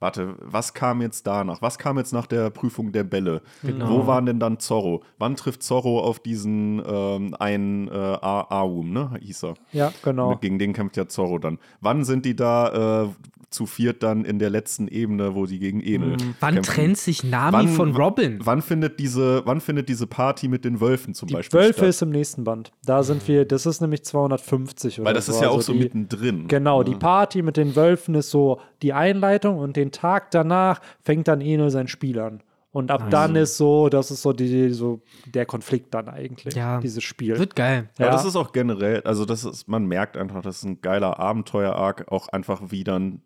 [0.00, 1.60] Warte, was kam jetzt danach?
[1.60, 3.42] Was kam jetzt nach der Prüfung der Bälle?
[3.62, 3.88] Genau.
[3.88, 5.02] Wo waren denn dann Zorro?
[5.18, 9.10] Wann trifft Zorro auf diesen ähm, einen äh, Aum, ne?
[9.20, 9.54] Hieß er.
[9.72, 10.36] ja, genau.
[10.36, 11.58] Gegen den kämpft ja Zorro dann.
[11.80, 13.08] Wann sind die da äh,
[13.50, 16.72] zu viert dann in der letzten Ebene, wo die gegen Enel Wann kämpfen?
[16.74, 18.38] trennt sich Nami Wann- von Robin?
[18.42, 21.88] Wann findet diese, wann findet diese Party mit den Wölfen zum Die Beispiel Wölfe statt?
[21.88, 22.72] ist im nächsten Band.
[22.84, 25.32] Da sind wir, das ist nämlich 250 oder Weil das so.
[25.32, 26.48] ist ja auch Also so die, mittendrin.
[26.48, 26.98] Genau, die ne?
[26.98, 31.70] Party mit den Wölfen ist so die Einleitung und den Tag danach fängt dann Enel
[31.70, 32.42] sein Spiel an.
[32.70, 36.78] Und ab dann ist so, das ist so, die, so der Konflikt dann eigentlich, Ja.
[36.80, 37.38] dieses Spiel.
[37.38, 37.88] Wird geil.
[37.96, 38.12] Aber Ja.
[38.12, 42.12] das ist auch generell, also das ist, man merkt einfach, das ist ein geiler Abenteuer-Arc,
[42.12, 43.22] auch einfach wie dann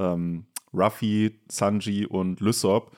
[0.00, 2.96] ähm, Ruffy, Sanji und Lysop.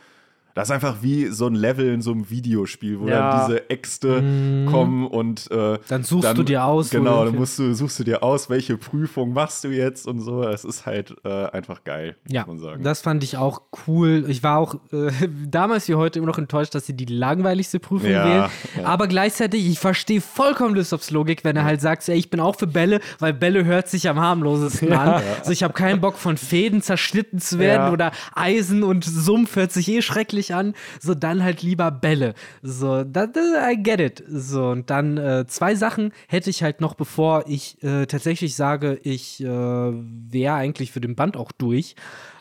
[0.55, 3.31] Das ist einfach wie so ein Level in so einem Videospiel, wo Ja.
[3.31, 4.23] dann diese Äxte
[4.67, 8.23] kommen und äh, Dann suchst du dir aus, Genau, dann musst du, suchst du dir
[8.23, 10.43] aus, welche Prüfung machst du jetzt und so.
[10.45, 12.83] Es ist halt äh, einfach geil, muss Ja, man sagen.
[12.83, 14.25] das fand ich auch cool.
[14.29, 15.11] Ich war auch äh,
[15.51, 18.45] damals wie heute immer noch enttäuscht, dass sie die langweiligste Prüfung Ja, wählen.
[18.77, 18.85] ja.
[18.85, 22.57] Aber gleichzeitig, ich verstehe vollkommen Lysops Logik, wenn er halt sagt, ey, ich bin auch
[22.57, 25.23] für Bälle, weil Bälle hört sich am harmlosesten an.
[25.39, 29.73] Also ich habe keinen Bock von Fäden zerschnitten zu werden oder Eisen und Sumpf hört
[29.73, 30.75] sich eh schrecklich an.
[31.01, 32.35] So, dann halt lieber Bälle.
[32.63, 34.25] So, da, da, I get it.
[34.29, 38.99] So, und dann äh, zwei Sachen hätte ich halt noch, bevor ich äh, tatsächlich sage,
[39.03, 41.95] ich äh, wäre eigentlich für den Band auch durch.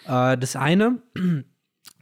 [0.07, 1.01] Äh, das eine,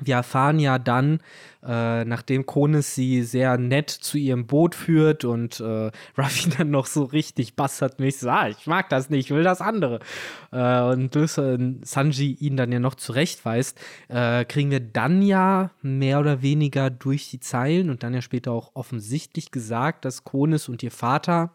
[0.06, 1.20] wir erfahren ja dann,
[1.66, 6.86] äh, nachdem Konis sie sehr nett zu ihrem Boot führt und äh, Ruffy dann noch
[6.86, 10.00] so richtig bastardmäßig so, ah, ich mag das nicht, ich will das andere.
[10.52, 11.14] Äh, und
[11.84, 17.30] Sanji ihn dann ja noch zurechtweist, äh, kriegen wir dann ja mehr oder weniger durch
[17.30, 21.52] die Zeilen und dann ja später auch offensichtlich gesagt, dass Konis und ihr Vater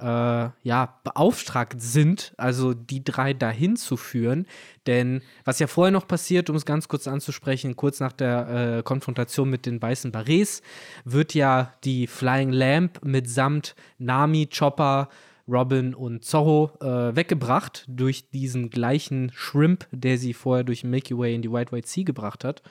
[0.00, 4.46] äh, ja, beauftragt sind, also die drei dahin zu führen.
[4.86, 8.82] Denn was ja vorher noch passiert, um es ganz kurz anzusprechen, kurz nach der äh,
[8.82, 10.62] Konfrontation mit den weißen Barets,
[11.04, 15.08] wird ja die Flying Lamp mitsamt Nami, Chopper,
[15.50, 21.34] Robin und Zorro äh, weggebracht durch diesen gleichen Shrimp, der sie vorher durch Milky Way
[21.34, 22.62] in die White White Sea gebracht hat.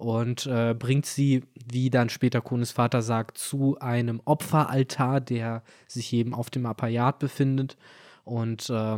[0.00, 6.14] Und äh, bringt sie, wie dann später Kones Vater sagt, zu einem Opferaltar, der sich
[6.14, 7.76] eben auf dem Apayat befindet.
[8.24, 8.96] Und äh,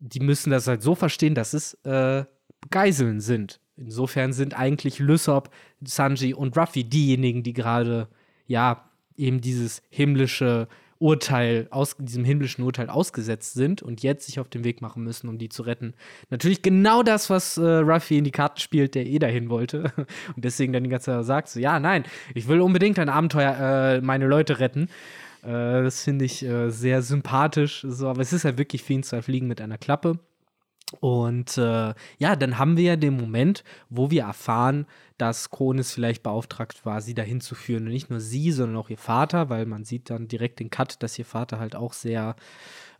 [0.00, 2.24] die müssen das halt so verstehen, dass es äh,
[2.68, 3.60] Geiseln sind.
[3.76, 5.50] Insofern sind eigentlich Lysop,
[5.84, 8.08] Sanji und Ruffy diejenigen, die gerade
[8.48, 10.66] ja eben dieses himmlische
[10.98, 15.28] Urteil, aus diesem himmlischen Urteil ausgesetzt sind und jetzt sich auf den Weg machen müssen,
[15.28, 15.94] um die zu retten.
[16.30, 19.92] Natürlich genau das, was äh, Ruffy in die Karten spielt, der eh dahin wollte.
[20.36, 22.04] Und deswegen dann die ganze Zeit sagt: so, Ja, nein,
[22.34, 24.88] ich will unbedingt ein Abenteuer, äh, meine Leute retten.
[25.42, 27.84] Äh, das finde ich äh, sehr sympathisch.
[27.88, 30.18] So, aber es ist halt wirklich für ihn zwei Fliegen mit einer Klappe.
[31.00, 34.86] Und äh, ja, dann haben wir ja den Moment, wo wir erfahren,
[35.18, 37.86] dass Kronis vielleicht beauftragt war, sie dahin zu führen.
[37.86, 41.02] Und nicht nur sie, sondern auch ihr Vater, weil man sieht dann direkt den Cut,
[41.02, 42.36] dass ihr Vater halt auch sehr,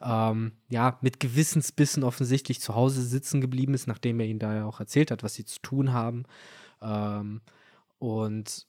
[0.01, 4.65] ähm, ja, mit Gewissensbissen offensichtlich zu Hause sitzen geblieben ist, nachdem er ihnen da ja
[4.65, 6.25] auch erzählt hat, was sie zu tun haben.
[6.81, 7.43] Ähm,
[7.99, 8.67] und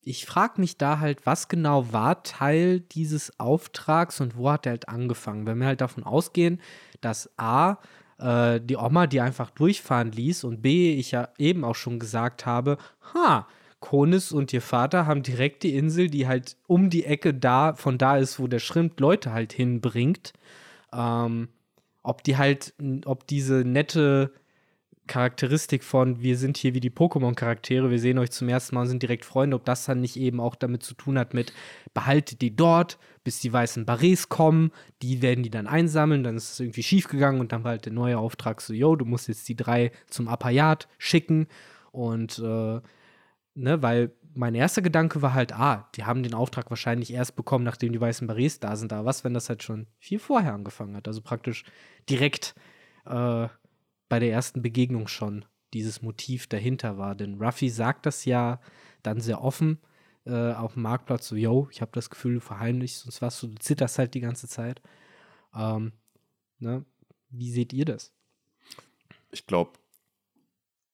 [0.00, 4.70] ich frage mich da halt, was genau war Teil dieses Auftrags und wo hat er
[4.70, 5.46] halt angefangen?
[5.46, 6.60] Wenn wir halt davon ausgehen,
[7.00, 7.78] dass A,
[8.18, 12.46] äh, die Oma die einfach durchfahren ließ und B, ich ja eben auch schon gesagt
[12.46, 12.78] habe,
[13.14, 13.46] ha,
[13.80, 17.98] Konis und ihr Vater haben direkt die Insel, die halt um die Ecke da, von
[17.98, 20.32] da ist, wo der Schrimp Leute halt hinbringt.
[20.92, 21.48] Ähm,
[22.02, 22.72] ob die halt,
[23.04, 24.32] ob diese nette
[25.06, 28.88] Charakteristik von, wir sind hier wie die Pokémon-Charaktere, wir sehen euch zum ersten Mal und
[28.88, 31.52] sind direkt Freunde, ob das dann nicht eben auch damit zu tun hat mit,
[31.92, 34.70] behaltet die dort, bis die weißen Barets kommen,
[35.02, 37.92] die werden die dann einsammeln, dann ist es irgendwie schiefgegangen und dann war halt der
[37.92, 41.48] neue Auftrag so, yo, du musst jetzt die drei zum Apayat schicken
[41.90, 42.80] und, äh,
[43.54, 47.64] ne, weil mein erster Gedanke war halt, ah, die haben den Auftrag wahrscheinlich erst bekommen,
[47.64, 50.96] nachdem die weißen Barets da sind, aber was, wenn das halt schon viel vorher angefangen
[50.96, 51.64] hat, also praktisch
[52.08, 52.54] direkt,
[53.06, 53.48] äh,
[54.08, 57.14] bei der ersten Begegnung schon dieses Motiv dahinter war.
[57.14, 58.60] Denn Ruffy sagt das ja
[59.02, 59.78] dann sehr offen
[60.26, 63.54] äh, auf dem Marktplatz, so, yo, ich habe das Gefühl, du verheimlichst uns was, du
[63.56, 64.80] zitterst halt die ganze Zeit.
[65.54, 65.92] Ähm,
[66.58, 66.84] ne?
[67.30, 68.12] Wie seht ihr das?
[69.30, 69.72] Ich glaube,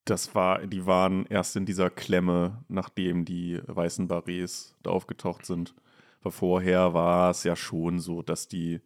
[0.04, 5.74] das war, die waren erst in dieser Klemme, nachdem die weißen Barets da aufgetaucht sind.
[6.20, 8.80] Aber vorher war es ja schon so, dass die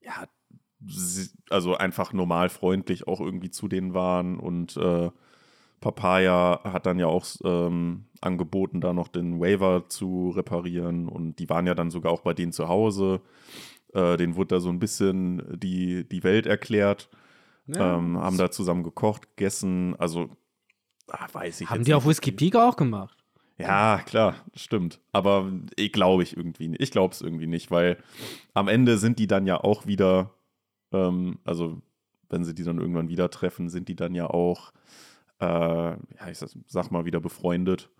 [0.00, 0.26] ja
[1.50, 5.10] also einfach normal freundlich auch irgendwie zu denen waren und äh,
[5.80, 11.48] Papaya hat dann ja auch ähm, angeboten, da noch den Waiver zu reparieren und die
[11.48, 13.20] waren ja dann sogar auch bei denen zu Hause.
[13.92, 17.08] Äh, denen wurde da so ein bisschen die, die Welt erklärt,
[17.66, 20.30] ja, ähm, haben da zusammen gekocht, gegessen, also
[21.08, 23.16] ach, weiß ich Haben die auf Whiskey Peak auch gemacht?
[23.58, 25.00] Ja, klar, stimmt.
[25.12, 26.80] Aber ich glaube ich irgendwie nicht.
[26.80, 27.98] Ich glaube es irgendwie nicht, weil
[28.54, 30.30] am Ende sind die dann ja auch wieder
[30.92, 31.80] ähm, also,
[32.28, 34.72] wenn sie die dann irgendwann wieder treffen, sind die dann ja auch,
[35.40, 37.90] äh, ja, ich sag, mal, wieder befreundet.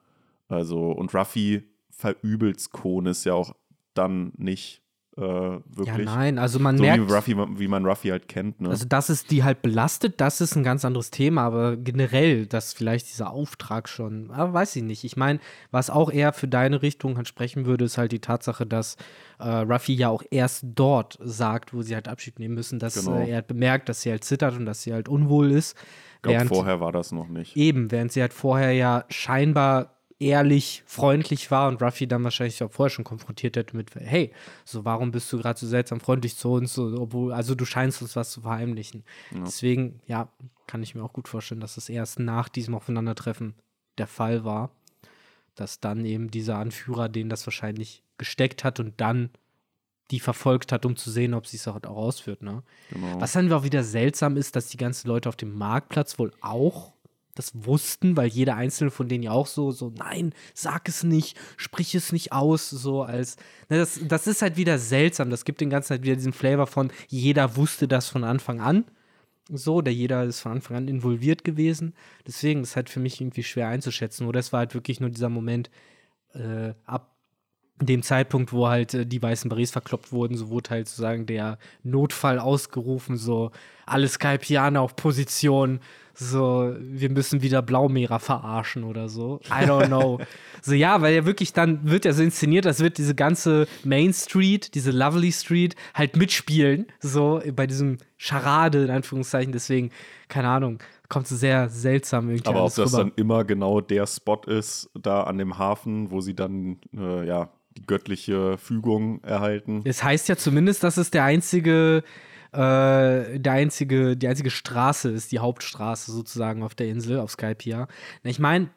[0.48, 3.54] Also, und Ruffy verübelst Konis ja auch
[3.94, 4.82] dann nicht
[5.20, 5.86] äh, wirklich.
[5.86, 7.08] Ja, nein, also man so merkt.
[7.08, 8.60] Wie, Ruffy, wie man Ruffy halt kennt.
[8.60, 8.70] Ne?
[8.70, 12.72] Also, dass es die halt belastet, das ist ein ganz anderes Thema, aber generell, dass
[12.72, 15.04] vielleicht dieser Auftrag schon, aber weiß ich nicht.
[15.04, 15.40] Ich meine,
[15.70, 18.96] was auch eher für deine Richtung halt sprechen würde, ist halt die Tatsache, dass
[19.38, 23.18] äh, Ruffy ja auch erst dort sagt, wo sie halt Abschied nehmen müssen, dass genau.
[23.18, 25.76] äh, er halt bemerkt, dass sie halt zittert und dass sie halt unwohl ist.
[26.16, 27.56] Ich glaube, vorher war das noch nicht.
[27.56, 32.70] Eben, während sie halt vorher ja scheinbar ehrlich, freundlich war und Ruffy dann wahrscheinlich auch
[32.70, 34.32] vorher schon konfrontiert hätte mit, hey,
[34.66, 38.02] so warum bist du gerade so seltsam freundlich zu uns, so, obwohl, also du scheinst
[38.02, 39.02] uns was zu verheimlichen.
[39.30, 39.40] Ja.
[39.44, 40.28] Deswegen, ja,
[40.66, 43.54] kann ich mir auch gut vorstellen, dass es erst nach diesem Aufeinandertreffen
[43.96, 44.70] der Fall war,
[45.54, 49.30] dass dann eben dieser Anführer den das wahrscheinlich gesteckt hat und dann
[50.10, 52.42] die verfolgt hat, um zu sehen, ob sie es auch ausführt.
[52.42, 52.62] Ne?
[52.90, 53.20] Genau.
[53.20, 56.92] Was dann auch wieder seltsam ist, dass die ganzen Leute auf dem Marktplatz wohl auch
[57.34, 61.38] das wussten, weil jeder einzelne von denen ja auch so, so, nein, sag es nicht,
[61.56, 63.36] sprich es nicht aus, so als,
[63.68, 65.30] ne, das, das ist halt wieder seltsam.
[65.30, 68.84] Das gibt den ganzen halt wieder diesen Flavor von, jeder wusste das von Anfang an.
[69.52, 71.94] So, der jeder ist von Anfang an involviert gewesen.
[72.26, 74.28] Deswegen ist halt für mich irgendwie schwer einzuschätzen.
[74.28, 75.70] Oder es war halt wirklich nur dieser Moment,
[76.34, 77.16] äh, ab
[77.86, 81.58] dem Zeitpunkt, wo halt äh, die weißen Berets verkloppt wurden, so wurde halt sozusagen der
[81.82, 83.50] Notfall ausgerufen, so
[83.86, 85.80] alle Skypianer auf Position,
[86.14, 89.40] so wir müssen wieder Blaumehrer verarschen oder so.
[89.46, 90.18] I don't know.
[90.62, 94.12] so ja, weil ja wirklich dann wird ja so inszeniert, als wird diese ganze Main
[94.12, 99.90] Street, diese Lovely Street halt mitspielen, so bei diesem Charade in Anführungszeichen, deswegen
[100.28, 100.78] keine Ahnung,
[101.08, 102.48] kommt so sehr seltsam irgendwie.
[102.48, 103.04] Aber ob das rüber.
[103.04, 107.50] dann immer genau der Spot ist, da an dem Hafen, wo sie dann, äh, ja,
[107.80, 109.82] die göttliche Fügung erhalten.
[109.84, 112.04] Es heißt ja zumindest, dass es der einzige,
[112.52, 117.88] äh, der einzige, die einzige Straße ist, die Hauptstraße sozusagen auf der Insel, auf Skypia.
[118.22, 118.70] Ich meine,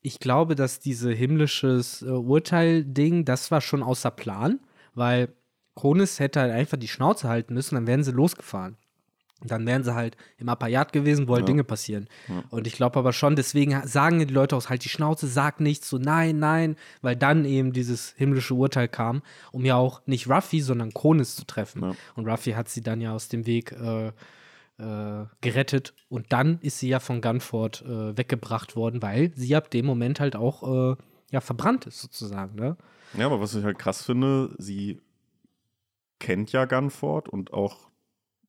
[0.00, 4.60] ich glaube, dass diese himmlisches äh, Urteil-Ding, das war schon außer Plan,
[4.94, 5.34] weil
[5.74, 8.76] Kronis hätte halt einfach die Schnauze halten müssen, dann wären sie losgefahren
[9.40, 11.46] dann wären sie halt im Apparat gewesen, wo halt ja.
[11.46, 12.08] Dinge passieren.
[12.28, 12.42] Ja.
[12.50, 15.88] Und ich glaube aber schon, deswegen sagen die Leute aus, halt die Schnauze, sag nichts,
[15.88, 20.60] so nein, nein, weil dann eben dieses himmlische Urteil kam, um ja auch nicht Ruffy,
[20.60, 21.82] sondern Kronis zu treffen.
[21.82, 21.94] Ja.
[22.16, 24.08] Und Ruffy hat sie dann ja aus dem Weg äh,
[24.78, 25.94] äh, gerettet.
[26.08, 30.20] Und dann ist sie ja von Gunford äh, weggebracht worden, weil sie ab dem Moment
[30.20, 30.96] halt auch äh,
[31.30, 32.54] ja, verbrannt ist, sozusagen.
[32.56, 32.76] Ne?
[33.16, 35.00] Ja, aber was ich halt krass finde, sie
[36.18, 37.88] kennt ja Gunford und auch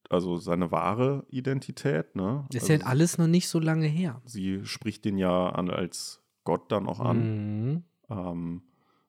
[0.10, 2.16] also seine wahre Identität.
[2.16, 2.46] Ne?
[2.52, 4.22] Das ist also ja alles noch nicht so lange her.
[4.26, 7.70] Sie spricht den ja an, als Gott dann auch an.
[7.70, 7.84] Mhm.
[8.10, 8.62] Ähm,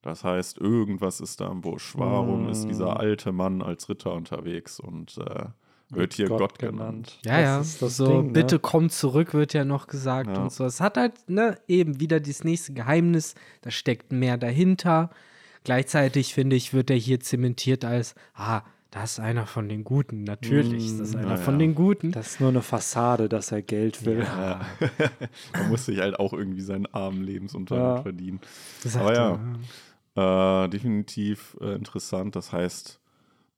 [0.02, 1.94] das heißt, irgendwas ist da im Busch.
[1.96, 2.50] Warum mhm.
[2.50, 5.46] ist dieser alte Mann als Ritter unterwegs und äh,
[5.90, 7.18] wird hier Gott, Gott genannt?
[7.24, 7.62] Ja, ja.
[7.62, 8.32] so, Ding, ne?
[8.32, 10.42] bitte komm zurück, wird ja noch gesagt ja.
[10.42, 10.64] und so.
[10.64, 13.34] Es hat halt, ne, eben wieder dieses nächste Geheimnis.
[13.62, 15.10] Da steckt mehr dahinter.
[15.64, 20.24] Gleichzeitig, finde ich, wird er hier zementiert als, ah, das ist einer von den Guten,
[20.24, 20.98] natürlich.
[20.98, 21.36] Das ist einer naja.
[21.36, 22.10] von den Guten.
[22.10, 24.20] Das ist nur eine Fassade, dass er Geld will.
[24.20, 24.60] Ja.
[25.52, 28.02] er muss sich halt auch irgendwie seinen armen Lebensunterhalt ja.
[28.02, 28.40] verdienen.
[28.94, 29.14] Aber
[30.16, 32.34] ja, äh, definitiv äh, interessant.
[32.34, 33.00] Das heißt,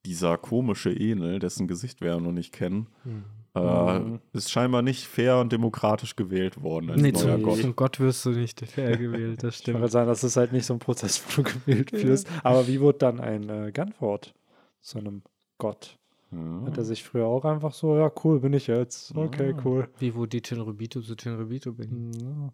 [0.04, 3.24] dieser komische Enel, dessen Gesicht wir ja noch nicht kennen, mhm.
[3.54, 4.18] äh, Mhm.
[4.34, 7.58] ist scheinbar nicht fair und demokratisch gewählt worden als Nee, neuer zum, Gott.
[7.58, 9.90] zum Gott wirst du nicht fair gewählt, das Ich wollte stimmt.
[9.92, 12.26] sagen, das ist halt nicht so ein Prozess, wo du gewählt wirst.
[12.42, 14.34] Aber wie wurde dann ein äh, Gunford
[14.82, 15.22] zu einem
[15.58, 15.96] Gott?
[16.30, 16.66] Ja.
[16.66, 19.14] Hat er sich früher auch einfach so, ja, cool, bin ich jetzt.
[19.16, 19.60] Okay, Ah.
[19.64, 19.88] cool.
[19.98, 22.10] Wie wo die Tenrebito zu Tenrebito bin.
[22.20, 22.52] Ja.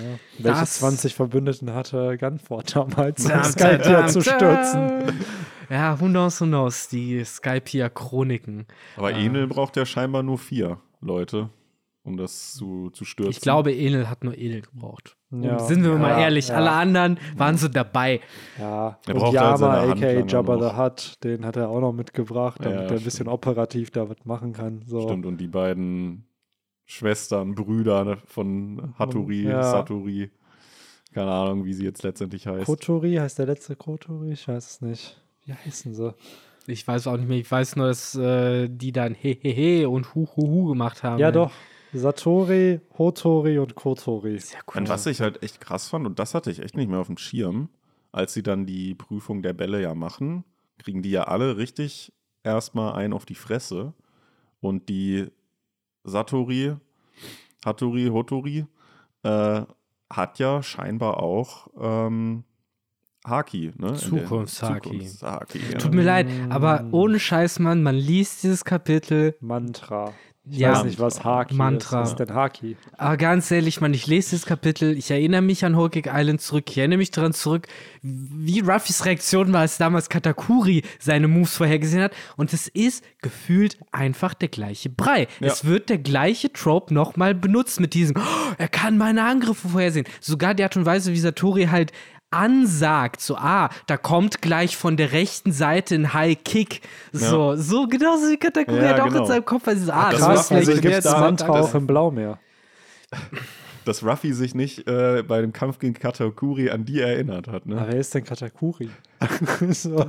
[0.38, 5.18] Welche Das- 20 Verbündeten hatte Gunford damals, um Skype zu stürzen?
[5.70, 8.66] Ja, who knows, who knows, die Skypia-Chroniken.
[8.96, 11.50] Aber Enel braucht ja scheinbar nur vier Leute,
[12.08, 13.30] um das zu, zu stürzen.
[13.30, 15.16] Ich glaube, Enel hat nur Enel gebraucht.
[15.30, 15.58] Ja.
[15.58, 16.56] Sind wir mal Ja, ehrlich, ja.
[16.56, 18.20] alle anderen waren so dabei.
[18.58, 20.70] Ja, Er und braucht halt Yama, seine aka Handlanger Jabba noch.
[20.70, 24.08] the Hutt, den hat er auch noch mitgebracht, damit Ja, er ein bisschen operativ da
[24.08, 24.82] was machen kann.
[24.86, 25.02] So.
[25.02, 26.24] Stimmt, und die beiden
[26.86, 29.62] Schwestern, Brüder ne, von Hattori, Ja.
[29.62, 30.30] Satori,
[31.12, 32.66] keine Ahnung, wie sie jetzt letztendlich heißt.
[32.66, 34.32] Kotori, heißt der letzte Kotori?
[34.32, 35.20] Ich weiß es nicht.
[35.44, 36.14] Wie heißen sie?
[36.66, 40.66] Ich weiß auch nicht mehr, ich weiß nur, dass äh, die dann Hehehe und Huhuhu
[40.68, 41.18] gemacht haben.
[41.18, 41.50] Ja, doch.
[41.92, 44.38] Satori, Hotori und Kotori.
[44.38, 44.82] Sehr cool.
[44.82, 47.06] Und was ich halt echt krass fand, und das hatte ich echt nicht mehr auf
[47.06, 47.68] dem Schirm,
[48.12, 50.44] als sie dann die Prüfung der Bälle ja machen,
[50.78, 52.12] kriegen die ja alle richtig
[52.42, 53.94] erstmal einen auf die Fresse.
[54.60, 55.26] Und die
[56.04, 56.76] Satori,
[57.64, 58.66] Hattori, Hotori,
[59.22, 59.62] äh,
[60.10, 62.44] hat ja scheinbar auch ähm,
[63.24, 63.94] Haki, ne?
[63.94, 64.90] Zukunftshaki.
[64.90, 65.78] Zukunftshaki, ja.
[65.78, 69.36] Tut mir leid, aber ohne Scheiß, Mann, man liest dieses Kapitel.
[69.40, 70.14] Mantra.
[70.50, 70.72] Ich Ja.
[70.72, 72.00] weiß nicht, was Haki Mantra.
[72.00, 72.04] ist.
[72.04, 72.76] Was ist denn Haki?
[72.96, 76.64] Aber ganz ehrlich, Mann, ich lese dieses Kapitel, ich erinnere mich an Cake Island zurück,
[76.70, 77.66] ich erinnere mich daran zurück,
[78.02, 82.12] wie Ruffys Reaktion war, als damals Katakuri seine Moves vorhergesehen hat.
[82.36, 85.28] Und es ist gefühlt einfach der gleiche Brei.
[85.40, 85.48] Ja.
[85.48, 90.06] Es wird der gleiche Trope nochmal benutzt mit diesem, oh, er kann meine Angriffe vorhersehen.
[90.20, 91.92] Sogar die Art und Weise, wie Satori halt
[92.30, 96.82] ansagt, so, ah, da kommt gleich von der rechten Seite ein High Kick.
[97.12, 99.20] So, so genauso wie Katakuri Ja, hat auch genau.
[99.22, 101.74] in seinem Kopf, also, ah, das das wird also jetzt es da- Mantra das- auch
[101.74, 102.38] im Blaumeer.
[103.84, 107.74] Dass Ruffy sich nicht äh, bei dem Kampf gegen Katakuri an die erinnert hat, Aber
[107.76, 107.86] ne?
[107.88, 108.90] wer ist denn Katakuri?
[109.70, 110.04] so,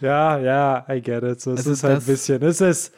[0.00, 1.38] ja, ja, I get it.
[1.40, 2.94] So, es Also ist halt ein bisschen, es ist,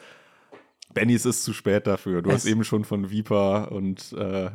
[0.93, 2.21] Benny, es ist zu spät dafür.
[2.21, 4.49] Du hast Es- eben schon von Viper und äh,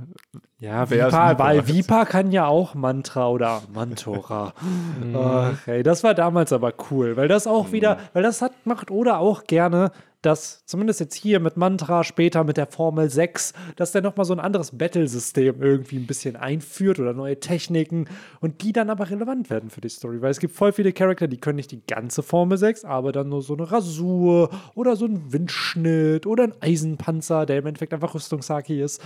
[0.61, 1.39] ja, Vipa, Vipa?
[1.39, 4.53] weil Vipa kann ja auch Mantra oder Mantora.
[5.15, 8.91] Ach, ey, das war damals aber cool, weil das auch wieder, weil das hat, macht
[8.91, 9.93] Oda auch gerne,
[10.23, 14.33] dass zumindest jetzt hier mit Mantra, später mit der Formel 6, dass der nochmal so
[14.33, 18.07] ein anderes Battle-System irgendwie ein bisschen einführt oder neue Techniken
[18.41, 21.29] und die dann aber relevant werden für die Story, weil es gibt voll viele Charakter,
[21.29, 25.07] die können nicht die ganze Formel 6, aber dann nur so eine Rasur oder so
[25.07, 29.01] ein Windschnitt oder ein Eisenpanzer, der im Endeffekt einfach Rüstungshaki ist.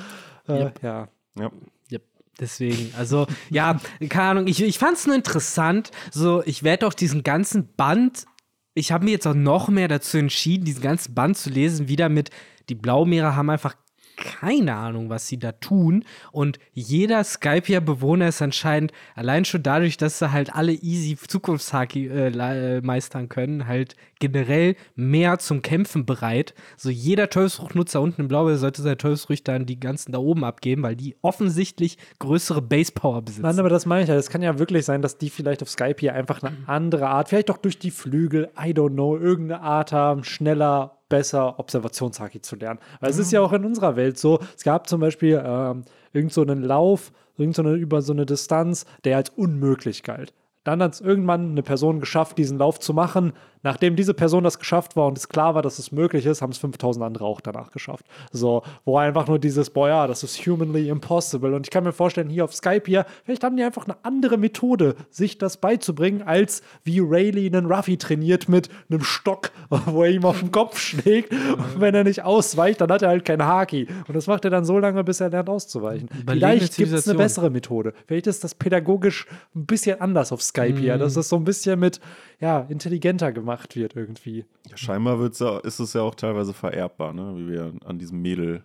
[0.48, 0.82] Äh, Yep.
[0.82, 1.08] Ja.
[1.38, 1.50] ja.
[1.88, 1.98] Ja,
[2.40, 3.78] deswegen, also, ja,
[4.08, 8.26] keine Ahnung, ich, ich fand es nur interessant, so, ich werde auch diesen ganzen Band,
[8.74, 12.08] ich habe mir jetzt auch noch mehr dazu entschieden, diesen ganzen Band zu lesen, wieder
[12.08, 12.30] mit,
[12.68, 13.74] die Blaumeere haben einfach
[14.22, 16.04] keine Ahnung, was sie da tun.
[16.30, 22.28] Und jeder Skypia-Bewohner ist anscheinend allein schon dadurch, dass sie halt alle easy Zukunftshaki äh,
[22.28, 26.54] äh, meistern können, halt generell mehr zum Kämpfen bereit.
[26.76, 30.82] So jeder Teufelsfruchtnutzer unten im Blau sollte seine Teufelsfrüchte dann die ganzen da oben abgeben,
[30.82, 33.42] weil die offensichtlich größere Base-Power besitzen.
[33.42, 34.14] Nein, aber das meine ich ja.
[34.14, 37.28] Es kann ja wirklich sein, dass die vielleicht auf Skype hier einfach eine andere Art,
[37.28, 42.56] vielleicht auch durch die Flügel, I don't know, irgendeine Art haben, schneller, besser Observationshaki zu
[42.56, 42.80] lernen.
[43.00, 45.82] Weil es ist ja auch in unserer Welt so, es gab zum Beispiel ähm,
[46.14, 50.32] irgend so einen Lauf, irgend so eine, über so eine Distanz, der als unmöglich galt.
[50.64, 53.34] Dann hat es irgendwann eine Person geschafft, diesen Lauf zu machen.
[53.62, 56.50] Nachdem diese Person das geschafft war und es klar war, dass es möglich ist, haben
[56.50, 58.04] es 5000 andere auch danach geschafft.
[58.32, 61.54] So, wo einfach nur dieses, boah, ja, das ist humanly impossible.
[61.54, 64.36] Und ich kann mir vorstellen, hier auf Skype hier, vielleicht haben die einfach eine andere
[64.36, 69.50] Methode, sich das beizubringen, als wie Rayleigh einen Ruffy trainiert mit einem Stock,
[69.86, 71.32] wo er ihm auf den Kopf schlägt.
[71.32, 73.86] Und wenn er nicht ausweicht, dann hat er halt kein Haki.
[74.08, 76.08] Und das macht er dann so lange, bis er lernt auszuweichen.
[76.26, 77.94] Vielleicht gibt es eine bessere Methode.
[78.06, 81.78] Vielleicht ist das pädagogisch ein bisschen anders auf Skype hier, dass es so ein bisschen
[81.78, 82.00] mit,
[82.40, 84.44] ja, intelligenter gemacht wird irgendwie.
[84.68, 87.34] Ja, scheinbar wird's ja, ist es ja auch teilweise vererbbar, ne?
[87.36, 88.64] wie wir an diesem Mädel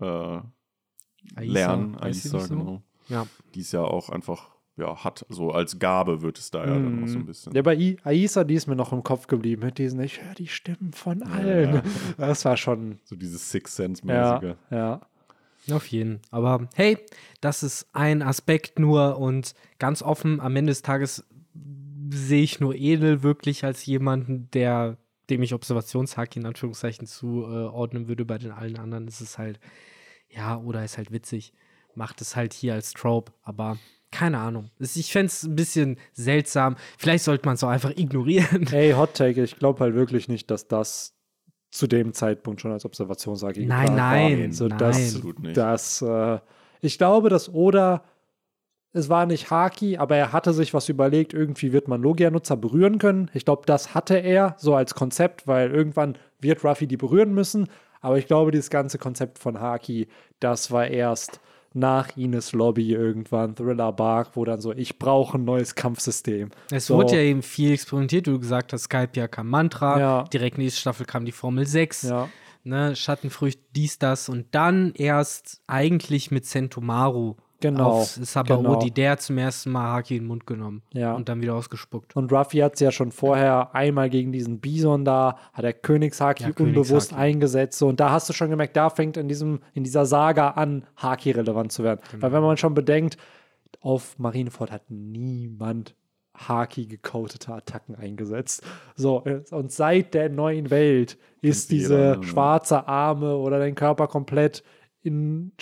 [0.00, 0.40] äh,
[1.36, 1.96] lernen.
[2.00, 2.54] heißt sie Aisa, so?
[2.54, 2.82] genau.
[3.08, 3.26] Ja.
[3.54, 5.24] Die es ja auch einfach ja, hat.
[5.28, 7.54] So als Gabe wird es da ja dann auch so ein bisschen.
[7.54, 10.34] Ja, bei I Aisa, die ist mir noch im Kopf geblieben mit diesen, ich höre
[10.34, 11.82] die Stimmen von allen.
[12.16, 14.56] Das war schon, So dieses Sixth Sense-mäßige.
[14.70, 15.00] ja, ja.
[15.70, 16.20] Auf jeden.
[16.30, 16.98] Aber hey,
[17.40, 21.24] das ist ein Aspekt nur und ganz offen, am Ende des Tages
[22.10, 24.98] sehe ich nur Edel wirklich als jemanden, der,
[25.30, 28.24] dem ich Observationshaki in Anführungszeichen zuordnen würde.
[28.24, 29.60] Bei den allen anderen ist es halt,
[30.28, 31.52] ja, oder ist halt witzig.
[31.94, 33.78] Macht es halt hier als Trope, aber
[34.10, 34.70] keine Ahnung.
[34.78, 36.76] Ich fände es ein bisschen seltsam.
[36.98, 38.66] Vielleicht sollte man es auch einfach ignorieren.
[38.68, 41.14] Hey, Hot Take, ich glaube halt wirklich nicht, dass das
[41.70, 44.52] zu dem Zeitpunkt schon als Observations-AG Nein, nein, war.
[44.52, 44.78] So, nein.
[44.78, 45.56] das, Absolut nicht.
[45.56, 46.38] das, äh,
[46.80, 48.04] ich glaube, dass Oda,
[48.94, 52.98] es war nicht Haki, aber er hatte sich was überlegt, irgendwie wird man Logia-Nutzer berühren
[52.98, 53.30] können.
[53.34, 57.68] Ich glaube, das hatte er so als Konzept, weil irgendwann wird Ruffy die berühren müssen.
[58.00, 60.06] Aber ich glaube, dieses ganze Konzept von Haki,
[60.38, 61.40] das war erst
[61.72, 66.50] nach Ines Lobby irgendwann, Thriller Bark, wo dann so, ich brauche ein neues Kampfsystem.
[66.70, 69.98] Es so, wurde ja eben viel experimentiert, wie du gesagt hast, Skype ja kam Mantra,
[69.98, 70.24] Ja.
[70.32, 72.28] direkt nächste Staffel kam die Formel 6, ja.
[72.62, 77.34] ne, Schattenfrüchte, dies, das und dann erst eigentlich mit Sentomaru
[77.64, 78.94] Genau, auf Sabaody, genau.
[78.94, 81.14] der zum ersten Mal Haki in den Mund genommen Ja.
[81.14, 82.14] und dann wieder ausgespuckt.
[82.14, 86.42] Und Ruffy hat es ja schon vorher einmal gegen diesen Bison da, hat er Königshaki
[86.44, 87.14] Ja, unbewusst Königshaki.
[87.14, 87.78] eingesetzt.
[87.78, 90.84] So, und da hast du schon gemerkt, da fängt in, diesem, in dieser Saga an,
[90.96, 92.00] Haki relevant zu werden.
[92.10, 92.22] Genau.
[92.22, 93.16] Weil wenn man schon bedenkt,
[93.80, 95.94] auf Marineford hat niemand
[96.36, 98.62] Haki gecodete Attacken eingesetzt.
[98.96, 104.64] So, äh, und seit der neuen Welt ist diese schwarze Arme oder dein Körper komplett
[105.02, 105.52] in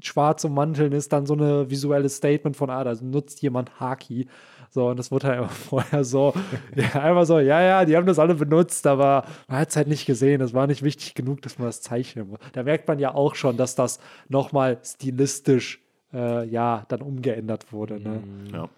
[0.00, 4.28] sch schwarz ummanteln, ist dann so eine visuelles Statement von, ah, da nutzt jemand Haki.
[4.70, 6.34] So, und das wurde halt vorher so,
[6.74, 9.88] ja, einfach so, ja, ja, die haben das alle benutzt, aber man hat es halt
[9.88, 10.40] nicht gesehen.
[10.40, 12.38] Es war nicht wichtig genug, dass man das zeichnen muss.
[12.52, 15.80] Da merkt man ja auch schon, dass das nochmal stilistisch,
[16.12, 18.00] äh, ja, dann umgeändert wurde.
[18.00, 18.22] Ne?
[18.52, 18.68] Ja.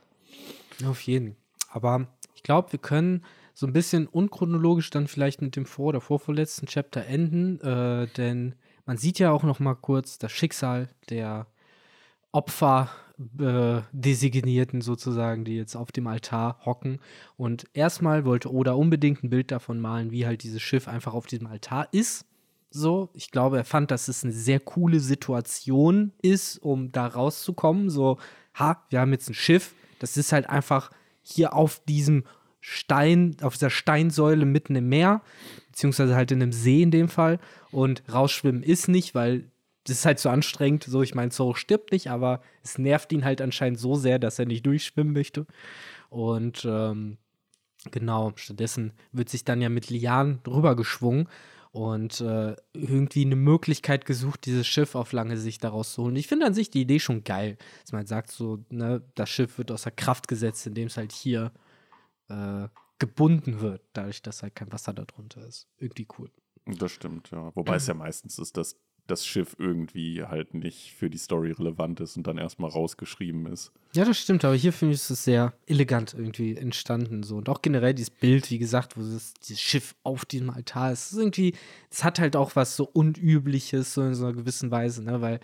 [0.89, 1.36] Auf jeden.
[1.70, 3.24] Aber ich glaube, wir können
[3.55, 8.55] so ein bisschen unchronologisch dann vielleicht mit dem vor- oder vorvorletzten Chapter enden, äh, denn
[8.89, 11.47] man sieht ja auch noch mal kurz das Schicksal der
[12.32, 12.89] Opfer
[13.39, 16.98] äh, Designierten sozusagen, die jetzt auf dem Altar hocken.
[17.36, 21.27] Und erstmal wollte Oda unbedingt ein Bild davon malen, wie halt dieses Schiff einfach auf
[21.27, 22.24] diesem Altar ist.
[22.70, 27.90] So, ich glaube, er fand, dass es eine sehr coole Situation ist, um da rauszukommen.
[27.90, 28.16] So,
[28.55, 29.74] ha, wir haben jetzt ein Schiff.
[29.98, 30.90] Das ist halt einfach
[31.20, 32.24] hier auf diesem
[32.60, 35.22] Stein, auf dieser Steinsäule mitten im Meer,
[35.68, 37.39] beziehungsweise halt in einem See in dem Fall.
[37.70, 39.51] Und rausschwimmen ist nicht, weil
[39.85, 40.85] das ist halt so anstrengend.
[40.85, 44.39] So, ich meine, Zoro stirbt nicht, aber es nervt ihn halt anscheinend so sehr, dass
[44.39, 45.47] er nicht durchschwimmen möchte.
[46.10, 47.16] Und ähm,
[47.90, 51.28] genau, stattdessen wird sich dann ja mit Lianen rübergeschwungen
[51.70, 56.16] und äh, irgendwie eine Möglichkeit gesucht, dieses Schiff auf lange Sicht daraus zu holen.
[56.16, 59.59] Ich finde an sich die Idee schon geil, dass man sagt, so, ne, das Schiff
[59.59, 61.52] wird außer Kraft gesetzt, indem es halt hier
[62.28, 62.68] äh,
[62.98, 65.68] gebunden wird, dadurch, dass halt kein Wasser darunter ist.
[65.78, 66.30] Irgendwie cool.
[66.66, 67.50] Das stimmt, ja.
[67.55, 68.76] Wobei es ja meistens ist, dass
[69.09, 73.72] das Schiff irgendwie halt nicht für die Story relevant ist und dann erstmal rausgeschrieben ist.
[73.94, 77.22] Ja, das stimmt, aber hier finde ich es sehr elegant irgendwie entstanden.
[77.22, 77.36] So.
[77.36, 81.12] Und auch generell dieses Bild, wie gesagt, wo das, dieses Schiff auf diesem Altar ist,
[81.12, 81.55] ist irgendwie,
[81.90, 85.20] es hat halt auch was so Unübliches, so in so einer gewissen Weise, ne?
[85.22, 85.40] Weil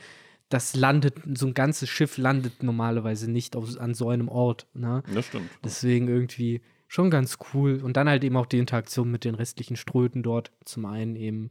[0.51, 5.03] das landet, so ein ganzes Schiff landet normalerweise nicht auf, an so einem Ort, ne?
[5.15, 5.49] Das stimmt.
[5.65, 7.81] Deswegen irgendwie schon ganz cool.
[7.83, 10.51] Und dann halt eben auch die Interaktion mit den restlichen Ströten dort.
[10.65, 11.51] Zum einen eben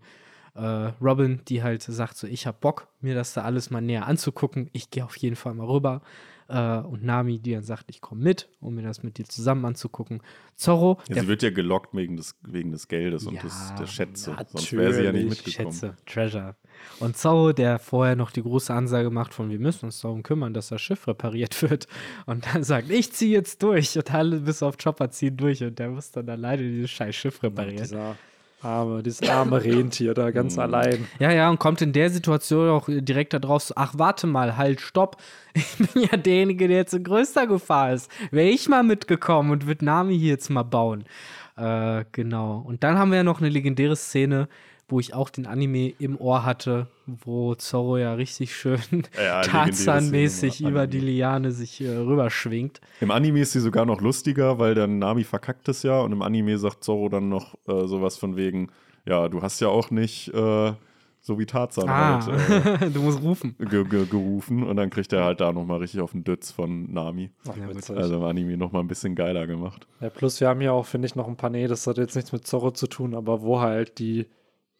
[0.55, 4.07] äh, Robin, die halt sagt so, ich hab Bock, mir das da alles mal näher
[4.07, 4.69] anzugucken.
[4.73, 6.01] Ich gehe auf jeden Fall mal rüber.
[6.47, 9.65] Äh, und Nami, die dann sagt, ich komme mit, um mir das mit dir zusammen
[9.65, 10.21] anzugucken.
[10.55, 13.73] Zorro, Ja, der sie wird ja gelockt wegen des, wegen des Geldes und Ja, des,
[13.79, 14.35] der Schätze.
[14.49, 15.71] Sonst wäre sie ja nicht mitgekommen.
[15.71, 16.55] Schätze, Treasure.
[16.99, 20.53] Und Zorro, der vorher noch die große Ansage macht von, wir müssen uns darum kümmern,
[20.53, 21.87] dass das Schiff repariert wird.
[22.25, 23.97] Und dann sagt, ich ziehe jetzt durch.
[23.97, 25.63] Und alle bis auf Chopper ziehen durch.
[25.63, 27.83] Und der muss dann alleine dieses scheiß Schiff reparieren.
[27.83, 28.15] Dieser
[28.63, 31.07] arme, dieses arme Rentier da ganz allein.
[31.19, 34.57] Ja, ja, und kommt in der Situation auch direkt da drauf so, ach, warte mal,
[34.57, 35.17] halt, stopp.
[35.55, 38.09] Ich bin ja derjenige, der jetzt in größter Gefahr ist.
[38.31, 41.05] Wäre ich mal mitgekommen und würde Nami hier jetzt mal bauen.
[41.55, 42.63] Äh, genau.
[42.65, 44.47] Und dann haben wir ja noch eine legendäre Szene,
[44.87, 48.79] wo ich auch den Anime im Ohr hatte, wo Zorro ja richtig schön
[49.17, 49.41] Ja,
[49.87, 52.81] Tarzan-mäßig über die Liane sich äh, rüberschwingt.
[53.01, 56.21] Im Anime ist sie sogar noch lustiger, weil dann Nami verkackt es ja und im
[56.21, 58.69] Anime sagt Zorro dann noch äh, sowas von wegen,
[59.05, 60.73] ja, du hast ja auch nicht äh,
[61.25, 63.55] so wie Tarzan Ah, halt äh, du musst rufen.
[63.57, 66.91] ge ge gerufen und dann kriegt er halt da nochmal richtig auf den Dütz von
[66.91, 67.31] Nami.
[67.47, 67.67] Ach, Ja.
[67.95, 69.87] Also im Anime nochmal ein bisschen geiler gemacht.
[70.01, 72.15] Ja, plus wir haben ja auch, finde ich, noch ein paar, nee, das hat jetzt
[72.15, 74.25] nichts mit Zorro zu tun, aber wo halt die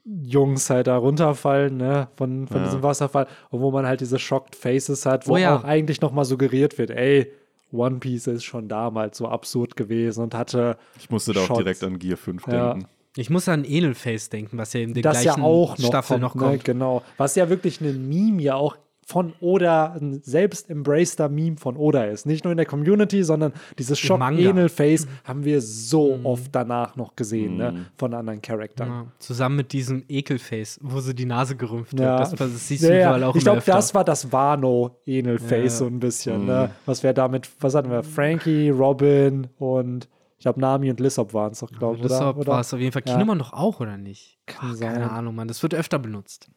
[0.06, 2.64] Jungs halt da runterfallen, ne, von, von Ja.
[2.66, 5.56] diesem Wasserfall und wo man halt diese Shocked Faces hat, wo Oh ja.
[5.56, 7.32] auch eigentlich noch mal suggeriert wird, ey,
[7.72, 11.60] One Piece ist schon damals so absurd gewesen und hatte Ich musste da auch Shots.
[11.60, 12.74] direkt an Gear 5 Ja.
[12.74, 12.88] denken.
[13.16, 16.20] Ich muss an Edelface denken, was ja in der das ja gleichen auch noch Staffel
[16.20, 16.66] kommt, noch ne, kommt.
[16.66, 17.04] genau.
[17.18, 18.76] Was ja wirklich ein Meme ja auch
[19.06, 22.26] von Oda, ein selbst embraceder Meme von Oda ist.
[22.26, 24.22] Nicht nur in der Community, sondern dieses Shock.
[24.22, 28.92] Enel Face haben wir so oft danach noch gesehen, ne, von anderen Charakteren.
[28.92, 32.22] Ja, zusammen mit diesem Ekelface, wo sie die Nase gerümpft Ja, hat.
[32.22, 35.70] Das, das siehst ja, du überall auch Ich glaube, das war das Wano-Enel-Face Ja.
[35.70, 36.46] so ein bisschen.
[36.46, 36.72] Ne?
[36.86, 38.04] Was wir damit, was hatten wir?
[38.04, 40.08] Frankie, Robin und
[40.44, 42.04] glaube, Nami und Lissop waren es doch, glaube ich.
[42.04, 43.02] Lissop war es auf jeden Fall.
[43.02, 44.38] Kinemon doch auch, oder nicht?
[44.60, 44.78] Ach.
[44.78, 45.48] Keine Ahnung, Mann.
[45.48, 46.50] Das wird öfter benutzt.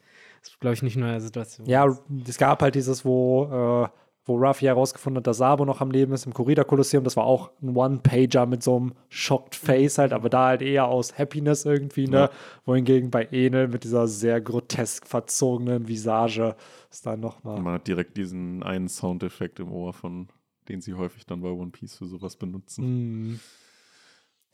[0.47, 1.67] Das glaube ich, nicht nur in der Situation.
[1.67, 1.87] Ja,
[2.27, 3.89] es gab halt dieses, wo, äh,
[4.25, 7.05] wo Ruffy herausgefunden hat, dass Sabo noch am Leben ist im Corrida Kolosseum.
[7.05, 10.87] Das war auch ein One-Pager mit so einem shocked Face halt, aber da halt eher
[10.87, 12.17] aus Happiness irgendwie, ne?
[12.17, 12.31] Ja.
[12.65, 16.57] Wohingegen bei Enel mit dieser sehr grotesk verzogenen Visage
[16.91, 17.61] ist dann nochmal.
[17.61, 20.29] Man hat direkt diesen einen Soundeffekt im Ohr, von
[20.69, 22.85] den sie häufig dann bei One Piece für sowas benutzen.
[22.85, 23.41] Hm.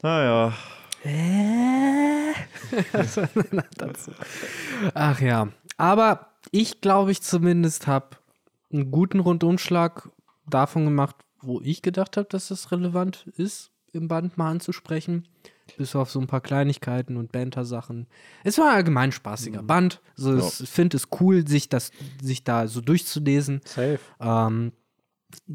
[0.03, 0.53] Naja,
[1.03, 2.33] Hä?
[3.77, 4.13] dazu.
[4.95, 5.49] Ach ja.
[5.77, 8.17] Aber ich glaube, ich zumindest habe
[8.73, 10.09] einen guten Rundumschlag
[10.49, 15.29] davon gemacht, wo ich gedacht habe, dass es relevant ist, im Band mal anzusprechen.
[15.77, 18.07] Bis auf so ein paar Kleinigkeiten und Banter-Sachen.
[18.45, 20.01] Es war ein allgemein spaßiger Band.
[20.17, 20.47] Also Ja.
[20.47, 21.91] ich finde es cool, sich, das,
[22.21, 23.61] sich da so durchzulesen.
[23.65, 23.99] Safe.
[24.21, 24.73] Ähm,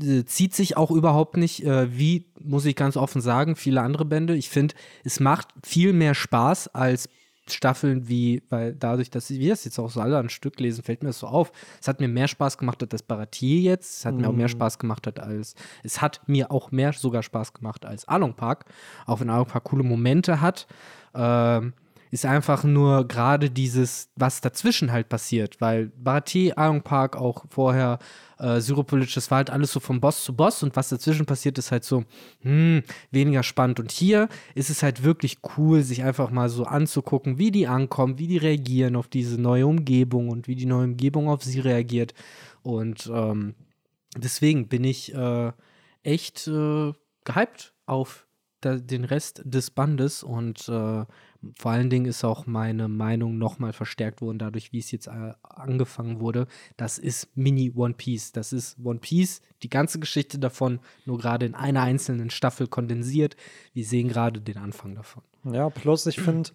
[0.01, 4.05] äh, zieht sich auch überhaupt nicht, äh, wie, muss ich ganz offen sagen, viele andere
[4.05, 4.35] Bände.
[4.35, 7.09] Ich finde, es macht viel mehr Spaß als
[7.53, 11.03] Staffeln wie, weil dadurch, dass wir das jetzt auch so alle ein Stück lesen, fällt
[11.03, 11.51] mir das so auf.
[11.81, 13.99] Es hat mir mehr Spaß gemacht als das Baratier jetzt.
[13.99, 17.23] Es hat mir auch mehr Spaß gemacht hat als, es hat mir auch mehr sogar
[17.23, 18.65] Spaß gemacht als Along Park.
[19.05, 20.67] Auch wenn Along Park coole Momente hat.
[21.13, 21.73] Ähm,
[22.11, 27.99] ist einfach nur gerade dieses, was dazwischen halt passiert, weil Baratier, Iron Park, auch vorher
[28.39, 31.57] äh, Syropolic, das war halt alles so von Boss zu Boss und was dazwischen passiert,
[31.57, 32.03] ist halt so,
[32.41, 33.79] hm, weniger spannend.
[33.79, 38.19] Und hier ist es halt wirklich cool, sich einfach mal so anzugucken, wie die ankommen,
[38.19, 42.13] wie die reagieren auf diese neue Umgebung und wie die neue Umgebung auf sie reagiert.
[42.61, 43.55] Und ähm,
[44.15, 45.51] deswegen bin ich äh,
[46.03, 46.93] echt äh,
[47.23, 48.27] gehypt auf
[48.61, 51.05] da, den Rest des Bandes und äh,
[51.55, 55.33] vor allen Dingen ist auch meine Meinung nochmal verstärkt worden, dadurch, wie es jetzt äh,
[55.43, 56.47] angefangen wurde.
[56.75, 58.31] Das ist Mini One Piece.
[58.31, 63.35] Das ist One Piece, die ganze Geschichte davon, nur gerade in einer einzelnen Staffel kondensiert.
[63.73, 65.23] Wir sehen gerade den Anfang davon.
[65.43, 66.49] Ja, plus ich finde,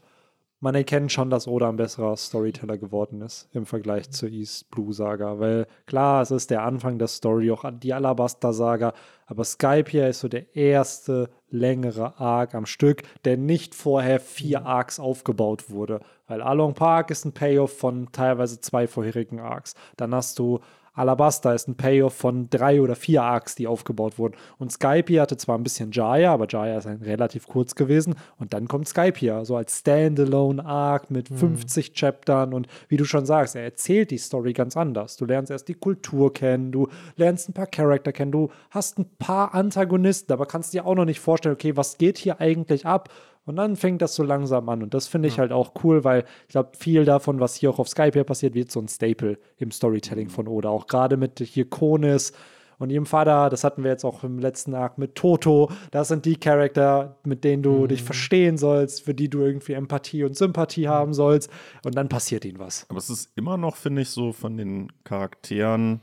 [0.62, 4.92] man erkennt schon, dass Oda ein besserer Storyteller geworden ist im Vergleich zur East Blue
[4.92, 5.40] Saga.
[5.40, 8.94] Weil klar, es ist der Anfang der Story, auch die Alabaster Saga,
[9.26, 14.64] aber Skype hier ist so der erste längere Arc am Stück, der nicht vorher vier
[14.64, 16.00] Arcs aufgebaut wurde.
[16.28, 19.74] Weil Along Park ist ein Payoff von teilweise zwei vorherigen Arcs.
[19.96, 20.60] Dann hast du
[20.94, 24.34] Alabasta ist ein Payoff von drei oder vier Arcs, die aufgebaut wurden.
[24.58, 28.14] Und Skype hatte zwar ein bisschen Jaya, aber Jaya ist ein relativ kurz gewesen.
[28.38, 32.52] Und dann kommt Skype hier, so als Standalone-Arc mit 50 Chaptern.
[32.52, 35.16] Und wie du schon sagst, er erzählt die Story ganz anders.
[35.16, 39.06] Du lernst erst die Kultur kennen, du lernst ein paar Charakter kennen, du hast ein
[39.18, 43.08] paar Antagonisten, aber kannst dir auch noch nicht vorstellen, okay, was geht hier eigentlich ab?
[43.44, 44.82] Und dann fängt das so langsam an.
[44.82, 47.78] Und das finde ich halt auch cool, weil ich glaube, viel davon, was hier auch
[47.78, 50.68] auf Skype hier passiert, wird so ein Staple im Storytelling von Oda.
[50.68, 52.32] Auch gerade mit hier Konis
[52.78, 55.70] und ihrem Vater, das hatten wir jetzt auch im letzten Arc mit Toto.
[55.90, 60.24] Das sind die Charakter, mit denen du dich verstehen sollst, für die du irgendwie Empathie
[60.24, 61.50] und Sympathie haben sollst.
[61.84, 62.86] Und dann passiert ihnen was.
[62.88, 66.00] aber es ist immer noch, finde ich, so von den Charakteren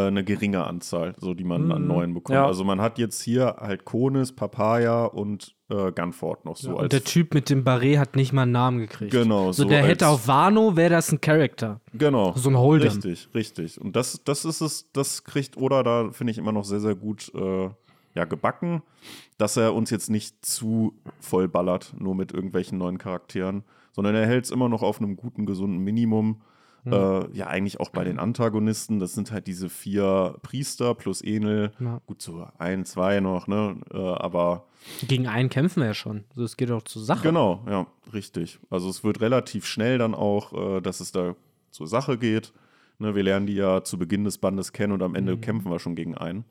[0.00, 2.34] eine geringe Anzahl, so die man an neuen bekommt.
[2.34, 2.46] Ja.
[2.46, 6.92] Also man hat jetzt hier halt Konis, Papaya und äh, Gunford noch so als Und
[6.92, 9.12] der Typ mit dem Barret hat nicht mal einen Namen gekriegt.
[9.12, 11.80] Genau, So, so der hätte auf Wano, wäre das ein Charakter.
[11.92, 12.32] Genau.
[12.34, 12.86] So ein Hold'em.
[12.86, 13.80] Richtig, richtig.
[13.80, 16.96] Und das, das ist es, das kriegt Oda da, finde ich, immer noch sehr, sehr
[16.96, 17.68] gut äh,
[18.14, 18.82] ja, gebacken,
[19.38, 24.26] dass er uns jetzt nicht zu voll ballert, nur mit irgendwelchen neuen Charakteren, sondern er
[24.26, 26.40] hält es immer noch auf einem guten, gesunden Minimum.
[26.92, 28.98] Äh, ja, eigentlich auch bei den Antagonisten.
[28.98, 31.72] Das sind halt diese vier Priester plus Enel.
[31.80, 32.00] Ja.
[32.06, 33.76] Gut, so ein, zwei noch, ne?
[33.92, 34.66] Äh, aber
[35.06, 36.24] Gegen einen kämpfen wir ja schon.
[36.30, 37.22] Also es geht auch zur Sache.
[37.22, 38.58] Genau, ja, richtig.
[38.68, 41.34] Also es wird relativ schnell dann auch, äh, dass es da
[41.70, 42.52] zur Sache geht.
[42.98, 45.78] Ne, wir lernen die ja zu Beginn des Bandes kennen und am Ende kämpfen wir
[45.78, 46.44] schon gegen einen.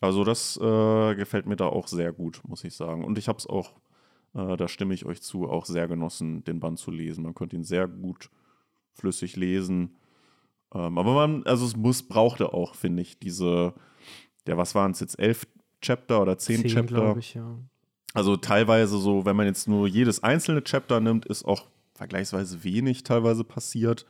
[0.00, 3.04] Also das äh, gefällt mir da auch sehr gut, muss ich sagen.
[3.04, 3.72] Und ich habe es auch,
[4.34, 7.24] äh, da stimme ich euch zu, auch sehr genossen, den Band zu lesen.
[7.24, 8.30] Man konnte ihn sehr gut
[8.94, 9.96] flüssig lesen.
[10.74, 13.74] Ähm, aber man, also es muss, brauchte auch, finde ich, diese,
[14.46, 15.46] ja, was waren es jetzt, elf
[15.82, 17.16] Chapter oder zehn, Zehn, Chapter?
[17.16, 17.58] ich, ja.
[18.12, 23.02] Also teilweise so, wenn man jetzt nur jedes einzelne Chapter nimmt, ist auch vergleichsweise wenig
[23.04, 24.04] teilweise passiert.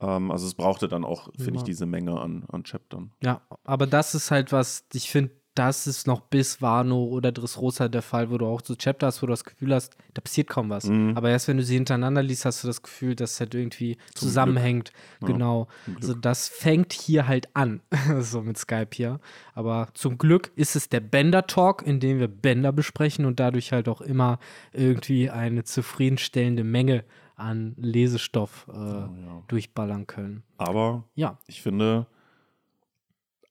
[0.00, 1.64] Ähm, also es brauchte dann auch, finde ich, Ja.
[1.64, 3.12] diese Menge an, an Chaptern.
[3.22, 7.88] Ja, aber das ist halt was, ich finde, das ist noch bis Wano oder Dressrosa
[7.88, 10.48] der Fall, wo du auch so Chapter hast, wo du das Gefühl hast, da passiert
[10.48, 10.84] kaum was.
[10.84, 11.16] Mhm.
[11.16, 13.96] Aber erst wenn du sie hintereinander liest, hast du das Gefühl, dass es halt irgendwie
[14.14, 14.92] zusammenhängt.
[15.20, 15.66] genau.
[15.84, 16.02] zum Glück.
[16.02, 17.80] Also das fängt hier halt an,
[18.20, 19.20] so mit Skype hier.
[19.54, 23.88] Aber zum Glück ist es der Bender-Talk, in dem wir Bender besprechen und dadurch halt
[23.88, 24.38] auch immer
[24.72, 27.04] irgendwie eine zufriedenstellende Menge
[27.34, 29.42] an Lesestoff äh, ja.
[29.48, 30.44] durchballern können.
[30.58, 32.06] Aber Ja, ich finde,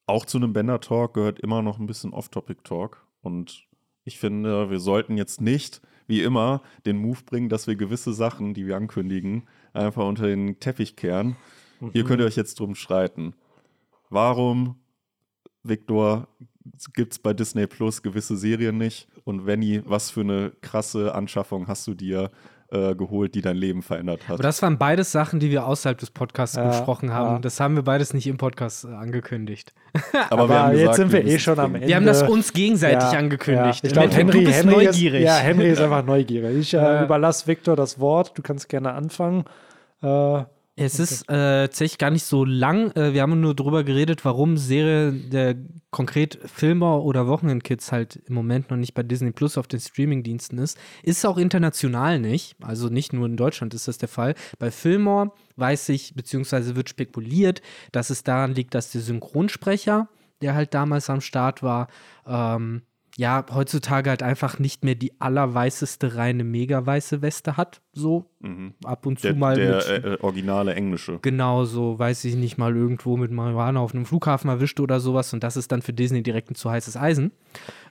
[0.10, 3.06] auch zu einem Bender-Talk gehört immer noch ein bisschen Off-Topic-Talk.
[3.22, 3.68] Und
[4.04, 8.54] ich finde, wir sollten jetzt nicht, wie immer, den Move bringen, dass wir gewisse Sachen,
[8.54, 11.36] die wir ankündigen, einfach unter den Teppich kehren.
[11.94, 13.36] Hier könnt ihr euch jetzt drum streiten.
[14.10, 14.76] Warum,
[15.64, 16.28] Victor,
[16.94, 19.08] gibt es bei Disney Plus gewisse Serien nicht?
[19.24, 22.32] Und Venny, was für eine krasse Anschaffung hast du dir
[22.72, 24.36] äh, geholt, die dein Leben verändert hat?
[24.36, 27.36] Aber das waren beides Sachen, die wir außerhalb des Podcasts Ja, besprochen haben.
[27.36, 27.40] ja.
[27.40, 29.74] Das haben wir beides nicht im Podcast äh, angekündigt.
[30.30, 31.76] Aber, Aber jetzt sind wir müssen eh schon am.
[31.76, 31.88] Ende.
[31.88, 33.84] Wir haben das uns gegenseitig Ja, angekündigt.
[33.84, 33.88] Ja.
[33.88, 35.22] Ich glaube, Henry, Henry neugierig.
[35.22, 36.58] Ist, ja, Henry ist einfach neugierig.
[36.58, 37.04] Ich äh, Ja.
[37.04, 38.38] überlasse Victor das Wort.
[38.38, 39.46] Du kannst gerne anfangen.
[40.04, 40.44] Äh,
[40.82, 42.92] Es ist äh, tatsächlich gar nicht so lang.
[42.96, 45.56] Äh, wir haben nur drüber geredet, warum Serie der
[45.92, 50.58] konkret Filmer oder Wochenendkids halt im Moment noch nicht bei Disney Plus auf den Streamingdiensten
[50.58, 50.78] ist.
[51.04, 52.56] Ist auch international nicht.
[52.62, 54.36] Also nicht nur in Deutschland ist das der Fall.
[54.58, 57.62] Bei Filmor weiß ich, beziehungsweise wird spekuliert,
[57.92, 60.08] dass es daran liegt, dass der Synchronsprecher,
[60.42, 61.90] der halt damals am Start war,
[62.26, 62.84] ähm,
[63.18, 67.82] ja, heutzutage halt einfach nicht mehr die allerweißeste reine mega weiße Weste hat.
[67.92, 68.74] So Mhm.
[68.86, 71.20] ab und zu Der, mal der mit äh, äh, originale englische.
[71.22, 75.34] Genau so, weiß ich nicht, mal irgendwo mit Marihuana auf einem Flughafen erwischt oder sowas
[75.34, 77.32] und das ist dann für Disney direkt ein zu heißes Eisen.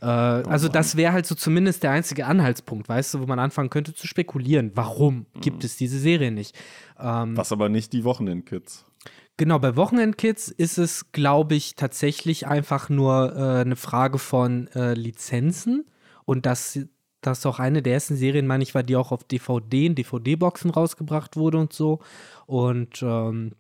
[0.01, 3.69] Äh, also das wäre halt so zumindest der einzige Anhaltspunkt, weißt du, wo man anfangen
[3.71, 4.71] könnte zu spekulieren.
[4.75, 6.57] Warum gibt es diese Serie nicht?
[6.99, 8.87] Ähm, Was aber nicht die Wochenendkids.
[9.39, 14.95] Genau, bei Wochenendkids ist es, glaube ich, tatsächlich einfach nur äh, eine Frage von äh,
[14.95, 15.87] Lizenzen
[16.25, 16.81] und dass
[17.21, 20.71] das auch eine der ersten Serien, meine ich, war, die auch auf DVD in DVD-Boxen
[20.71, 22.01] rausgebracht wurde und so.
[22.47, 23.53] Und ähm,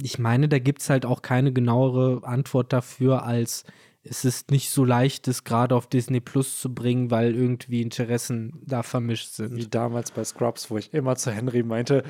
[0.00, 3.64] ich meine, da gibt es halt auch keine genauere Antwort dafür, als
[4.04, 8.62] es ist nicht so leicht, es gerade auf Disney Plus zu bringen, weil irgendwie Interessen
[8.64, 9.56] da vermischt sind.
[9.56, 12.04] wie damals bei Scrubs, wo ich immer zu Henry meinte,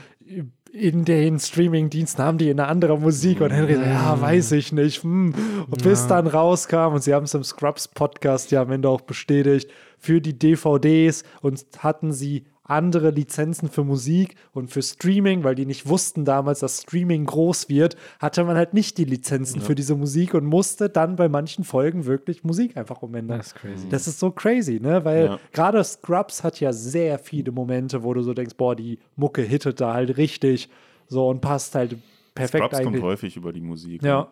[0.72, 3.40] in den Streaming-Diensten haben die eine andere Musik.
[3.40, 5.02] Und Henry so, ja, weiß ich nicht.
[5.02, 5.34] Hm.
[5.70, 6.08] Und bis Ja.
[6.08, 10.38] dann rauskam, und sie haben es im Scrubs-Podcast ja am Ende auch bestätigt, für die
[10.38, 16.24] DVDs und hatten sie andere Lizenzen für Musik und für Streaming, weil die nicht wussten
[16.24, 20.44] damals, dass Streaming groß wird, hatte man halt nicht die Lizenzen für diese Musik und
[20.44, 23.38] musste dann bei manchen Folgen wirklich Musik einfach umändern.
[23.38, 23.88] Das ist crazy.
[23.88, 25.04] Das ist so crazy, ne?
[25.04, 25.38] Weil Ja.
[25.52, 29.80] gerade Scrubs hat ja sehr viele Momente, wo du so denkst, boah, die Mucke hittet
[29.80, 30.68] da halt richtig
[31.08, 31.96] so und passt halt
[32.34, 33.02] perfekt Scrubs kommt eigentlich.
[33.02, 34.02] häufig über die Musik.
[34.02, 34.28] Ja.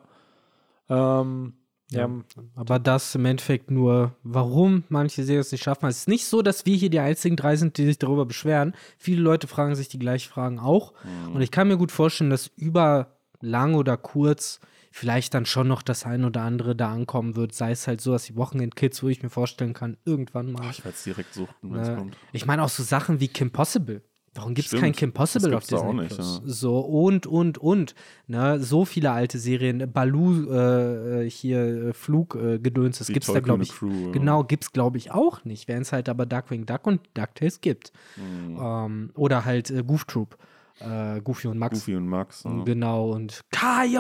[0.89, 1.55] Ähm,
[1.95, 2.11] ja.
[2.55, 5.87] Aber das im Endeffekt nur, warum manche Serien es nicht schaffen.
[5.87, 8.75] Es ist nicht so, dass wir hier die einzigen drei sind, die sich darüber beschweren.
[8.99, 10.93] Viele Leute fragen sich die gleichen Fragen auch.
[11.33, 14.61] Und ich kann mir gut vorstellen, dass über lang oder kurz
[14.91, 17.53] vielleicht dann schon noch das ein oder andere da ankommen wird.
[17.53, 20.63] Sei es halt so, dass die Wochenend-Kids, wo ich mir vorstellen kann, irgendwann mal.
[20.67, 22.17] Oh, ich werde es direkt suchen, wenn es Äh, kommt.
[22.33, 24.03] ich meine auch so Sachen wie Kim Possible.
[24.35, 26.43] Warum gibt es kein Kim Possible das auf Disney auch nicht, Plus?
[26.45, 26.53] ja.
[26.53, 27.95] So und und und.
[28.27, 28.59] Ne?
[28.61, 29.93] So viele alte Serien.
[29.93, 33.71] Baloo äh, hier äh, Fluggedöns, das Die gibt's da glaube ich.
[33.71, 34.11] Crew, ja.
[34.13, 35.69] Genau, gibt's glaube ich auch nicht.
[35.69, 37.93] Während es halt aber Darkwing Duck und DuckTales gibt.
[38.17, 38.59] Mhm.
[38.61, 40.37] Ähm, oder halt äh, Goof Troop.
[40.81, 41.79] Äh, Goofy und Max.
[41.79, 42.43] Goofy und Max.
[42.43, 42.65] Ja.
[42.65, 43.99] Genau, und KJ,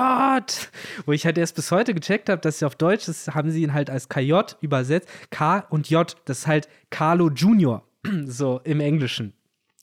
[1.06, 3.62] wo ich halt erst bis heute gecheckt habe, dass sie auf Deutsch ist, haben sie
[3.62, 5.08] ihn halt als KJ übersetzt.
[5.30, 7.84] K und J, das ist halt Carlo Junior,
[8.26, 9.34] so im Englischen.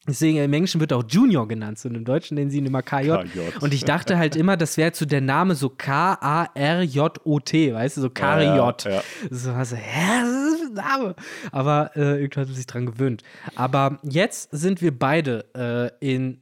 [0.08, 2.82] Deswegen im Englischen wird auch Junior genannt, so und im Deutschen nennen sie ihn immer
[2.82, 3.12] KJ.
[3.12, 3.40] KJ.
[3.62, 8.10] Und ich dachte halt immer, das wäre so der Name so K-A-R-J-O-T, weißt du, so
[8.10, 8.86] Kariot.
[8.86, 9.04] Ja, ja.
[9.30, 11.16] So, also, hä, das ist ein Name.
[11.52, 13.22] Aber äh, irgendwann hat man sich dran gewöhnt.
[13.56, 16.42] Aber jetzt sind wir beide äh, in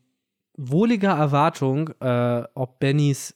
[0.56, 3.36] wohliger Erwartung, äh, ob Bennys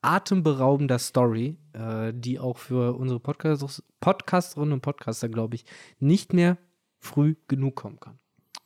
[0.00, 5.64] atemberaubender Story, äh, die auch für unsere Podcast Podcasterinnen und Podcaster, glaube ich,
[5.98, 6.56] nicht mehr
[7.00, 8.20] früh genug kommen kann.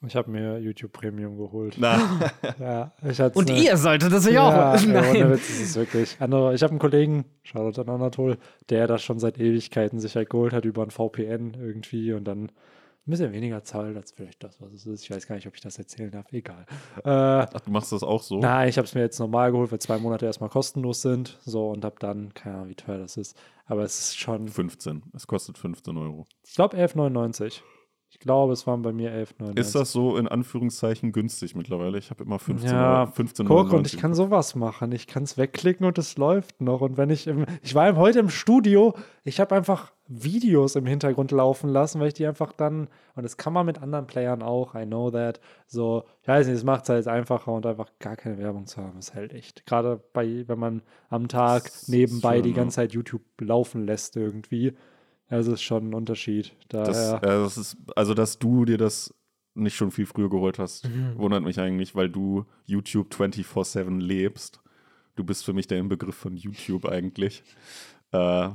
[0.06, 1.76] Ich habe mir YouTube Premium geholt.
[1.78, 1.98] Na,
[2.58, 2.92] Ja,
[3.34, 4.52] Und ihr solltet das ja auch.
[4.52, 5.30] Ja, ey, ohne Nein.
[5.32, 6.16] Witz, ist wirklich.
[6.20, 8.38] Andere, ich habe einen Kollegen, Shoutout an Anatol,
[8.70, 12.44] der das schon seit Ewigkeiten sich halt geholt hat über ein VPN irgendwie und dann
[13.06, 15.04] ein bisschen weniger zahlt als vielleicht das, was es ist.
[15.04, 16.32] Ich weiß gar nicht, ob ich das erzählen darf.
[16.32, 16.64] Egal.
[17.04, 18.38] Äh, ach, du machst das auch so?
[18.38, 21.38] Nein, ich habe es mir jetzt normal geholt, weil zwei Monate erstmal kostenlos sind.
[21.44, 23.36] So und habe dann, keine Ahnung, wie teuer das ist.
[23.66, 25.02] Aber es ist schon, 15.
[25.14, 26.26] Es kostet 15 Euro.
[26.46, 27.60] ich glaube 11,99.
[28.12, 29.56] Ich glaube, es waren bei mir 11,99.
[29.56, 31.96] Ist das so in Anführungszeichen günstig mittlerweile?
[31.96, 33.12] Ich habe immer 15 Ja, Euro.
[33.12, 34.90] 15 Guck, und ich kann sowas machen.
[34.90, 36.80] Ich kann es wegklicken und es läuft noch.
[36.80, 41.30] Und wenn ich im, ich war heute im Studio, ich habe einfach Videos im Hintergrund
[41.30, 44.74] laufen lassen, weil ich die einfach dann, und das kann man mit anderen Playern auch,
[44.74, 45.40] I know that.
[45.68, 48.82] So, ich weiß nicht, es macht es halt einfacher und einfach gar keine Werbung zu
[48.82, 49.66] haben, ist halt echt.
[49.66, 54.74] Gerade bei, wenn man am Tag nebenbei schon, die ganze Zeit YouTube laufen lässt irgendwie.
[55.30, 56.52] Also ist schon ein Unterschied.
[56.68, 59.14] Das, äh, das ist, also, dass du dir das
[59.54, 61.16] nicht schon viel früher geholt hast, Mhm.
[61.18, 64.60] wundert mich eigentlich, weil du YouTube 24-7 lebst.
[65.16, 67.42] Du bist für mich der Inbegriff von YouTube eigentlich.
[68.12, 68.50] Äh,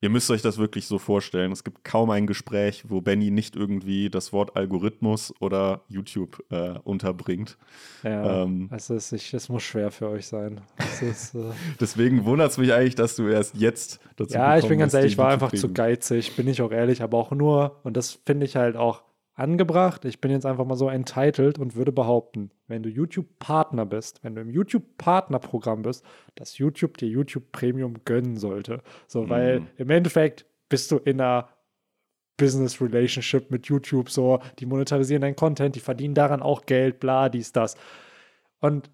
[0.00, 1.50] Ihr müsst euch das wirklich so vorstellen.
[1.50, 6.78] Es gibt kaum ein Gespräch, wo Benny nicht irgendwie das Wort Algorithmus oder YouTube äh,
[6.84, 7.58] unterbringt.
[8.04, 10.60] Ja, ähm, es, ist, ich, es muss schwer für euch sein.
[11.00, 11.50] Ist, äh
[11.80, 15.12] Deswegen wundert es mich eigentlich, dass du erst jetzt dazu Ja, ich bin ganz ehrlich,
[15.12, 18.46] ich war einfach zu geizig, bin ich auch ehrlich, aber auch nur, und das finde
[18.46, 19.02] ich halt auch
[19.38, 20.04] angebracht.
[20.04, 24.34] Ich bin jetzt einfach mal so entitled und würde behaupten, wenn du YouTube-Partner bist, wenn
[24.34, 26.04] du im YouTube-Partner-Programm bist,
[26.34, 28.82] dass YouTube dir YouTube Premium gönnen sollte.
[29.06, 29.28] So, mhm.
[29.28, 31.48] weil im Endeffekt bist du in einer
[32.36, 37.28] Business Relationship mit YouTube, so, die monetarisieren deinen Content, die verdienen daran auch Geld, bla,
[37.28, 37.76] dies, das.
[38.60, 38.90] Und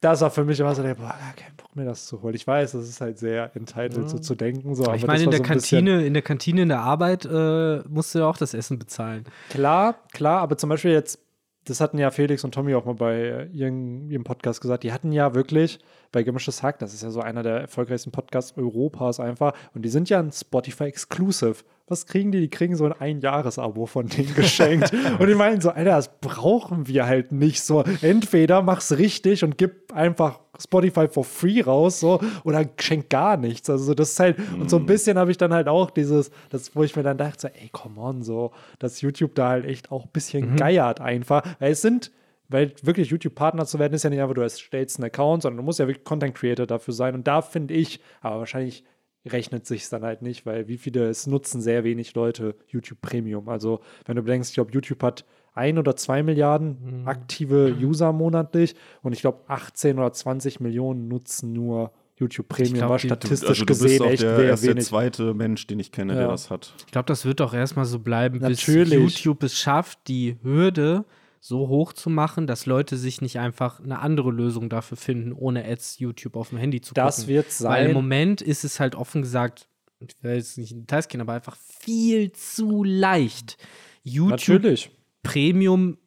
[0.00, 2.34] das war für mich immer so der, boah, kein Bock mehr das zu holen.
[2.34, 4.08] Ich weiß, das ist halt sehr entitled, ja.
[4.08, 4.74] so zu denken.
[4.74, 8.14] So, ich meine, in der so Kantine, in der Kantine in der Arbeit äh, musst
[8.14, 9.24] du ja auch das Essen bezahlen.
[9.50, 11.18] Klar, klar, aber zum Beispiel jetzt,
[11.64, 15.12] das hatten ja Felix und Tommy auch mal bei ihrem, ihrem Podcast gesagt, die hatten
[15.12, 15.78] ja wirklich
[16.12, 19.88] bei Gemischtes Hack, das ist ja so einer der erfolgreichsten Podcasts Europas einfach, und die
[19.88, 22.40] sind ja ein Spotify Exclusive was kriegen die?
[22.40, 24.92] Die kriegen so ein Einjahresabo von denen geschenkt.
[24.92, 27.84] und die meinen so, Alter, das brauchen wir halt nicht so.
[28.02, 33.70] Entweder mach's richtig und gib einfach Spotify for free raus, so, oder schenk gar nichts.
[33.70, 34.62] Also das ist halt, mm.
[34.62, 34.86] und so ein mm.
[34.86, 37.68] bisschen habe ich dann halt auch dieses, das, wo ich mir dann dachte, so, ey,
[37.70, 40.56] come on, so, dass YouTube da halt echt auch ein bisschen mhm.
[40.56, 41.44] geiert einfach.
[41.60, 42.10] Weil es sind,
[42.48, 45.62] weil wirklich YouTube-Partner zu werden, ist ja nicht einfach, du erstellst einen Account, sondern du
[45.62, 47.14] musst ja wirklich Content Creator dafür sein.
[47.14, 48.84] Und da finde ich, aber wahrscheinlich
[49.26, 53.48] rechnet sich dann halt nicht, weil wie viele, es nutzen sehr wenig Leute YouTube Premium.
[53.48, 55.24] Also wenn du bedenkst, ich glaube, YouTube hat
[55.54, 57.08] ein oder zwei Milliarden mhm.
[57.08, 62.90] aktive User monatlich und ich glaube 18 oder 20 Millionen nutzen nur YouTube Premium, glaub,
[62.90, 64.60] war statistisch also gesehen echt der, wenig.
[64.60, 66.20] der zweite Mensch, den ich kenne, ja.
[66.20, 66.72] der das hat.
[66.86, 68.90] Ich glaube, das wird doch erstmal so bleiben, Natürlich.
[68.90, 71.04] bis YouTube es schafft, die Hürde
[71.46, 75.64] so hoch zu machen, dass Leute sich nicht einfach eine andere Lösung dafür finden, ohne
[75.64, 77.22] Ads YouTube auf dem Handy zu das gucken.
[77.22, 77.70] Das wird sein.
[77.70, 79.68] Weil im Moment ist es halt offen gesagt,
[80.00, 83.58] ich will jetzt nicht in Details gehen, aber einfach viel zu leicht.
[84.02, 84.90] YouTube Natürlich.
[85.22, 85.98] Premium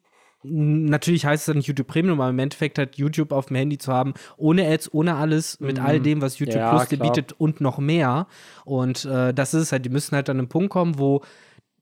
[0.42, 3.76] Natürlich heißt es dann nicht YouTube Premium, aber im Endeffekt halt YouTube auf dem Handy
[3.76, 5.84] zu haben, ohne Ads, ohne alles, mit mhm.
[5.84, 8.26] all dem, was YouTube ja, Plus dir bietet und noch mehr.
[8.64, 11.20] Und äh, das ist es halt, die müssen halt an einen Punkt kommen, wo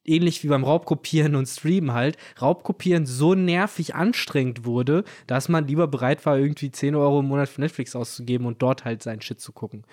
[0.08, 5.86] ähnlich wie beim Raubkopieren und Streamen halt, Raubkopieren so nervig anstrengend wurde, dass man lieber
[5.86, 9.40] bereit war, irgendwie 10 Euro im Monat für Netflix auszugeben und dort halt seinen Shit
[9.40, 9.84] zu gucken.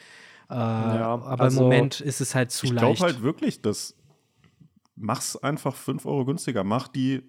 [0.49, 2.93] Äh, ja, aber also, im Moment ist es halt zu ich leicht.
[2.93, 3.95] Ich glaube halt wirklich, dass
[4.95, 6.63] mach's einfach 5 Euro günstiger.
[6.63, 7.23] Mach die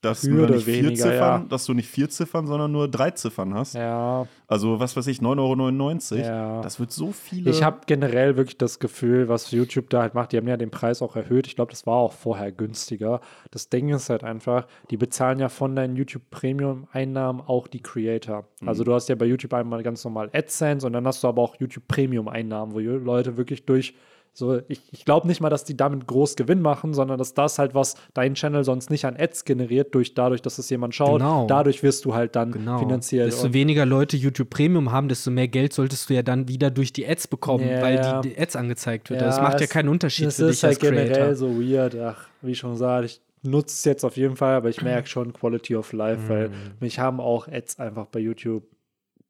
[0.00, 1.46] dass du nicht vier weniger, Ziffern, ja.
[1.48, 3.74] dass du nicht vier Ziffern, sondern nur drei Ziffern hast.
[3.74, 4.26] Ja.
[4.46, 6.26] Also was weiß ich, 9,99 Euro.
[6.26, 6.62] Ja.
[6.62, 7.50] Das wird so viele.
[7.50, 10.70] Ich habe generell wirklich das Gefühl, was YouTube da halt macht, die haben ja den
[10.70, 11.46] Preis auch erhöht.
[11.46, 13.20] Ich glaube, das war auch vorher günstiger.
[13.50, 18.46] Das Ding ist halt einfach, die bezahlen ja von deinen YouTube Premium-Einnahmen auch die Creator.
[18.60, 18.68] Mhm.
[18.68, 21.42] Also du hast ja bei YouTube einmal ganz normal AdSense und dann hast du aber
[21.42, 23.94] auch YouTube Premium-Einnahmen, wo Leute wirklich durch
[24.32, 27.58] so, ich, ich glaube nicht mal, dass die damit groß Gewinn machen, sondern dass das
[27.58, 31.20] halt, was dein Channel sonst nicht an Ads generiert, durch, dadurch, dass es jemand schaut,
[31.20, 31.46] genau.
[31.46, 32.78] dadurch wirst du halt dann genau.
[32.78, 33.26] finanziert.
[33.26, 36.92] Desto weniger Leute YouTube Premium haben, desto mehr Geld solltest du ja dann wieder durch
[36.92, 39.20] die Ads bekommen, ja, weil die, die, Ads angezeigt wird.
[39.20, 41.04] Ja, das macht es, ja keinen Unterschied für dich als halt Creator.
[41.04, 41.96] generell so weird.
[41.96, 45.32] Ach, wie schon gesagt, ich nutze es jetzt auf jeden Fall, aber ich merke schon
[45.32, 46.54] Quality of Life, weil mhm.
[46.80, 48.62] mich haben auch Ads einfach bei YouTube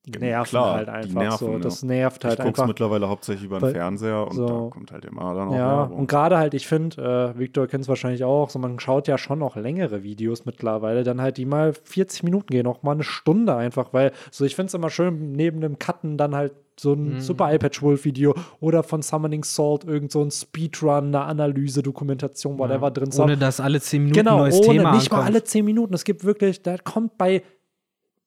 [0.06, 1.58] nerven Klar, halt einfach nerven, so.
[1.58, 2.64] Das nervt halt ich einfach.
[2.64, 4.46] Ich mittlerweile hauptsächlich über den Fernseher und so.
[4.46, 5.98] da kommt halt immer dann auch Ja, Werbung.
[5.98, 9.18] und gerade halt, ich finde, äh, Victor kennt es wahrscheinlich auch, so man schaut ja
[9.18, 13.04] schon noch längere Videos mittlerweile, dann halt die mal 40 Minuten gehen, auch mal eine
[13.04, 16.94] Stunde einfach, weil so ich finde es immer schön, neben dem Cutten dann halt so
[16.94, 17.20] ein mhm.
[17.20, 22.58] Super iPad Wolf Video oder von Summoning Salt irgend so ein Speedrun, eine Analyse, Dokumentation,
[22.58, 22.90] whatever ja.
[22.90, 25.22] drin Ohne dass alle 10 Minuten genau, neues ohne, Thema nicht ankommt.
[25.22, 25.92] mal alle 10 Minuten.
[25.92, 27.42] Es gibt wirklich, da kommt bei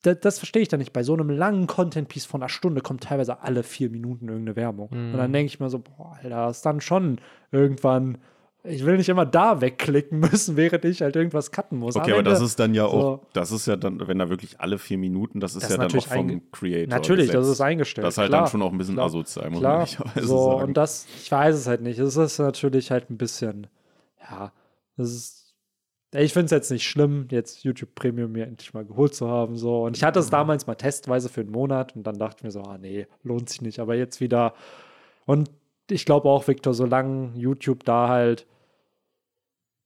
[0.04, 0.94] das, das verstehe ich dann nicht.
[0.94, 4.90] Bei so einem langen Content-Piece von einer Stunde kommt teilweise alle vier Minuten irgendeine Werbung.
[4.92, 5.14] Mhm.
[5.14, 5.34] Und dann mhm.
[5.34, 7.20] denke ich mir so, boah, Alter, ist dann schon
[7.52, 8.20] irgendwann.
[8.66, 11.96] Ich will nicht immer da wegklicken müssen, während ich halt irgendwas cutten muss.
[11.96, 14.30] Okay, Am aber das ist dann ja auch, so, das ist ja dann, wenn da
[14.30, 16.88] wirklich alle vier Minuten, das ist das ja dann auch vom Creator.
[16.88, 17.44] Natürlich, gesetzt.
[17.44, 18.08] das ist eingestellt.
[18.08, 20.52] Das ist halt klar, dann schon auch ein bisschen klar, asozial, muss klar, man so,
[20.52, 20.64] sagen.
[20.64, 22.00] Und das, ich weiß es halt nicht.
[22.00, 23.68] Es ist natürlich halt ein bisschen,
[24.22, 24.54] ja,
[24.96, 25.43] das ist
[26.22, 29.58] ich finde es jetzt nicht schlimm, jetzt YouTube Premium mir endlich mal geholt zu haben.
[29.58, 29.84] So.
[29.84, 32.52] Und ich hatte es damals mal testweise für einen Monat und dann dachte ich mir
[32.52, 33.80] so, ah nee, lohnt sich nicht.
[33.80, 34.54] Aber jetzt wieder.
[35.26, 35.50] Und
[35.90, 38.46] ich glaube auch, Victor, solange YouTube da halt,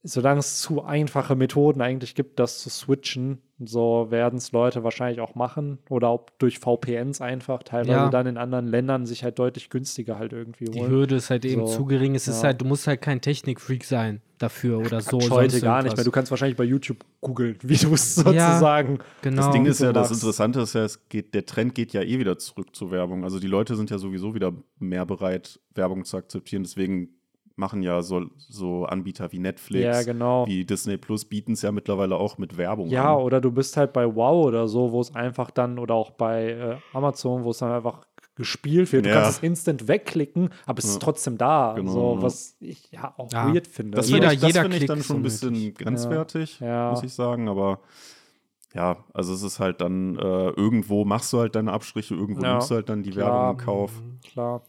[0.03, 5.21] solange es zu einfache Methoden eigentlich gibt, das zu switchen, so werden es Leute wahrscheinlich
[5.21, 5.79] auch machen.
[5.89, 8.09] Oder ob durch VPNs einfach, teilweise ja.
[8.09, 10.73] dann in anderen Ländern sich halt deutlich günstiger halt irgendwie holen.
[10.73, 12.15] Die Hürde ist halt eben so, zu gering.
[12.15, 12.33] Es ja.
[12.33, 15.19] ist halt, du musst halt kein Technikfreak sein dafür oder so.
[15.29, 16.05] Heute gar nicht mehr.
[16.05, 18.95] Du kannst wahrscheinlich bei YouTube googeln, wie du es sozusagen.
[18.97, 19.41] Ja, genau.
[19.41, 22.19] Das Ding ist ja, das Interessante ist ja, es geht, der Trend geht ja eh
[22.19, 23.23] wieder zurück zur Werbung.
[23.23, 26.63] Also die Leute sind ja sowieso wieder mehr bereit, Werbung zu akzeptieren.
[26.63, 27.09] Deswegen
[27.55, 30.45] machen ja so, so Anbieter wie Netflix, Ja, genau.
[30.45, 33.23] wie Disney Plus bieten es ja mittlerweile auch mit Werbung Ja, an.
[33.23, 36.51] oder du bist halt bei Wow oder so, wo es einfach dann, oder auch bei
[36.51, 38.05] äh, Amazon, wo es dann einfach
[38.37, 39.05] gespielt wird.
[39.05, 39.21] Du Ja.
[39.21, 40.99] kannst es instant wegklicken, aber es ist Ja.
[40.99, 41.73] trotzdem da.
[41.75, 43.53] Genau, so, was ich ja auch Ja.
[43.53, 43.97] weird finde.
[43.97, 45.75] Das Jeder- finde ich, das jeder finde ich dann schon ein bisschen unnötig.
[45.77, 46.91] grenzwertig, Ja.
[46.91, 47.79] muss ich sagen, aber
[48.73, 52.53] ja, also es ist halt dann, äh, irgendwo machst du halt deine Abstriche, irgendwo Ja,
[52.53, 53.25] nimmst du halt dann die klar.
[53.49, 53.91] Werbung in Kauf.
[54.31, 54.61] Klar.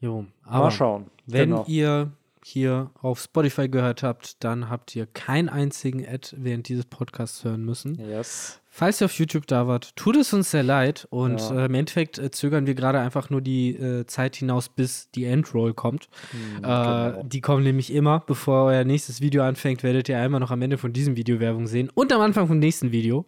[0.00, 1.06] Jo, Mal aber schauen.
[1.26, 1.64] wenn Genau.
[1.68, 2.12] ihr
[2.44, 7.64] hier auf Spotify gehört habt, dann habt ihr keinen einzigen Ad während dieses Podcasts hören
[7.64, 7.94] müssen.
[8.00, 8.60] Yes.
[8.74, 11.60] Falls ihr auf YouTube da wart, tut es uns sehr leid und Ja.
[11.60, 15.26] äh, im Endeffekt äh, zögern wir gerade einfach nur die äh, Zeit hinaus, bis die
[15.26, 16.08] Endroll kommt.
[16.30, 17.22] Hm, Äh, genau.
[17.24, 20.78] Die kommen nämlich immer, bevor euer nächstes Video anfängt, werdet ihr einmal noch am Ende
[20.78, 23.26] von diesem Video Werbung sehen und am Anfang vom nächsten Video.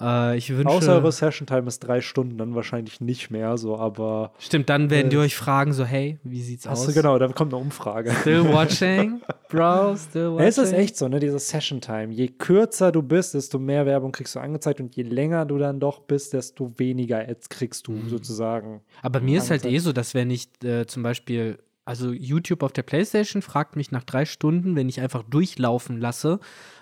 [0.00, 0.70] Äh, ich wünsche.
[0.70, 4.88] Außer eure Session Time ist drei Stunden, dann wahrscheinlich nicht mehr so, aber Stimmt, dann
[4.88, 6.86] werden die Äh, euch fragen, so, hey, wie sieht's aus?
[6.86, 8.12] du genau, dann kommt eine Umfrage.
[8.22, 9.20] Still watching,
[9.50, 10.38] Bro, still watching.
[10.38, 12.14] Ja, es ist echt so, ne, diese Session Time.
[12.14, 15.80] Je kürzer du bist, desto mehr Werbung kriegst du angezeigt und je länger du dann
[15.80, 18.82] doch bist, desto weniger Ads kriegst du sozusagen.
[19.02, 22.72] Aber mir ist halt eh so, dass wenn ich äh, zum Beispiel, also YouTube auf
[22.72, 26.38] der Playstation fragt mich nach drei Stunden, wenn ich einfach durchlaufen lasse,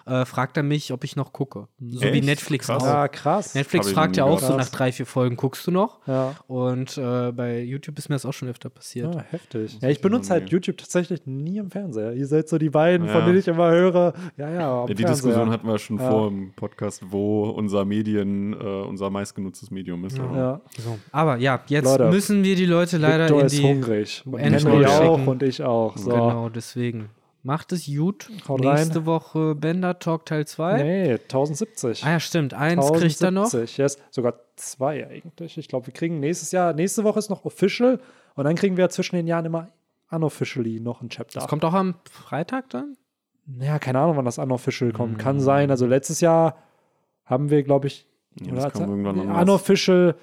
[0.09, 1.69] äh, fragt er mich, ob ich noch gucke.
[1.81, 2.25] So wie Echt?
[2.25, 2.83] Netflix Krass.
[2.83, 2.87] auch.
[2.87, 3.55] Ja, krass.
[3.55, 4.61] Netflix Hab fragt ja auch so gehört.
[4.61, 6.01] nach drei, vier Folgen, guckst du noch?
[6.07, 6.35] Ja.
[6.47, 9.15] Und äh, bei YouTube ist mir das auch schon öfter passiert.
[9.15, 9.75] Ja, heftig.
[9.75, 10.51] Das Ja, ich benutze halt.
[10.51, 12.13] YouTube tatsächlich nie im Fernseher.
[12.15, 13.27] Ihr seid so die beiden, von Ja.
[13.27, 14.15] denen ich immer höre.
[14.37, 15.11] Ja, ja, am Ja, die Fernseher.
[15.15, 16.11] Diskussion hatten wir schon Ja.
[16.11, 20.19] vor im Podcast, wo unser Medien, äh, unser meistgenutztes Medium ist.
[20.19, 20.61] aber- Ja.
[20.79, 20.99] So.
[21.13, 23.63] Aber ja, jetzt Leute, müssen wir die Leute leider Victor in ist die.
[23.63, 24.23] hungrig.
[24.27, 25.97] Und Endroll Henry auch und ich auch.
[25.97, 26.11] So.
[26.11, 27.09] Genau, deswegen.
[27.49, 28.29] Macht es gut.
[28.47, 29.07] Haut Nächste rein.
[29.07, 30.83] Woche Bender Talk Teil 2.
[30.83, 32.05] Nee, 1070.
[32.05, 32.53] Ah ja, stimmt.
[32.53, 33.45] Eins kriegt er noch.
[33.45, 33.99] 1070, Yes.
[34.11, 35.57] Sogar zwei eigentlich.
[35.57, 38.01] Ich glaube, wir kriegen nächstes Jahr, nächste Woche ist noch official
[38.35, 39.69] und dann kriegen wir zwischen den Jahren immer
[40.11, 41.41] unofficially noch ein Chapter.
[41.41, 42.99] Das kommt auch am Freitag dann?
[43.59, 45.13] Ja, keine Ahnung, wann das unofficial kommt.
[45.13, 45.19] Hm.
[45.19, 45.71] Kann sein.
[45.71, 46.55] Also letztes Jahr
[47.25, 48.07] haben wir, glaube ich,
[48.43, 49.43] Ja, das kam irgendwann anders.
[49.43, 50.17] unofficial.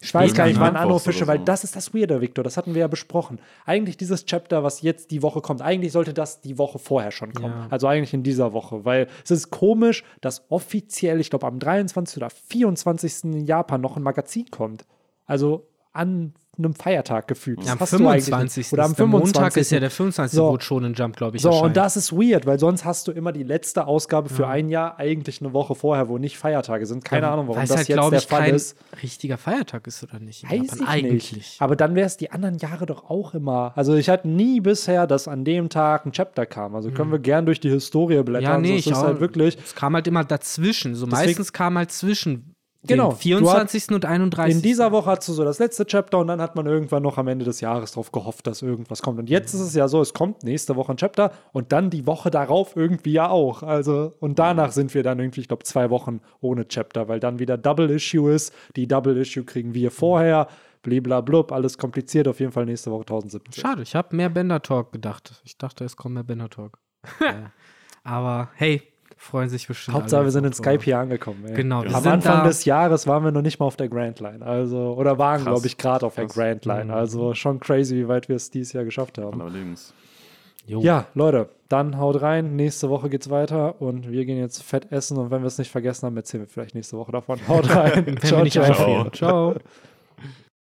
[0.00, 1.44] Ich weiß gar nicht, wann Mittwochs unofficial, oder weil so.
[1.44, 2.44] das ist das Weirde, Victor.
[2.44, 3.38] Das hatten wir ja besprochen.
[3.64, 7.32] Eigentlich dieses Chapter, was jetzt die Woche kommt, eigentlich sollte das die Woche vorher schon
[7.32, 7.54] kommen.
[7.54, 7.68] Ja.
[7.70, 12.18] Also eigentlich in dieser Woche, weil es ist komisch, dass offiziell, ich glaube, am 23.
[12.18, 13.24] oder 24.
[13.24, 14.84] in Japan noch ein Magazin kommt.
[15.26, 17.58] Also an einem Feiertag gefühlt.
[17.58, 18.24] Das Ja, am hast du eigentlich nicht.
[18.26, 18.72] 25.
[18.72, 19.60] Oder am ist der Montag 25.
[19.60, 20.36] ist ja der 25.
[20.36, 20.56] So.
[20.60, 21.66] schon ein Jump, glaube ich, So, erscheint.
[21.66, 24.98] und das ist weird, weil sonst hast du immer die letzte Ausgabe für ein Jahr
[24.98, 27.04] eigentlich eine Woche vorher, wo nicht Feiertage sind.
[27.04, 28.76] Keine Ja, Ahnung, warum das halt, jetzt der ich, Fall kein ist.
[29.02, 30.44] richtiger Feiertag ist oder nicht?
[30.50, 31.32] Weiß ich Eigentlich.
[31.36, 31.60] nicht.
[31.62, 33.72] Aber dann wäre es die anderen Jahre doch auch immer.
[33.76, 36.74] Also ich hatte nie bisher, dass an dem Tag ein Chapter kam.
[36.74, 38.42] Also können wir gern durch die Historie blättern.
[38.42, 39.04] Ja, nee, so, ich es ist auch.
[39.04, 39.58] halt wirklich.
[39.64, 40.94] Es kam halt immer dazwischen.
[40.94, 42.53] So Deswegen- meistens kam halt zwischen
[42.86, 43.10] Genau.
[43.10, 43.90] dem 24.
[43.90, 44.56] und 31.
[44.56, 47.18] In dieser Woche hast du so das letzte Chapter und dann hat man irgendwann noch
[47.18, 49.18] am Ende des Jahres drauf gehofft, dass irgendwas kommt.
[49.18, 52.06] Und jetzt ist es ja so, es kommt nächste Woche ein Chapter und dann die
[52.06, 53.62] Woche darauf irgendwie ja auch.
[53.62, 57.38] Also, und danach sind wir dann irgendwie, ich glaube, zwei Wochen ohne Chapter, weil dann
[57.38, 58.52] wieder Double Issue ist.
[58.76, 60.48] Die Double Issue kriegen wir vorher.
[60.82, 62.28] Bliblablub, alles kompliziert.
[62.28, 63.60] Auf jeden Fall nächste Woche 1070.
[63.60, 65.40] Schade, ich habe mehr Bender Talk gedacht.
[65.44, 66.78] Ich dachte, es kommt mehr Bender Talk.
[67.20, 67.50] ja.
[68.04, 68.82] Aber hey,
[69.24, 69.96] freuen sich bestimmt.
[69.96, 70.52] Hauptsache, alle wir sind in.
[70.52, 71.44] Skype hier angekommen.
[71.46, 71.54] Ey.
[71.54, 72.46] Genau, wir Am sind Anfang da.
[72.46, 74.44] des Jahres waren wir noch nicht mal auf der Grand Line.
[74.44, 76.26] Also, oder waren, glaube ich, gerade auf der.
[76.26, 76.84] Grand Line.
[76.84, 76.90] Mhm.
[76.90, 79.40] Also schon crazy, wie weit wir es dieses Jahr geschafft haben.
[79.40, 79.92] Allerdings.
[80.66, 80.80] Jo.
[80.80, 82.56] Ja, Leute, dann haut rein.
[82.56, 85.18] Nächste Woche geht's weiter und wir gehen jetzt fett essen.
[85.18, 87.38] Und wenn wir es nicht vergessen haben, erzählen wir vielleicht nächste Woche davon.
[87.48, 88.18] Haut rein.
[88.22, 88.40] Ciao.
[88.40, 89.12] einfrieren.
[89.12, 89.54] Ciao.